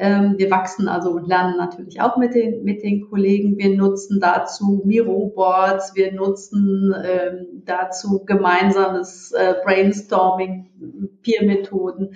Ähm, 0.00 0.34
wir 0.38 0.48
wachsen 0.50 0.86
also 0.88 1.10
und 1.10 1.26
lernen 1.26 1.56
natürlich 1.56 2.00
auch 2.00 2.16
mit 2.16 2.34
den, 2.34 2.62
mit 2.62 2.84
den 2.84 3.08
Kollegen. 3.10 3.58
Wir 3.58 3.76
nutzen 3.76 4.20
dazu 4.20 4.80
Miro-Boards, 4.84 5.96
wir 5.96 6.12
nutzen 6.12 6.94
ähm, 7.04 7.62
dazu 7.64 8.24
gemeinsames 8.24 9.32
äh, 9.32 9.54
Brainstorming, 9.64 11.18
Peer-Methoden, 11.22 12.14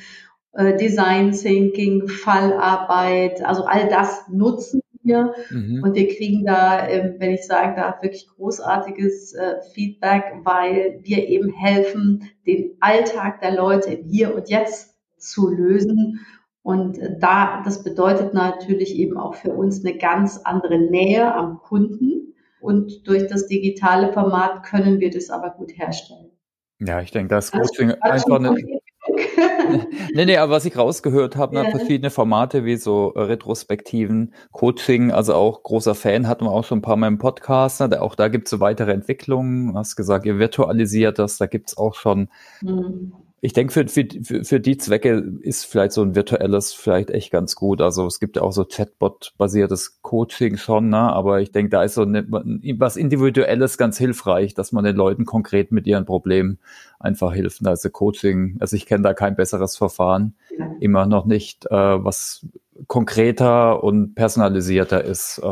äh, 0.53 0.77
Design 0.77 1.33
Thinking, 1.33 2.07
Fallarbeit, 2.07 3.45
also 3.45 3.65
all 3.65 3.89
das 3.89 4.29
nutzen 4.29 4.81
wir 5.03 5.35
mhm. 5.51 5.83
und 5.83 5.97
wir 5.97 6.07
kriegen 6.07 6.45
da, 6.45 6.87
ähm, 6.87 7.17
wenn 7.19 7.33
ich 7.33 7.45
sagen 7.45 7.75
darf, 7.75 8.01
wirklich 8.01 8.29
großartiges 8.29 9.35
äh, 9.35 9.57
Feedback, 9.75 10.23
weil 10.45 11.01
wir 11.03 11.29
eben 11.29 11.51
helfen, 11.51 12.31
den 12.47 12.77
Alltag 12.79 13.41
der 13.41 13.57
Leute 13.57 13.95
im 13.95 14.05
Hier 14.05 14.35
und 14.35 14.49
Jetzt 14.49 14.95
zu 15.19 15.49
lösen 15.49 16.21
und 16.63 16.99
da, 17.19 17.63
das 17.65 17.83
bedeutet 17.83 18.35
natürlich 18.35 18.95
eben 18.97 19.17
auch 19.17 19.35
für 19.35 19.53
uns 19.53 19.85
eine 19.85 19.99
ganz 19.99 20.39
andere 20.45 20.79
Nähe 20.79 21.35
am 21.35 21.59
Kunden. 21.59 22.35
Und 22.61 23.09
durch 23.09 23.27
das 23.27 23.49
digitale 23.49 24.13
Format 24.13 24.63
können 24.63 25.01
wir 25.01 25.11
das 25.11 25.31
aber 25.31 25.51
gut 25.51 25.73
herstellen. 25.77 26.31
Ja, 26.79 27.01
ich 27.01 27.11
denke, 27.11 27.35
das 27.35 27.51
Coaching 27.51 27.91
einfach 28.01 28.37
eine. 28.37 28.55
nee, 30.15 30.25
nee, 30.25 30.37
aber 30.37 30.53
was 30.53 30.65
ich 30.65 30.77
rausgehört 30.77 31.35
habe, 31.35 31.57
ne, 31.57 31.65
ja. 31.65 31.71
verschiedene 31.71 32.11
Formate 32.11 32.65
wie 32.65 32.77
so 32.77 33.13
äh, 33.15 33.23
Retrospektiven, 33.23 34.33
Coaching, 34.53 35.11
also 35.11 35.35
auch 35.35 35.65
großer 35.65 35.97
Fan, 35.97 36.29
hatten 36.29 36.45
wir 36.45 36.53
auch 36.53 36.65
schon 36.65 36.79
ein 36.79 36.83
paar 36.83 36.97
Mal 36.97 37.09
im 37.09 37.19
Podcast. 37.19 37.81
Ne, 37.81 38.01
auch 38.01 38.15
da 38.15 38.29
gibt 38.29 38.47
es 38.47 38.51
so 38.51 38.61
weitere 38.61 38.93
Entwicklungen. 38.93 39.73
Du 39.73 39.79
hast 39.79 39.97
gesagt, 39.97 40.25
ihr 40.25 40.39
virtualisiert 40.39 41.19
das, 41.19 41.39
da 41.39 41.47
gibt 41.47 41.71
es 41.71 41.77
auch 41.77 41.95
schon 41.95 42.29
mhm. 42.61 43.13
Ich 43.45 43.53
denke, 43.53 43.73
für, 43.73 43.89
für, 43.89 44.45
für 44.45 44.61
die 44.61 44.77
Zwecke 44.77 45.19
ist 45.41 45.65
vielleicht 45.65 45.91
so 45.91 46.03
ein 46.03 46.15
virtuelles 46.15 46.73
vielleicht 46.73 47.11
echt 47.11 47.33
ganz 47.33 47.57
gut. 47.57 47.81
Also 47.81 48.07
es 48.07 48.21
gibt 48.21 48.37
ja 48.37 48.43
auch 48.43 48.53
so 48.53 48.65
Chatbot-basiertes 48.65 50.01
Coaching 50.01 50.57
schon, 50.57 50.91
ne? 50.91 50.99
aber 50.99 51.41
ich 51.41 51.51
denke, 51.51 51.71
da 51.71 51.83
ist 51.83 51.95
so 51.95 52.03
eine, 52.03 52.25
was 52.31 52.97
Individuelles 52.97 53.79
ganz 53.79 53.99
hilfreich, 53.99 54.55
dass 54.55 54.71
man 54.71 54.85
den 54.85 54.95
Leuten 54.95 55.25
konkret 55.25 55.73
mit 55.73 55.89
ihren 55.89 56.05
Problemen 56.05 56.61
einfach 57.01 57.35
hilft. 57.35 57.67
Also 57.67 57.91
Coaching, 57.91 58.59
also 58.61 58.77
ich 58.77 58.87
kenne 58.87 59.03
da 59.03 59.13
kein 59.13 59.35
besseres 59.35 59.77
Verfahren, 59.77 60.37
immer 60.79 61.07
noch 61.07 61.27
nicht, 61.27 61.67
äh, 61.67 61.71
was 61.75 62.47
konkreter 62.87 63.83
und 63.83 64.15
personalisierter 64.15 65.03
ist. 65.03 65.41
Äh, 65.43 65.47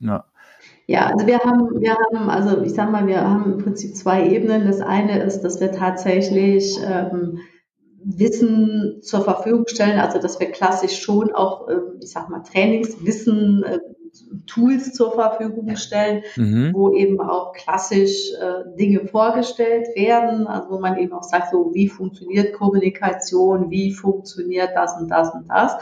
ja. 0.00 0.24
Ja, 0.86 1.06
also 1.06 1.26
wir 1.26 1.38
haben, 1.38 1.80
wir 1.80 1.96
haben, 1.96 2.28
also 2.28 2.60
ich 2.62 2.74
sag 2.74 2.90
mal, 2.90 3.06
wir 3.06 3.22
haben 3.22 3.54
im 3.54 3.58
Prinzip 3.58 3.96
zwei 3.96 4.28
Ebenen. 4.28 4.66
Das 4.66 4.80
eine 4.80 5.22
ist, 5.22 5.40
dass 5.40 5.60
wir 5.60 5.72
tatsächlich 5.72 6.78
ähm, 6.86 7.38
Wissen 8.04 9.00
zur 9.02 9.22
Verfügung 9.22 9.64
stellen, 9.66 9.98
also 9.98 10.18
dass 10.18 10.38
wir 10.38 10.50
klassisch 10.50 11.00
schon 11.00 11.32
auch, 11.34 11.68
äh, 11.68 11.78
ich 12.02 12.10
sag 12.10 12.28
mal, 12.28 12.42
Trainingswissen, 12.42 13.64
äh, 13.64 13.78
Tools 14.46 14.92
zur 14.92 15.12
Verfügung 15.12 15.74
stellen, 15.76 16.22
mhm. 16.36 16.70
wo 16.72 16.94
eben 16.94 17.20
auch 17.20 17.52
klassisch 17.52 18.32
äh, 18.40 18.76
Dinge 18.78 19.06
vorgestellt 19.06 19.88
werden, 19.96 20.46
also 20.46 20.70
wo 20.70 20.78
man 20.78 20.98
eben 20.98 21.12
auch 21.12 21.22
sagt, 21.22 21.50
so 21.50 21.72
wie 21.74 21.88
funktioniert 21.88 22.52
Kommunikation, 22.52 23.70
wie 23.70 23.92
funktioniert 23.92 24.70
das 24.74 24.96
und 25.00 25.08
das 25.08 25.34
und 25.34 25.48
das. 25.48 25.76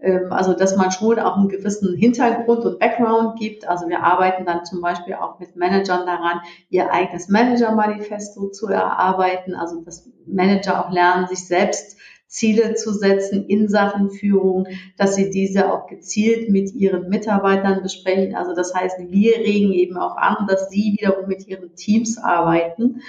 Ähm, 0.00 0.32
also 0.32 0.54
dass 0.54 0.76
man 0.76 0.90
schon 0.90 1.18
auch 1.18 1.36
einen 1.36 1.48
gewissen 1.48 1.96
Hintergrund 1.96 2.64
und 2.64 2.78
Background 2.78 3.38
gibt. 3.38 3.66
Also 3.68 3.88
wir 3.88 4.02
arbeiten 4.02 4.46
dann 4.46 4.64
zum 4.64 4.80
Beispiel 4.80 5.14
auch 5.14 5.38
mit 5.38 5.56
Managern 5.56 6.06
daran, 6.06 6.40
ihr 6.70 6.92
eigenes 6.92 7.28
Manager-Manifesto 7.28 8.48
zu 8.50 8.68
erarbeiten, 8.68 9.54
also 9.54 9.80
dass 9.82 10.08
Manager 10.26 10.84
auch 10.84 10.92
lernen, 10.92 11.26
sich 11.26 11.46
selbst 11.46 11.96
Ziele 12.28 12.74
zu 12.74 12.92
setzen 12.92 13.46
in 13.46 13.68
Sachen 13.68 14.10
Führung, 14.10 14.68
dass 14.98 15.14
sie 15.14 15.30
diese 15.30 15.72
auch 15.72 15.86
gezielt 15.86 16.50
mit 16.50 16.74
ihren 16.74 17.08
Mitarbeitern 17.08 17.82
besprechen. 17.82 18.36
Also 18.36 18.54
das 18.54 18.74
heißt, 18.74 18.98
wir 18.98 19.38
regen 19.38 19.72
eben 19.72 19.96
auch 19.96 20.16
an, 20.16 20.46
dass 20.46 20.68
sie 20.68 20.96
wiederum 20.98 21.26
mit 21.26 21.48
ihren 21.48 21.74
Teams 21.74 22.18
arbeiten 22.18 23.00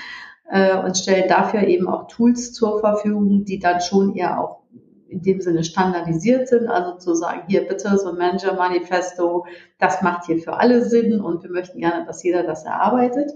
äh, 0.50 0.78
und 0.78 0.98
stellen 0.98 1.28
dafür 1.28 1.68
eben 1.68 1.90
auch 1.90 2.08
Tools 2.08 2.54
zur 2.54 2.80
Verfügung, 2.80 3.44
die 3.44 3.60
dann 3.60 3.82
schon 3.82 4.16
eher 4.16 4.40
auch 4.40 4.59
in 5.10 5.22
dem 5.22 5.42
Sinne 5.42 5.64
standardisiert 5.64 6.48
sind, 6.48 6.68
also 6.68 6.98
zu 6.98 7.16
sagen, 7.16 7.44
hier 7.48 7.68
bitte 7.68 7.98
so 7.98 8.10
ein 8.10 8.18
Manager-Manifesto, 8.18 9.46
das 9.78 10.02
macht 10.02 10.26
hier 10.26 10.40
für 10.40 10.58
alle 10.58 10.84
Sinn 10.86 11.20
und 11.20 11.44
wir 11.44 11.52
möchten 11.52 11.80
gerne, 11.80 12.06
dass 12.06 12.24
jeder 12.24 12.44
das 12.44 12.66
erarbeitet. 12.66 13.32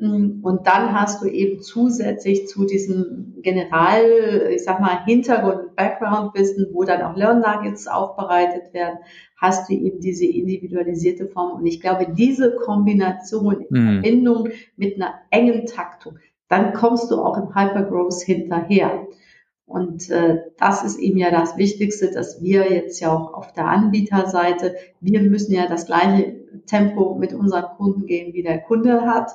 Und 0.00 0.60
dann 0.64 0.92
hast 0.92 1.22
du 1.22 1.26
eben 1.26 1.60
zusätzlich 1.60 2.46
zu 2.46 2.66
diesem 2.66 3.34
General, 3.42 4.02
ich 4.50 4.62
sag 4.62 4.80
mal, 4.80 5.04
Hintergrund, 5.04 5.74
Background-Wissen, 5.74 6.68
wo 6.72 6.84
dann 6.84 7.02
auch 7.02 7.16
Learn-Nuggets 7.16 7.88
aufbereitet 7.88 8.72
werden, 8.74 8.98
hast 9.36 9.68
du 9.68 9.74
eben 9.74 9.98
diese 9.98 10.26
individualisierte 10.26 11.26
Form. 11.26 11.58
Und 11.58 11.66
ich 11.66 11.80
glaube, 11.80 12.06
diese 12.12 12.54
Kombination 12.56 13.60
in 13.60 13.66
mhm. 13.70 13.92
Verbindung 13.94 14.48
mit 14.76 14.96
einer 14.96 15.14
engen 15.30 15.66
Taktung, 15.66 16.18
dann 16.48 16.74
kommst 16.74 17.10
du 17.10 17.20
auch 17.20 17.36
im 17.36 17.54
Hypergrowth 17.54 18.22
hinterher. 18.22 19.06
Und 19.68 20.08
äh, 20.08 20.44
das 20.58 20.82
ist 20.82 20.98
eben 20.98 21.18
ja 21.18 21.30
das 21.30 21.58
Wichtigste, 21.58 22.10
dass 22.10 22.42
wir 22.42 22.72
jetzt 22.72 23.00
ja 23.00 23.14
auch 23.14 23.34
auf 23.34 23.52
der 23.52 23.66
Anbieterseite, 23.66 24.74
wir 25.00 25.20
müssen 25.20 25.52
ja 25.52 25.66
das 25.68 25.84
gleiche 25.84 26.36
Tempo 26.64 27.14
mit 27.16 27.34
unseren 27.34 27.76
Kunden 27.76 28.06
gehen, 28.06 28.32
wie 28.32 28.42
der 28.42 28.60
Kunde 28.60 29.02
hat. 29.02 29.30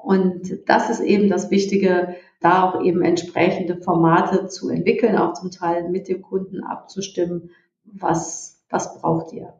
Und 0.00 0.60
das 0.66 0.88
ist 0.88 1.00
eben 1.00 1.28
das 1.28 1.50
Wichtige, 1.50 2.14
da 2.40 2.62
auch 2.62 2.80
eben 2.80 3.02
entsprechende 3.02 3.76
Formate 3.76 4.46
zu 4.46 4.68
entwickeln, 4.70 5.16
auch 5.16 5.32
zum 5.32 5.50
Teil 5.50 5.88
mit 5.88 6.06
dem 6.06 6.22
Kunden 6.22 6.62
abzustimmen, 6.62 7.50
was, 7.84 8.62
was 8.70 9.00
braucht 9.00 9.32
ihr. 9.32 9.52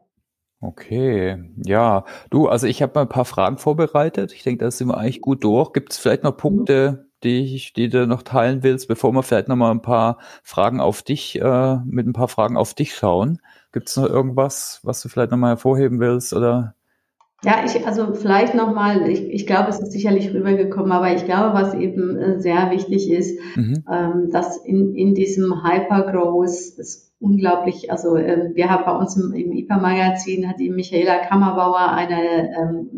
Okay, 0.61 1.37
ja. 1.65 2.05
Du, 2.29 2.47
also 2.47 2.65
ich 2.67 2.81
habe 2.81 2.93
mal 2.95 3.01
ein 3.01 3.09
paar 3.09 3.25
Fragen 3.25 3.57
vorbereitet. 3.57 4.31
Ich 4.31 4.43
denke, 4.43 4.63
da 4.63 4.71
sind 4.71 4.87
wir 4.87 4.97
eigentlich 4.97 5.19
gut 5.19 5.43
durch. 5.43 5.73
Gibt 5.73 5.91
es 5.91 5.97
vielleicht 5.97 6.23
noch 6.23 6.37
Punkte, 6.37 7.09
die, 7.23 7.55
ich, 7.55 7.73
die 7.73 7.89
du 7.89 8.07
noch 8.07 8.23
teilen 8.23 8.63
willst, 8.63 8.87
bevor 8.87 9.11
wir 9.13 9.23
vielleicht 9.23 9.47
noch 9.47 9.55
mal 9.55 9.71
ein 9.71 9.81
paar 9.81 10.17
Fragen 10.43 10.79
auf 10.79 11.01
dich, 11.01 11.39
äh, 11.41 11.77
mit 11.85 12.07
ein 12.07 12.13
paar 12.13 12.27
Fragen 12.27 12.57
auf 12.57 12.73
dich 12.73 12.95
schauen. 12.95 13.39
Gibt 13.71 13.89
es 13.89 13.97
noch 13.97 14.07
irgendwas, 14.07 14.79
was 14.83 15.01
du 15.01 15.09
vielleicht 15.09 15.31
noch 15.31 15.37
mal 15.37 15.49
hervorheben 15.49 15.99
willst 15.99 16.33
oder? 16.33 16.75
Ja, 17.43 17.65
ich, 17.65 17.85
also 17.85 18.13
vielleicht 18.13 18.55
nochmal, 18.55 19.09
ich, 19.09 19.21
ich 19.29 19.45
glaube, 19.45 19.69
es 19.69 19.79
ist 19.79 19.91
sicherlich 19.91 20.33
rübergekommen, 20.33 20.93
aber 20.93 21.13
ich 21.13 21.25
glaube, 21.25 21.53
was 21.53 21.73
eben 21.73 22.17
äh, 22.17 22.39
sehr 22.39 22.71
wichtig 22.71 23.11
ist, 23.11 23.37
mhm. 23.55 23.83
ähm, 23.91 24.29
dass 24.31 24.57
in, 24.57 24.95
in 24.95 25.13
diesem 25.13 25.61
Hypergrowth 25.63 26.77
ist 26.77 27.11
unglaublich, 27.19 27.91
also 27.91 28.15
äh, 28.15 28.51
wir 28.53 28.69
haben 28.69 28.85
bei 28.85 28.95
uns 28.97 29.17
im, 29.17 29.33
im 29.33 29.51
IPA-Magazin, 29.51 30.47
hat 30.47 30.59
die 30.59 30.69
Michaela 30.69 31.19
Kammerbauer 31.19 31.91
eine 31.91 32.49
ähm, 32.57 32.89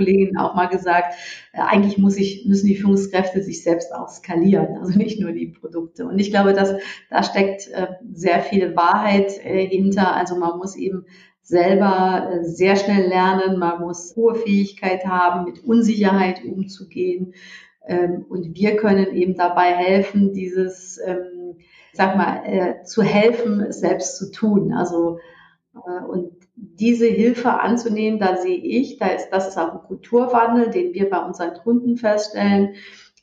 Kollegin 0.00 0.38
auch 0.38 0.54
mal 0.54 0.66
gesagt, 0.66 1.14
äh, 1.52 1.60
eigentlich 1.60 1.98
muss 1.98 2.16
ich, 2.16 2.46
müssen 2.46 2.66
die 2.66 2.76
Führungskräfte 2.76 3.42
sich 3.42 3.62
selbst 3.62 3.94
auch 3.94 4.08
skalieren, 4.08 4.78
also 4.78 4.98
nicht 4.98 5.20
nur 5.20 5.32
die 5.32 5.48
Produkte. 5.48 6.06
Und 6.06 6.18
ich 6.18 6.30
glaube, 6.30 6.54
dass 6.54 6.74
da 7.10 7.22
steckt 7.22 7.68
äh, 7.68 7.88
sehr 8.12 8.40
viel 8.40 8.74
Wahrheit 8.76 9.32
äh, 9.44 9.66
hinter. 9.66 10.14
Also 10.14 10.36
man 10.36 10.58
muss 10.58 10.76
eben 10.76 11.04
selber 11.42 12.38
sehr 12.42 12.76
schnell 12.76 13.08
lernen, 13.08 13.58
man 13.58 13.80
muss 13.80 14.14
hohe 14.14 14.36
Fähigkeit 14.36 15.04
haben, 15.04 15.44
mit 15.44 15.64
Unsicherheit 15.64 16.44
umzugehen. 16.44 17.34
Ähm, 17.86 18.24
und 18.28 18.54
wir 18.54 18.76
können 18.76 19.14
eben 19.14 19.34
dabei 19.34 19.74
helfen, 19.74 20.32
dieses, 20.32 21.00
ähm, 21.04 21.56
sag 21.92 22.16
mal, 22.16 22.84
zu 22.84 23.02
helfen, 23.02 23.60
es 23.60 23.80
selbst 23.80 24.16
zu 24.16 24.30
tun. 24.30 24.72
Also 24.72 25.18
und 26.08 26.39
diese 26.60 27.06
Hilfe 27.06 27.60
anzunehmen, 27.60 28.20
da 28.20 28.36
sehe 28.36 28.58
ich, 28.58 28.98
da 28.98 29.06
ist, 29.08 29.30
das 29.30 29.48
ist 29.48 29.58
auch 29.58 29.72
ein 29.72 29.82
Kulturwandel, 29.86 30.70
den 30.70 30.92
wir 30.94 31.08
bei 31.08 31.18
unseren 31.18 31.54
Kunden 31.54 31.96
feststellen. 31.96 32.74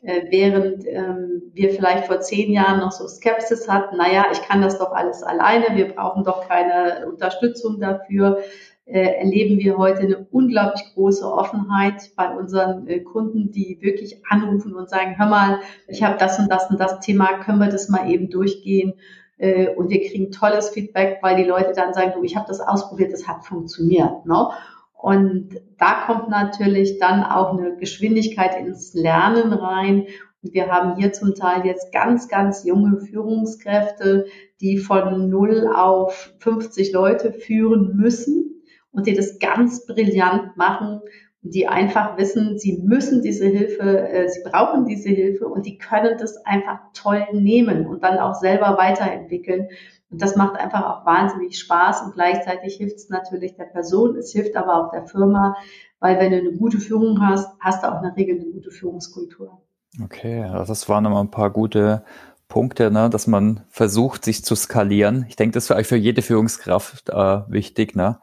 Äh, 0.02 0.26
während 0.30 0.86
ähm, 0.86 1.42
wir 1.54 1.72
vielleicht 1.72 2.06
vor 2.06 2.20
zehn 2.20 2.52
Jahren 2.52 2.80
noch 2.80 2.92
so 2.92 3.08
Skepsis 3.08 3.68
hatten, 3.68 3.98
naja, 3.98 4.26
ich 4.32 4.42
kann 4.44 4.62
das 4.62 4.78
doch 4.78 4.92
alles 4.92 5.24
alleine, 5.24 5.76
wir 5.76 5.88
brauchen 5.88 6.24
doch 6.24 6.48
keine 6.48 7.08
Unterstützung 7.08 7.80
dafür, 7.80 8.40
äh, 8.86 9.18
erleben 9.18 9.58
wir 9.58 9.78
heute 9.78 10.02
eine 10.02 10.28
unglaublich 10.32 10.84
große 10.94 11.26
Offenheit 11.26 12.12
bei 12.16 12.30
unseren 12.30 12.88
äh, 12.88 13.00
Kunden, 13.00 13.52
die 13.52 13.80
wirklich 13.82 14.24
anrufen 14.30 14.76
und 14.76 14.90
sagen, 14.90 15.18
hör 15.18 15.28
mal, 15.28 15.60
ich 15.88 16.04
habe 16.04 16.18
das 16.20 16.40
und 16.40 16.50
das 16.50 16.70
und 16.70 16.80
das 16.80 17.00
Thema, 17.00 17.40
können 17.40 17.60
wir 17.60 17.70
das 17.70 17.90
mal 17.90 18.10
eben 18.10 18.30
durchgehen? 18.30 18.94
Äh, 19.38 19.70
und 19.76 19.90
wir 19.90 20.02
kriegen 20.02 20.32
tolles 20.32 20.70
Feedback, 20.70 21.20
weil 21.22 21.36
die 21.36 21.48
Leute 21.48 21.74
dann 21.76 21.94
sagen, 21.94 22.12
du, 22.16 22.24
ich 22.24 22.36
habe 22.36 22.48
das 22.48 22.60
ausprobiert, 22.60 23.14
das 23.14 23.28
hat 23.28 23.46
funktioniert. 23.46 24.26
Ne? 24.26 24.50
Und 24.94 25.62
da 25.78 26.06
kommt 26.06 26.30
natürlich 26.30 26.98
dann 27.00 27.24
auch 27.24 27.58
eine 27.58 27.78
Geschwindigkeit 27.78 28.60
ins 28.60 28.94
Lernen 28.94 29.54
rein. 29.54 30.08
Und 30.42 30.54
wir 30.54 30.68
haben 30.68 30.96
hier 30.98 31.14
zum 31.14 31.36
Teil 31.36 31.66
jetzt 31.66 31.92
ganz, 31.92 32.28
ganz 32.28 32.64
junge 32.64 32.98
Führungskräfte, 32.98 34.26
die 34.60 34.78
von 34.78 35.30
0 35.30 35.70
auf 35.74 36.34
50 36.40 36.92
Leute 36.94 37.32
führen 37.32 37.96
müssen 37.96 38.64
und 38.92 39.06
die 39.06 39.14
das 39.14 39.40
ganz 39.40 39.86
brillant 39.86 40.58
machen 40.58 41.02
die 41.42 41.68
einfach 41.68 42.18
wissen, 42.18 42.58
sie 42.58 42.82
müssen 42.84 43.22
diese 43.22 43.46
Hilfe, 43.46 44.10
äh, 44.10 44.28
sie 44.30 44.42
brauchen 44.44 44.86
diese 44.86 45.10
Hilfe 45.10 45.48
und 45.48 45.66
die 45.66 45.78
können 45.78 46.18
das 46.18 46.38
einfach 46.46 46.80
toll 46.94 47.26
nehmen 47.32 47.86
und 47.86 48.04
dann 48.04 48.18
auch 48.18 48.36
selber 48.36 48.78
weiterentwickeln. 48.78 49.70
Und 50.10 50.22
das 50.22 50.36
macht 50.36 50.58
einfach 50.58 50.84
auch 50.86 51.06
wahnsinnig 51.06 51.60
Spaß 51.60 52.04
und 52.04 52.14
gleichzeitig 52.14 52.76
hilft 52.76 52.96
es 52.96 53.10
natürlich 53.10 53.56
der 53.56 53.66
Person, 53.66 54.16
es 54.16 54.32
hilft 54.32 54.56
aber 54.56 54.76
auch 54.78 54.92
der 54.92 55.06
Firma, 55.06 55.56
weil 56.00 56.18
wenn 56.20 56.32
du 56.32 56.38
eine 56.38 56.54
gute 56.54 56.80
Führung 56.80 57.22
hast, 57.22 57.50
hast 57.60 57.84
du 57.84 57.92
auch 57.92 57.98
in 57.98 58.04
der 58.04 58.16
Regel 58.16 58.40
eine 58.40 58.52
gute 58.52 58.72
Führungskultur. 58.72 59.62
Okay, 60.04 60.44
also 60.44 60.72
das 60.72 60.88
waren 60.90 61.04
nochmal 61.04 61.24
ein 61.24 61.32
paar 61.32 61.50
gute 61.50 62.04
Punkte, 62.48 62.92
ne, 62.92 63.10
dass 63.10 63.28
man 63.28 63.66
versucht, 63.70 64.24
sich 64.24 64.46
zu 64.46 64.56
skalieren. 64.56 65.26
Ich 65.28 65.36
denke, 65.36 65.54
das 65.54 65.66
ist 65.66 65.72
eigentlich 65.72 65.88
für 65.88 65.98
jede 65.98 66.22
Führungskraft 66.22 67.10
äh, 67.10 67.42
wichtig, 67.50 67.96
ne? 67.96 68.20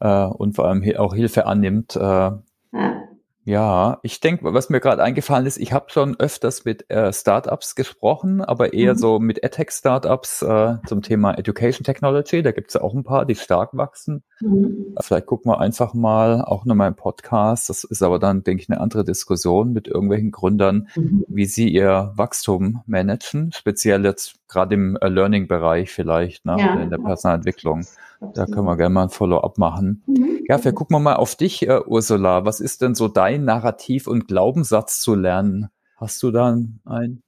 Äh, 0.00 0.24
und 0.24 0.56
vor 0.56 0.66
allem 0.66 0.82
auch 0.96 1.14
Hilfe 1.14 1.46
annimmt, 1.46 1.94
äh, 1.94 2.30
ja. 2.72 3.08
Ja, 3.48 3.98
ich 4.02 4.20
denke, 4.20 4.52
was 4.52 4.68
mir 4.68 4.78
gerade 4.78 5.02
eingefallen 5.02 5.46
ist, 5.46 5.56
ich 5.56 5.72
habe 5.72 5.86
schon 5.88 6.20
öfters 6.20 6.66
mit 6.66 6.90
äh, 6.90 7.14
Startups 7.14 7.76
gesprochen, 7.76 8.42
aber 8.42 8.74
eher 8.74 8.92
mhm. 8.92 8.98
so 8.98 9.18
mit 9.18 9.42
EdTech-Startups 9.42 10.42
äh, 10.42 10.76
zum 10.86 11.00
Thema 11.00 11.32
Education 11.32 11.82
Technology. 11.82 12.42
Da 12.42 12.52
gibt 12.52 12.68
es 12.68 12.74
ja 12.74 12.82
auch 12.82 12.92
ein 12.92 13.04
paar, 13.04 13.24
die 13.24 13.36
stark 13.36 13.70
wachsen. 13.72 14.22
Mhm. 14.40 14.94
Vielleicht 15.00 15.24
gucken 15.24 15.50
wir 15.50 15.60
einfach 15.60 15.94
mal 15.94 16.42
auch 16.42 16.66
nochmal 16.66 16.88
im 16.88 16.96
Podcast. 16.96 17.70
Das 17.70 17.84
ist 17.84 18.02
aber 18.02 18.18
dann, 18.18 18.42
denke 18.44 18.62
ich, 18.62 18.68
eine 18.68 18.82
andere 18.82 19.02
Diskussion 19.02 19.72
mit 19.72 19.88
irgendwelchen 19.88 20.30
Gründern, 20.30 20.88
mhm. 20.94 21.24
wie 21.26 21.46
sie 21.46 21.70
ihr 21.70 22.12
Wachstum 22.16 22.82
managen, 22.84 23.52
speziell 23.52 24.04
jetzt 24.04 24.37
gerade 24.48 24.74
im 24.74 24.96
äh, 24.96 25.08
Learning-Bereich 25.08 25.90
vielleicht, 25.90 26.44
ne, 26.44 26.56
ja. 26.58 26.74
in 26.80 26.90
der 26.90 26.98
Personalentwicklung. 26.98 27.86
Da 28.34 28.46
können 28.46 28.64
wir 28.64 28.76
gerne 28.76 28.94
mal 28.94 29.04
ein 29.04 29.10
Follow-up 29.10 29.58
machen. 29.58 30.02
Mhm. 30.06 30.40
Ja, 30.48 30.58
vielleicht 30.58 30.76
gucken 30.76 30.96
wir 30.96 31.00
mal 31.00 31.16
auf 31.16 31.36
dich, 31.36 31.68
uh, 31.68 31.82
Ursula. 31.86 32.44
Was 32.44 32.60
ist 32.60 32.82
denn 32.82 32.94
so 32.94 33.06
dein 33.06 33.44
Narrativ 33.44 34.06
und 34.06 34.26
Glaubenssatz 34.26 35.00
zu 35.00 35.14
lernen? 35.14 35.68
Hast 35.96 36.22
du 36.22 36.30
da 36.30 36.56
einen? 36.84 37.22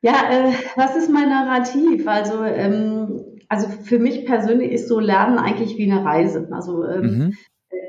Ja, 0.00 0.14
äh, 0.30 0.52
was 0.74 0.96
ist 0.96 1.10
mein 1.10 1.28
Narrativ? 1.28 2.08
Also, 2.08 2.42
ähm, 2.42 3.22
also 3.48 3.68
für 3.68 4.00
mich 4.00 4.26
persönlich 4.26 4.72
ist 4.72 4.88
so 4.88 4.98
Lernen 4.98 5.38
eigentlich 5.38 5.76
wie 5.76 5.90
eine 5.90 6.04
Reise. 6.04 6.48
Also 6.50 6.84
ähm, 6.86 7.02
mhm 7.02 7.36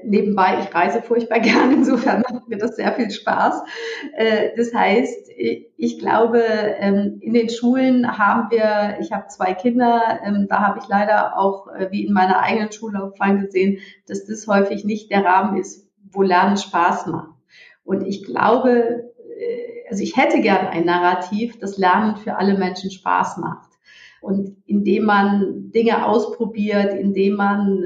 nebenbei, 0.03 0.59
ich 0.61 0.73
reise 0.73 1.01
furchtbar 1.01 1.39
gerne, 1.41 1.73
insofern 1.73 2.21
macht 2.21 2.47
mir 2.47 2.57
das 2.57 2.75
sehr 2.75 2.93
viel 2.93 3.11
Spaß. 3.11 3.61
Äh, 4.15 4.49
das 4.55 4.73
heißt, 4.73 5.31
ich 5.77 5.99
glaube, 5.99 6.41
ähm, 6.77 7.17
in 7.21 7.33
den 7.33 7.49
Schulen 7.49 8.17
haben 8.17 8.49
wir, 8.51 8.97
ich 8.99 9.11
habe 9.11 9.27
zwei 9.27 9.53
Kinder, 9.53 10.19
ähm, 10.23 10.47
da 10.49 10.61
habe 10.61 10.79
ich 10.79 10.87
leider 10.87 11.37
auch, 11.37 11.67
äh, 11.67 11.89
wie 11.91 12.05
in 12.05 12.13
meiner 12.13 12.39
eigenen 12.39 12.71
Schullaufbahn 12.71 13.41
gesehen, 13.41 13.79
dass 14.07 14.25
das 14.25 14.47
häufig 14.47 14.85
nicht 14.85 15.11
der 15.11 15.25
Rahmen 15.25 15.57
ist, 15.57 15.89
wo 16.11 16.21
Lernen 16.21 16.57
Spaß 16.57 17.07
macht. 17.07 17.33
Und 17.83 18.05
ich 18.05 18.23
glaube, 18.23 19.11
äh, 19.39 19.89
also 19.89 20.03
ich 20.03 20.15
hätte 20.15 20.41
gern 20.41 20.67
ein 20.67 20.85
Narrativ, 20.85 21.59
das 21.59 21.77
Lernen 21.77 22.17
für 22.17 22.37
alle 22.37 22.57
Menschen 22.57 22.91
Spaß 22.91 23.37
macht. 23.37 23.69
Und 24.21 24.55
indem 24.65 25.03
man 25.03 25.71
Dinge 25.71 26.07
ausprobiert, 26.07 26.93
indem 26.93 27.35
man 27.35 27.83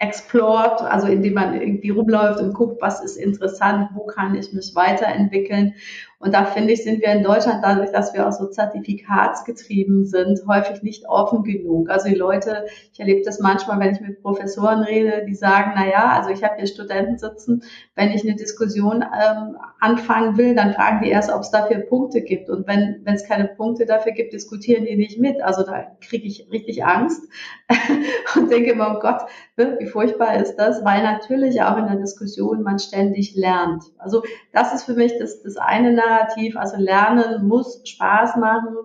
explored, 0.00 0.80
also 0.82 1.08
indem 1.08 1.34
man 1.34 1.60
irgendwie 1.60 1.90
rumläuft 1.90 2.40
und 2.40 2.54
guckt, 2.54 2.80
was 2.80 3.02
ist 3.02 3.16
interessant, 3.16 3.90
wo 3.94 4.06
kann 4.06 4.34
ich 4.36 4.52
mich 4.52 4.74
weiterentwickeln. 4.74 5.74
Und 6.20 6.34
da 6.34 6.44
finde 6.46 6.72
ich, 6.72 6.82
sind 6.82 7.00
wir 7.00 7.12
in 7.12 7.22
Deutschland 7.22 7.62
dadurch, 7.62 7.92
dass 7.92 8.12
wir 8.12 8.26
auch 8.26 8.32
so 8.32 8.48
zertifikatsgetrieben 8.48 10.04
sind, 10.04 10.40
häufig 10.48 10.82
nicht 10.82 11.08
offen 11.08 11.44
genug. 11.44 11.90
Also 11.90 12.08
die 12.08 12.16
Leute, 12.16 12.66
ich 12.92 12.98
erlebe 12.98 13.22
das 13.24 13.38
manchmal, 13.38 13.78
wenn 13.78 13.94
ich 13.94 14.00
mit 14.00 14.20
Professoren 14.20 14.82
rede, 14.82 15.24
die 15.28 15.36
sagen, 15.36 15.74
na 15.76 15.86
ja, 15.86 16.10
also 16.18 16.30
ich 16.30 16.42
habe 16.42 16.56
hier 16.56 16.66
Studenten 16.66 17.18
sitzen, 17.18 17.62
wenn 17.94 18.10
ich 18.10 18.24
eine 18.24 18.34
Diskussion 18.34 19.02
ähm, 19.02 19.56
anfangen 19.78 20.36
will, 20.36 20.56
dann 20.56 20.72
fragen 20.72 21.02
die 21.04 21.10
erst, 21.10 21.30
ob 21.32 21.42
es 21.42 21.52
dafür 21.52 21.78
Punkte 21.78 22.20
gibt. 22.20 22.50
Und 22.50 22.66
wenn 22.66 23.00
es 23.04 23.24
keine 23.24 23.46
Punkte 23.46 23.86
dafür 23.86 24.10
gibt, 24.10 24.32
diskutieren 24.32 24.86
die 24.86 24.96
nicht 24.96 25.20
mit. 25.20 25.40
Also 25.40 25.62
da 25.62 25.86
kriege 26.00 26.26
ich 26.26 26.48
richtig 26.50 26.84
Angst 26.84 27.22
und 28.34 28.50
denke 28.50 28.72
immer, 28.72 28.96
oh 28.96 28.98
Gott, 28.98 29.20
ne, 29.56 29.76
wie 29.78 29.86
furchtbar 29.86 30.34
ist 30.34 30.56
das? 30.56 30.84
Weil 30.84 31.04
natürlich 31.04 31.62
auch 31.62 31.76
in 31.76 31.86
der 31.86 31.96
Diskussion 31.96 32.64
man 32.64 32.80
ständig 32.80 33.36
lernt. 33.36 33.84
Also 33.98 34.24
das 34.52 34.74
ist 34.74 34.82
für 34.82 34.94
mich 34.94 35.16
das, 35.20 35.44
das 35.44 35.56
eine 35.56 35.92
Narrativ. 36.08 36.56
Also 36.56 36.76
Lernen 36.76 37.46
muss 37.46 37.82
Spaß 37.84 38.36
machen 38.36 38.76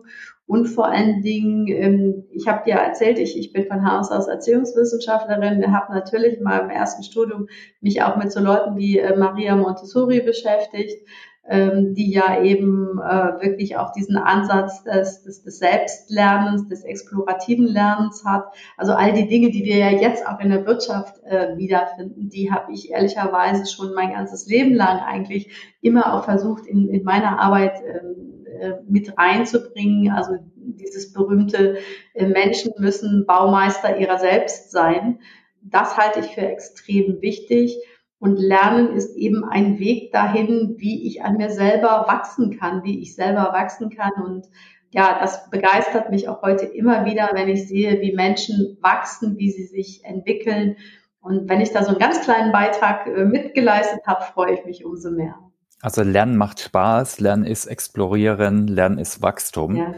und 0.45 0.67
vor 0.67 0.88
allen 0.88 1.21
Dingen, 1.21 1.67
ähm, 1.67 2.26
ich 2.32 2.47
habe 2.47 2.63
dir 2.65 2.76
erzählt, 2.76 3.17
ich, 3.17 3.38
ich 3.38 3.53
bin 3.53 3.65
von 3.65 3.89
Haus 3.89 4.11
aus 4.11 4.28
Erziehungswissenschaftlerin, 4.28 5.74
habe 5.74 5.93
natürlich 5.93 6.41
mal 6.41 6.59
im 6.59 6.69
ersten 6.69 7.03
Studium 7.03 7.47
mich 7.80 8.03
auch 8.03 8.17
mit 8.17 8.32
so 8.32 8.41
Leuten 8.41 8.76
wie 8.76 8.99
äh, 8.99 9.15
Maria 9.15 9.55
Montessori 9.55 10.21
beschäftigt, 10.21 11.07
ähm, 11.50 11.94
die 11.94 12.12
ja 12.12 12.41
eben 12.41 13.00
äh, 13.00 13.41
wirklich 13.41 13.76
auch 13.76 13.91
diesen 13.91 14.16
Ansatz 14.16 14.84
des, 14.84 15.24
des, 15.24 15.44
des 15.44 15.60
Selbstlernens, 15.60 16.70
des 16.70 16.84
explorativen 16.84 17.68
Lernens 17.68 18.24
hat. 18.26 18.46
Also 18.78 18.94
all 18.94 19.12
die 19.12 19.28
Dinge, 19.28 19.52
die 19.52 19.66
wir 19.66 19.78
ja 19.78 19.89
jetzt 19.89 20.26
auch 20.26 20.39
in 20.39 20.50
der 20.50 20.66
Wirtschaft 20.66 21.22
äh, 21.24 21.58
wiederfinden, 21.58 22.30
die 22.30 22.52
habe 22.52 22.72
ich 22.72 22.91
ehrlicherweise 22.91 23.70
schon 23.70 23.94
mein 23.94 24.14
ganzes 24.14 24.48
Leben 24.48 24.74
lang 24.74 25.00
eigentlich 25.00 25.76
immer 25.82 26.14
auch 26.14 26.24
versucht, 26.24 26.66
in, 26.66 26.88
in 26.88 27.04
meiner 27.04 27.39
Arbeit 27.39 27.82
ähm, 27.86 28.46
äh, 28.60 28.74
mit 28.88 29.18
reinzubringen. 29.18 30.14
Also 30.14 30.38
dieses 30.56 31.12
berühmte 31.12 31.78
äh, 32.14 32.26
Menschen 32.26 32.72
müssen 32.78 33.26
Baumeister 33.26 33.98
ihrer 33.98 34.18
selbst 34.18 34.72
sein. 34.72 35.20
Das 35.62 35.98
halte 35.98 36.22
ich 36.22 36.28
für 36.28 36.41
extrem 36.48 37.22
wichtig. 37.22 37.78
Und 38.24 38.38
Lernen 38.38 38.93
ist 38.93 39.17
eben 39.17 39.43
ein 39.43 39.80
Weg 39.80 40.13
dahin, 40.13 40.76
wie 40.78 41.05
ich 41.07 41.26
an 41.26 41.36
mir 41.36 41.49
selber 41.49 42.05
wachsen 42.07 42.57
kann, 42.57 42.82
wie 42.86 43.01
ich 43.01 43.15
selber 43.15 43.51
wachsen 43.51 43.89
kann. 43.89 44.13
Und 44.24 44.47
ja, 44.91 45.19
das 45.19 45.49
begeistert 45.49 46.09
mich 46.09 46.30
auch 46.30 46.41
heute 46.41 46.65
immer 46.65 47.03
wieder, 47.03 47.32
wenn 47.34 47.49
ich 47.49 47.67
sehe, 47.67 47.99
wie 47.99 48.13
Menschen 48.13 48.78
wachsen, 48.80 49.38
wie 49.39 49.51
sie 49.51 49.65
sich 49.65 50.05
entwickeln. 50.05 50.78
Und 51.19 51.49
wenn 51.49 51.59
ich 51.59 51.74
da 51.74 51.84
so 51.84 51.89
einen 51.89 51.99
ganz 51.99 52.21
kleinen 52.21 52.53
Beitrag 52.53 53.07
äh, 53.07 53.26
mitgeleistet 53.26 53.99
habe, 54.07 54.24
freue 54.24 54.53
ich 54.53 54.63
mich 54.63 54.86
umso 54.86 55.11
mehr. 55.11 55.36
Also 55.82 56.01
Lernen 56.01 56.38
macht 56.38 56.61
Spaß, 56.61 57.19
Lernen 57.19 57.43
ist 57.43 57.65
Explorieren, 57.65 58.69
Lernen 58.69 58.99
ist 58.99 59.21
Wachstum. 59.21 59.76
Ja. 59.76 59.95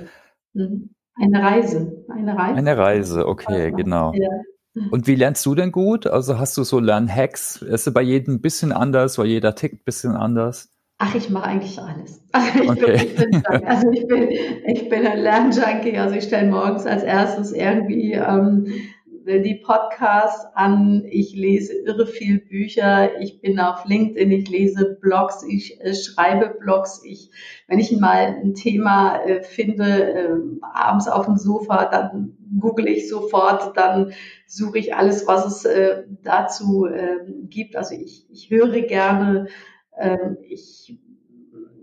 Mhm. 0.53 0.95
Eine 1.13 1.43
Reise. 1.43 2.03
Eine 2.09 2.35
Reise. 2.35 2.55
Eine 2.55 2.75
Reise, 2.75 3.27
okay, 3.27 3.71
genau. 3.71 4.13
Ja. 4.15 4.29
Und 4.91 5.07
wie 5.07 5.15
lernst 5.15 5.45
du 5.45 5.55
denn 5.55 5.71
gut? 5.71 6.05
Also 6.07 6.37
hast 6.37 6.57
du 6.57 6.63
so 6.63 6.79
Lernhacks? 6.79 7.61
Ist 7.61 7.87
es 7.87 7.93
bei 7.93 8.01
jedem 8.01 8.35
ein 8.35 8.41
bisschen 8.41 8.71
anders, 8.71 9.17
weil 9.17 9.27
jeder 9.27 9.55
tickt 9.55 9.75
ein 9.75 9.85
bisschen 9.85 10.15
anders? 10.15 10.69
Ach, 10.97 11.13
ich 11.13 11.29
mache 11.29 11.45
eigentlich 11.45 11.79
alles. 11.79 12.21
Also 12.33 12.61
ich, 12.61 12.69
okay. 12.69 13.09
bin, 13.15 13.29
ich, 13.31 13.43
bin, 13.43 13.65
also 13.65 13.91
ich, 13.91 14.07
bin, 14.07 14.29
ich 14.29 14.89
bin 14.89 15.07
ein 15.07 15.19
Lernjunkie. 15.19 15.97
Also 15.97 16.15
ich 16.15 16.25
stelle 16.25 16.49
morgens 16.49 16.85
als 16.85 17.03
erstes 17.03 17.53
irgendwie 17.53 18.13
ähm, 18.13 18.67
die 19.25 19.55
Podcasts 19.55 20.45
an. 20.53 21.03
Ich 21.09 21.35
lese 21.35 21.73
irre 21.73 22.05
viel 22.05 22.39
Bücher. 22.39 23.19
Ich 23.19 23.41
bin 23.41 23.59
auf 23.59 23.85
LinkedIn. 23.85 24.31
Ich 24.31 24.49
lese 24.49 24.97
Blogs. 25.01 25.43
Ich 25.43 25.81
äh, 25.81 25.95
schreibe 25.95 26.55
Blogs. 26.59 27.01
Ich, 27.03 27.31
wenn 27.67 27.79
ich 27.79 27.91
mal 27.91 28.37
ein 28.41 28.53
Thema 28.53 29.23
äh, 29.23 29.41
finde, 29.43 30.13
äh, 30.13 30.29
abends 30.61 31.07
auf 31.07 31.25
dem 31.25 31.37
Sofa, 31.37 31.85
dann 31.85 32.37
google 32.59 32.87
ich 32.87 33.09
sofort. 33.09 33.75
Dann 33.75 34.13
suche 34.45 34.77
ich 34.77 34.95
alles, 34.95 35.25
was 35.27 35.45
es 35.45 35.65
äh, 35.65 36.03
dazu 36.23 36.85
ähm, 36.85 37.47
gibt. 37.49 37.75
Also 37.75 37.95
ich, 37.95 38.27
ich 38.29 38.51
höre 38.51 38.81
gerne. 38.81 39.47
Ähm, 39.97 40.37
ich 40.47 40.97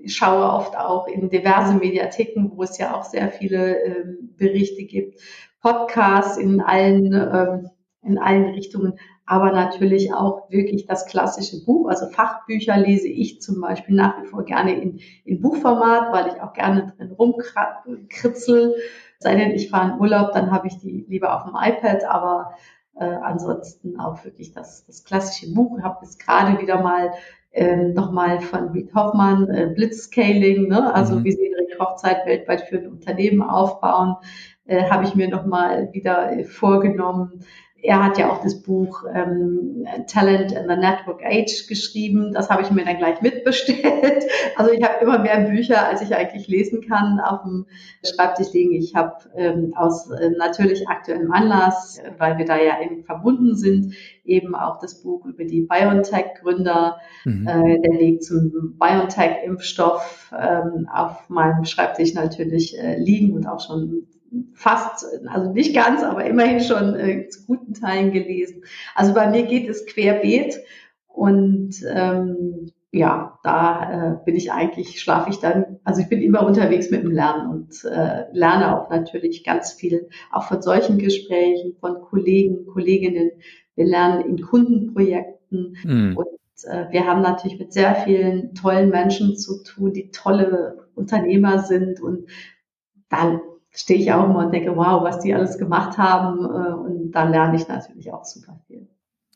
schaue 0.06 0.44
oft 0.44 0.76
auch 0.76 1.08
in 1.08 1.28
diverse 1.28 1.74
Mediatheken, 1.74 2.52
wo 2.54 2.62
es 2.62 2.78
ja 2.78 2.96
auch 2.96 3.04
sehr 3.04 3.30
viele 3.30 3.82
ähm, 3.84 4.34
Berichte 4.36 4.84
gibt 4.84 5.20
Podcasts 5.62 6.36
in 6.36 6.60
allen, 6.60 7.12
ähm, 7.14 7.70
in 8.02 8.18
allen 8.18 8.46
Richtungen, 8.54 8.98
aber 9.24 9.52
natürlich 9.52 10.12
auch 10.12 10.50
wirklich 10.50 10.86
das 10.86 11.06
klassische 11.06 11.64
Buch. 11.64 11.88
Also 11.88 12.06
Fachbücher 12.08 12.76
lese 12.76 13.08
ich 13.08 13.40
zum 13.40 13.60
Beispiel 13.60 13.94
nach 13.94 14.20
wie 14.20 14.26
vor 14.26 14.44
gerne 14.44 14.74
in, 14.80 14.98
in 15.24 15.40
Buchformat, 15.40 16.12
weil 16.12 16.26
ich 16.34 16.42
auch 16.42 16.52
gerne 16.52 16.92
drin 16.96 17.12
rumkritzel. 17.12 18.74
Sei 19.20 19.36
denn, 19.36 19.52
ich 19.52 19.70
fahre 19.70 19.92
in 19.92 20.00
Urlaub, 20.00 20.32
dann 20.32 20.50
habe 20.50 20.66
ich 20.66 20.78
die 20.78 21.06
lieber 21.08 21.36
auf 21.36 21.44
dem 21.44 21.54
iPad, 21.54 22.04
aber 22.04 22.54
äh, 22.96 23.04
ansonsten 23.04 23.98
auch 24.00 24.24
wirklich 24.24 24.52
das, 24.52 24.84
das 24.86 25.04
klassische 25.04 25.54
Buch. 25.54 25.78
Ich 25.78 25.84
habe 25.84 25.98
jetzt 26.02 26.18
gerade 26.18 26.60
wieder 26.60 26.82
mal 26.82 27.12
ähm, 27.52 27.94
nochmal 27.94 28.40
von 28.40 28.70
Reed 28.70 28.92
Hoffmann, 28.94 29.48
äh, 29.50 29.72
Blitzscaling, 29.74 30.68
ne? 30.68 30.92
also 30.92 31.16
mhm. 31.16 31.24
wie 31.24 31.32
sie 31.32 31.52
ihre 31.72 31.78
Kochzeit 31.78 32.26
weltweit 32.26 32.62
für 32.62 32.78
ein 32.78 32.88
Unternehmen 32.88 33.42
aufbauen 33.42 34.16
äh, 34.66 34.88
habe 34.88 35.04
ich 35.04 35.14
mir 35.14 35.28
nochmal 35.28 35.92
wieder 35.92 36.32
äh, 36.32 36.44
vorgenommen. 36.44 37.44
Er 37.82 38.04
hat 38.04 38.16
ja 38.16 38.30
auch 38.30 38.42
das 38.42 38.62
Buch 38.62 39.04
ähm, 39.12 39.84
Talent 40.06 40.52
in 40.52 40.68
the 40.68 40.76
Network 40.76 41.20
Age 41.24 41.66
geschrieben. 41.66 42.32
Das 42.32 42.48
habe 42.48 42.62
ich 42.62 42.70
mir 42.70 42.84
dann 42.84 42.98
gleich 42.98 43.20
mitbestellt. 43.20 44.24
Also 44.56 44.70
ich 44.70 44.82
habe 44.82 45.02
immer 45.02 45.18
mehr 45.18 45.40
Bücher, 45.40 45.86
als 45.86 46.02
ich 46.02 46.14
eigentlich 46.14 46.46
lesen 46.46 46.82
kann, 46.86 47.18
auf 47.20 47.42
dem 47.42 47.66
Schreibtisch 48.04 48.52
liegen. 48.52 48.72
Ich 48.72 48.94
habe 48.94 49.16
ähm, 49.34 49.72
aus 49.76 50.10
äh, 50.10 50.30
natürlich 50.36 50.88
aktuellem 50.88 51.32
Anlass, 51.32 52.00
weil 52.18 52.38
wir 52.38 52.44
da 52.44 52.56
ja 52.56 52.78
eng 52.80 53.02
verbunden 53.04 53.56
sind, 53.56 53.94
eben 54.24 54.54
auch 54.54 54.78
das 54.78 55.02
Buch 55.02 55.24
über 55.26 55.44
die 55.44 55.62
BioNTech-Gründer, 55.62 56.98
mhm. 57.24 57.46
äh, 57.46 57.80
der 57.80 57.98
Weg 57.98 58.22
zum 58.22 58.76
BioNTech-Impfstoff 58.78 60.32
ähm, 60.38 60.88
auf 60.92 61.28
meinem 61.28 61.64
Schreibtisch 61.64 62.14
natürlich 62.14 62.78
äh, 62.78 62.98
liegen 62.98 63.32
und 63.32 63.46
auch 63.46 63.60
schon 63.60 64.06
fast, 64.54 65.04
also 65.28 65.52
nicht 65.52 65.74
ganz, 65.74 66.02
aber 66.02 66.24
immerhin 66.24 66.60
schon 66.60 66.94
äh, 66.94 67.28
zu 67.28 67.46
guten 67.46 67.74
Teilen 67.74 68.12
gelesen. 68.12 68.64
Also 68.94 69.14
bei 69.14 69.28
mir 69.28 69.44
geht 69.44 69.68
es 69.68 69.86
querbeet 69.86 70.58
und 71.06 71.74
ähm, 71.88 72.72
ja, 72.94 73.38
da 73.42 74.20
äh, 74.20 74.24
bin 74.24 74.36
ich 74.36 74.52
eigentlich, 74.52 75.00
schlafe 75.00 75.30
ich 75.30 75.38
dann, 75.38 75.78
also 75.82 76.02
ich 76.02 76.08
bin 76.08 76.20
immer 76.20 76.46
unterwegs 76.46 76.90
mit 76.90 77.02
dem 77.02 77.10
Lernen 77.10 77.50
und 77.50 77.84
äh, 77.84 78.26
lerne 78.32 78.78
auch 78.78 78.90
natürlich 78.90 79.44
ganz 79.44 79.72
viel, 79.72 80.08
auch 80.30 80.44
von 80.44 80.60
solchen 80.60 80.98
Gesprächen, 80.98 81.74
von 81.80 82.02
Kollegen, 82.02 82.66
Kolleginnen. 82.66 83.30
Wir 83.76 83.86
lernen 83.86 84.20
in 84.26 84.42
Kundenprojekten 84.42 85.76
mhm. 85.82 86.16
und 86.18 86.26
äh, 86.64 86.90
wir 86.90 87.06
haben 87.06 87.22
natürlich 87.22 87.58
mit 87.58 87.72
sehr 87.72 87.94
vielen 87.94 88.54
tollen 88.54 88.90
Menschen 88.90 89.36
zu 89.36 89.62
tun, 89.62 89.94
die 89.94 90.10
tolle 90.10 90.88
Unternehmer 90.94 91.60
sind 91.60 91.98
und 92.00 92.28
dann 93.08 93.40
stehe 93.72 93.98
ich 93.98 94.12
auch 94.12 94.24
immer 94.24 94.40
und 94.46 94.52
denke, 94.52 94.76
wow, 94.76 95.02
was 95.02 95.20
die 95.20 95.34
alles 95.34 95.58
gemacht 95.58 95.98
haben. 95.98 96.44
Äh, 96.44 96.72
und 96.72 97.12
da 97.12 97.24
lerne 97.24 97.56
ich 97.56 97.66
natürlich 97.68 98.12
auch 98.12 98.24
super 98.24 98.60
viel. 98.66 98.88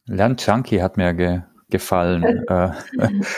Lernjunkie 0.07 0.83
hat 0.83 0.97
mir 0.97 1.15
ge 1.15 1.41
gefallen. 1.69 2.23
äh, 2.49 2.71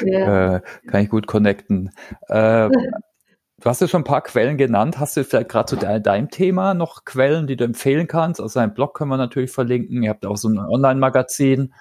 ja. 0.05 0.57
äh, 0.57 0.61
kann 0.87 1.03
ich 1.03 1.09
gut 1.09 1.27
connecten. 1.27 1.91
Äh, 2.29 2.69
du 2.69 3.65
hast 3.65 3.81
ja 3.81 3.89
schon 3.89 4.03
ein 4.03 4.05
paar 4.05 4.23
Quellen 4.23 4.59
genannt. 4.59 4.99
Hast 4.99 5.17
du 5.17 5.25
vielleicht 5.25 5.49
gerade 5.49 5.67
zu 5.67 5.77
de 5.77 6.01
deinem 6.01 6.29
Thema 6.29 6.75
noch 6.75 7.05
Quellen, 7.05 7.47
die 7.47 7.57
du 7.57 7.65
empfehlen 7.65 8.07
kannst? 8.07 8.41
Aus 8.41 8.53
deinem 8.53 8.75
Blog 8.75 8.95
können 8.95 9.11
wir 9.11 9.17
natürlich 9.17 9.51
verlinken. 9.51 10.03
Ihr 10.03 10.11
habt 10.11 10.27
auch 10.27 10.37
so 10.37 10.49
ein 10.49 10.59
Online-Magazin. 10.59 11.73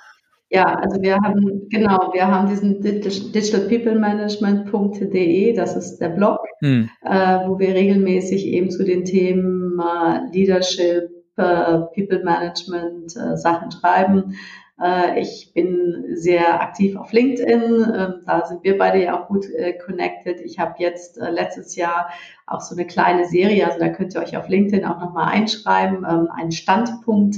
Ja, 0.50 0.76
also 0.76 1.02
wir 1.02 1.18
haben, 1.18 1.68
genau, 1.70 2.14
wir 2.14 2.28
haben 2.28 2.48
diesen 2.48 2.82
digitalpeoplemanagement.de, 2.82 5.54
das 5.54 5.76
ist 5.76 5.98
der 5.98 6.08
Blog, 6.10 6.40
hm. 6.62 6.90
äh, 7.04 7.40
wo 7.48 7.60
wir 7.60 7.76
regelmäßig 7.76 8.46
eben 8.46 8.72
zu 8.72 8.86
den 8.86 9.04
Themen 9.04 9.78
äh, 9.78 10.22
Leadership, 10.32 11.10
äh, 11.36 11.80
People 11.94 12.24
Management 12.24 13.14
äh, 13.18 13.36
Sachen 13.36 13.72
schreiben. 13.72 14.38
Äh, 14.82 15.22
ich 15.22 15.52
bin 15.54 16.06
sehr 16.14 16.62
aktiv 16.62 16.96
auf 16.96 17.12
LinkedIn. 17.12 17.62
Ähm, 17.62 18.14
da 18.26 18.46
sind 18.46 18.64
wir 18.64 18.78
beide 18.78 19.04
ja 19.04 19.20
auch 19.20 19.28
gut 19.28 19.50
äh, 19.52 19.74
connected. 19.74 20.40
Ich 20.42 20.60
habe 20.60 20.76
jetzt 20.78 21.18
äh, 21.18 21.30
letztes 21.32 21.76
Jahr 21.76 22.10
auch 22.46 22.62
so 22.62 22.76
eine 22.76 22.86
kleine 22.86 23.26
Serie, 23.26 23.66
also 23.66 23.80
da 23.80 23.90
könnt 23.90 24.16
ihr 24.16 24.22
euch 24.22 24.38
auf 24.38 24.48
LinkedIn 24.48 24.86
auch 24.86 25.00
nochmal 25.02 25.34
einschreiben, 25.34 26.06
ähm, 26.10 26.30
einen 26.34 26.52
Standpunkt, 26.52 27.36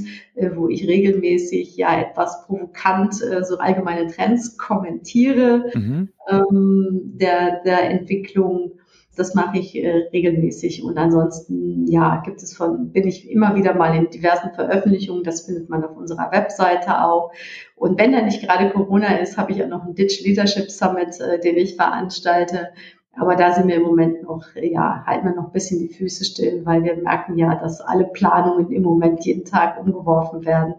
wo 0.56 0.70
ich 0.70 0.88
regelmäßig 0.88 1.76
ja 1.76 2.00
etwas 2.00 2.46
provokant 2.46 3.16
so 3.16 3.58
allgemeine 3.58 4.08
Trends 4.08 4.58
kommentiere 4.58 5.70
mhm. 5.74 6.10
Ähm, 6.30 7.02
der, 7.16 7.62
der 7.66 7.90
Entwicklung 7.90 8.74
das 9.20 9.36
mache 9.36 9.60
ich 9.60 9.76
äh, 9.76 10.08
regelmäßig. 10.14 10.84
Und 10.84 10.98
ansonsten, 10.98 11.86
ja, 11.88 12.22
gibt 12.26 12.42
es 12.42 12.56
von, 12.56 12.92
bin 12.92 13.08
ich 13.08 13.30
immer 13.30 13.56
wieder 13.56 13.74
mal 13.74 13.96
in 13.96 14.10
diversen 14.10 14.52
Veröffentlichungen. 14.54 15.24
Das 15.24 15.42
findet 15.42 15.70
man 15.70 15.84
auf 15.84 15.98
unserer 15.98 16.32
Webseite 16.32 17.04
auch. 17.04 17.32
Und 17.76 18.00
wenn 18.00 18.14
da 18.14 18.22
nicht 18.22 18.42
gerade 18.42 18.70
Corona 18.70 19.18
ist, 19.18 19.38
habe 19.38 19.52
ich 19.52 19.64
auch 19.64 19.68
noch 19.68 19.84
einen 19.84 19.96
Ditch 19.96 20.24
Leadership 20.24 20.72
Summit, 20.72 21.20
äh, 21.20 21.40
den 21.40 21.58
ich 21.58 21.76
veranstalte. 21.76 22.70
Aber 23.14 23.36
da 23.36 23.52
sind 23.52 23.68
wir 23.68 23.76
im 23.76 23.84
Moment 23.84 24.24
noch, 24.24 24.46
ja, 24.56 25.04
halten 25.06 25.28
wir 25.28 25.36
noch 25.36 25.48
ein 25.48 25.52
bisschen 25.52 25.80
die 25.80 25.94
Füße 25.94 26.24
still, 26.24 26.62
weil 26.64 26.84
wir 26.86 26.96
merken 26.96 27.38
ja, 27.38 27.56
dass 27.56 27.82
alle 27.82 28.06
Planungen 28.06 28.72
im 28.72 28.84
Moment 28.84 29.26
jeden 29.26 29.44
Tag 29.44 29.78
umgeworfen 29.78 30.46
werden. 30.46 30.76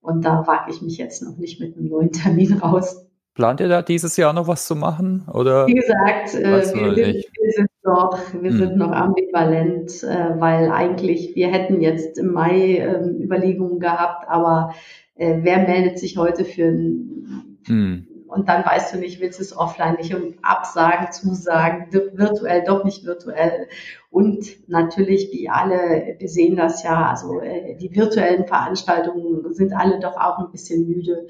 Und 0.00 0.24
da 0.24 0.46
wage 0.46 0.70
ich 0.70 0.80
mich 0.80 0.96
jetzt 0.96 1.22
noch 1.22 1.36
nicht 1.36 1.60
mit 1.60 1.76
einem 1.76 1.88
neuen 1.88 2.12
Termin 2.12 2.54
raus. 2.54 3.04
Plant 3.34 3.60
ihr 3.60 3.68
da 3.68 3.82
dieses 3.82 4.16
Jahr 4.16 4.32
noch 4.32 4.46
was 4.46 4.66
zu 4.66 4.76
machen? 4.76 5.26
Oder? 5.32 5.66
Wie 5.66 5.74
gesagt, 5.74 6.34
äh, 6.34 6.74
wir, 6.74 6.96
wir, 6.96 7.52
sind, 7.52 7.68
noch, 7.84 8.18
wir 8.32 8.50
hm. 8.50 8.58
sind 8.58 8.76
noch 8.76 8.92
ambivalent, 8.92 10.02
äh, 10.02 10.40
weil 10.40 10.70
eigentlich 10.70 11.34
wir 11.34 11.48
hätten 11.48 11.80
jetzt 11.80 12.18
im 12.18 12.32
Mai 12.32 12.78
äh, 12.78 13.08
Überlegungen 13.22 13.78
gehabt, 13.78 14.28
aber 14.28 14.74
äh, 15.14 15.38
wer 15.42 15.58
meldet 15.58 15.98
sich 15.98 16.16
heute 16.16 16.44
für 16.44 16.64
ein 16.64 17.58
hm. 17.66 18.06
und 18.26 18.48
dann 18.48 18.64
weißt 18.64 18.94
du 18.94 18.98
nicht, 18.98 19.20
willst 19.20 19.38
du 19.38 19.42
es 19.42 19.56
offline 19.56 19.96
nicht 19.96 20.14
und 20.14 20.36
absagen, 20.42 21.12
zusagen, 21.12 21.86
virtuell, 21.92 22.64
doch 22.64 22.84
nicht 22.84 23.04
virtuell. 23.04 23.68
Und 24.10 24.68
natürlich, 24.68 25.30
wie 25.32 25.48
alle, 25.48 26.16
wir 26.18 26.28
sehen 26.28 26.56
das 26.56 26.82
ja, 26.82 27.08
also 27.10 27.40
äh, 27.40 27.76
die 27.76 27.94
virtuellen 27.94 28.46
Veranstaltungen 28.46 29.52
sind 29.52 29.72
alle 29.72 30.00
doch 30.00 30.16
auch 30.16 30.38
ein 30.38 30.50
bisschen 30.50 30.86
müde. 30.86 31.26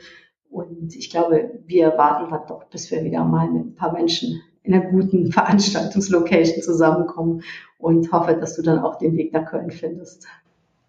Und 0.51 0.95
ich 0.95 1.11
glaube, 1.11 1.61
wir 1.67 1.99
warten 1.99 2.31
dann 2.31 2.47
doch, 2.47 2.65
bis 2.65 2.91
wir 2.91 3.03
wieder 3.03 3.25
mal 3.25 3.51
mit 3.51 3.67
ein 3.67 3.75
paar 3.75 3.93
Menschen 3.93 4.41
in 4.65 4.75
einer 4.75 4.87
guten 4.87 5.31
Veranstaltungslocation 5.33 6.62
zusammenkommen 6.62 7.43
und 7.79 8.11
hoffe, 8.11 8.35
dass 8.35 8.57
du 8.57 8.62
dann 8.62 8.81
auch 8.81 8.99
den 8.99 9.17
Weg 9.17 9.33
nach 9.33 9.47
Köln 9.47 9.71
findest. 9.71 10.27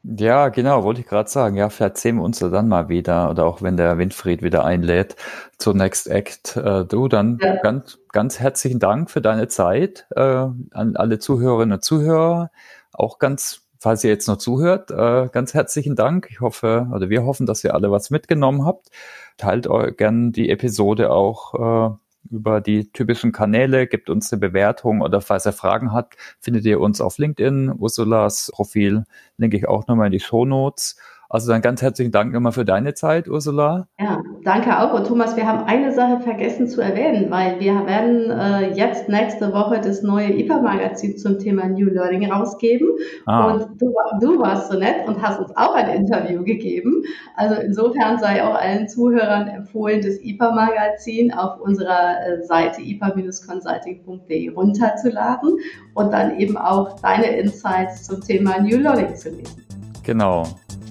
Ja, 0.03 0.49
genau, 0.49 0.83
wollte 0.83 1.01
ich 1.01 1.07
gerade 1.07 1.29
sagen. 1.29 1.55
Ja, 1.55 1.69
vielleicht 1.69 1.97
sehen 1.97 2.17
wir 2.17 2.23
uns 2.23 2.37
da 2.37 2.49
dann 2.49 2.67
mal 2.67 2.89
wieder 2.89 3.31
oder 3.31 3.45
auch 3.45 3.63
wenn 3.63 3.75
der 3.75 3.97
Winfried 3.97 4.43
wieder 4.43 4.63
einlädt 4.63 5.15
zur 5.57 5.73
Next 5.73 6.07
Act. 6.07 6.57
Äh, 6.57 6.85
du, 6.85 7.07
dann 7.07 7.39
ja. 7.41 7.55
ganz, 7.55 7.97
ganz 8.11 8.39
herzlichen 8.39 8.79
Dank 8.79 9.09
für 9.09 9.21
deine 9.21 9.47
Zeit 9.47 10.05
äh, 10.15 10.21
an 10.21 10.95
alle 10.95 11.17
Zuhörerinnen 11.17 11.73
und 11.73 11.83
Zuhörer. 11.83 12.51
Auch 12.93 13.17
ganz 13.17 13.65
falls 13.79 14.03
ihr 14.03 14.09
jetzt 14.09 14.27
noch 14.27 14.37
zuhört, 14.37 14.89
äh, 14.89 15.29
ganz 15.31 15.53
herzlichen 15.53 15.95
Dank. 15.95 16.27
Ich 16.31 16.41
hoffe, 16.41 16.87
oder 16.93 17.09
wir 17.09 17.23
hoffen, 17.23 17.45
dass 17.45 17.63
ihr 17.63 17.73
alle 17.75 17.91
was 17.91 18.09
mitgenommen 18.09 18.65
habt. 18.65 18.89
Teilt 19.37 19.67
euch 19.67 19.95
gern 19.97 20.31
die 20.31 20.49
Episode 20.49 21.11
auch 21.11 21.93
äh, 21.93 21.95
über 22.29 22.61
die 22.61 22.91
typischen 22.91 23.31
Kanäle, 23.31 23.87
gebt 23.87 24.09
uns 24.09 24.31
eine 24.31 24.39
Bewertung 24.39 25.01
oder 25.01 25.21
falls 25.21 25.45
ihr 25.45 25.53
Fragen 25.53 25.91
habt, 25.91 26.17
findet 26.39 26.65
ihr 26.65 26.79
uns 26.79 27.01
auf 27.01 27.17
LinkedIn. 27.17 27.73
Ursulas 27.77 28.51
Profil 28.53 29.03
linke 29.37 29.57
ich 29.57 29.67
auch 29.67 29.87
nochmal 29.87 30.07
in 30.07 30.11
die 30.11 30.19
Show 30.19 30.45
Notes. 30.45 30.97
Also 31.35 31.51
dann 31.51 31.61
ganz 31.61 31.81
herzlichen 31.81 32.13
Dank 32.13 32.31
nochmal 32.31 32.53
für 32.53 32.63
deine 32.63 32.93
Zeit, 32.93 33.27
Ursula. 33.27 33.89
Ja, 33.99 34.23
danke 34.45 34.79
auch. 34.79 34.93
Und 34.93 35.05
Thomas, 35.05 35.35
wir 35.35 35.45
haben 35.45 35.65
eine 35.65 35.91
Sache 35.91 36.21
vergessen 36.21 36.69
zu 36.69 36.79
erwähnen, 36.79 37.29
weil 37.29 37.59
wir 37.59 37.85
werden 37.85 38.31
äh, 38.31 38.73
jetzt 38.73 39.09
nächste 39.09 39.51
Woche 39.51 39.81
das 39.81 40.01
neue 40.01 40.31
IPA-Magazin 40.31 41.17
zum 41.17 41.37
Thema 41.37 41.67
New 41.67 41.89
Learning 41.89 42.31
rausgeben. 42.31 42.87
Ah. 43.25 43.51
Und 43.51 43.81
du, 43.81 43.93
du 44.21 44.39
warst 44.39 44.71
so 44.71 44.79
nett 44.79 45.05
und 45.09 45.21
hast 45.21 45.41
uns 45.41 45.51
auch 45.57 45.75
ein 45.75 45.89
Interview 45.89 46.41
gegeben. 46.41 47.03
Also 47.35 47.55
insofern 47.55 48.17
sei 48.17 48.41
auch 48.41 48.55
allen 48.55 48.87
Zuhörern 48.87 49.49
empfohlen, 49.49 50.01
das 50.01 50.15
IPA-Magazin 50.21 51.33
auf 51.33 51.59
unserer 51.59 52.15
äh, 52.25 52.43
Seite 52.43 52.81
ipa-consulting.de 52.81 54.51
runterzuladen 54.51 55.57
und 55.95 56.13
dann 56.13 56.39
eben 56.39 56.55
auch 56.55 56.97
deine 57.01 57.25
Insights 57.25 58.05
zum 58.05 58.21
Thema 58.21 58.61
New 58.61 58.77
Learning 58.77 59.13
zu 59.13 59.31
lesen. 59.31 59.65
Genau. 60.05 60.45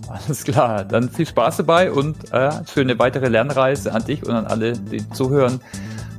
Alles 0.27 0.45
klar, 0.45 0.85
dann 0.85 1.09
viel 1.09 1.27
Spaß 1.27 1.59
dabei 1.59 1.91
und 1.91 2.33
äh, 2.33 2.51
schöne 2.73 2.99
weitere 2.99 3.29
Lernreise 3.29 3.93
an 3.93 4.05
dich 4.05 4.25
und 4.25 4.33
an 4.35 4.47
alle, 4.47 4.73
die 4.73 5.09
zuhören. 5.11 5.61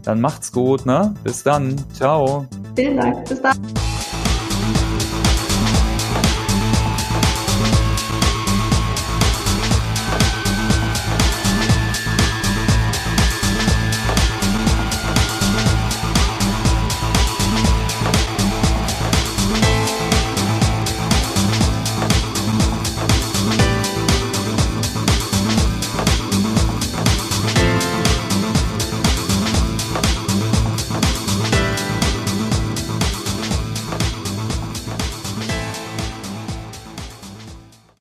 Dann 0.03 0.21
macht's 0.21 0.51
gut, 0.51 0.86
ne? 0.86 1.13
Bis 1.23 1.43
dann. 1.43 1.75
Ciao. 1.93 2.45
Vielen 2.75 2.97
Dank. 2.97 3.27
Bis 3.27 3.41
dann. 3.41 3.57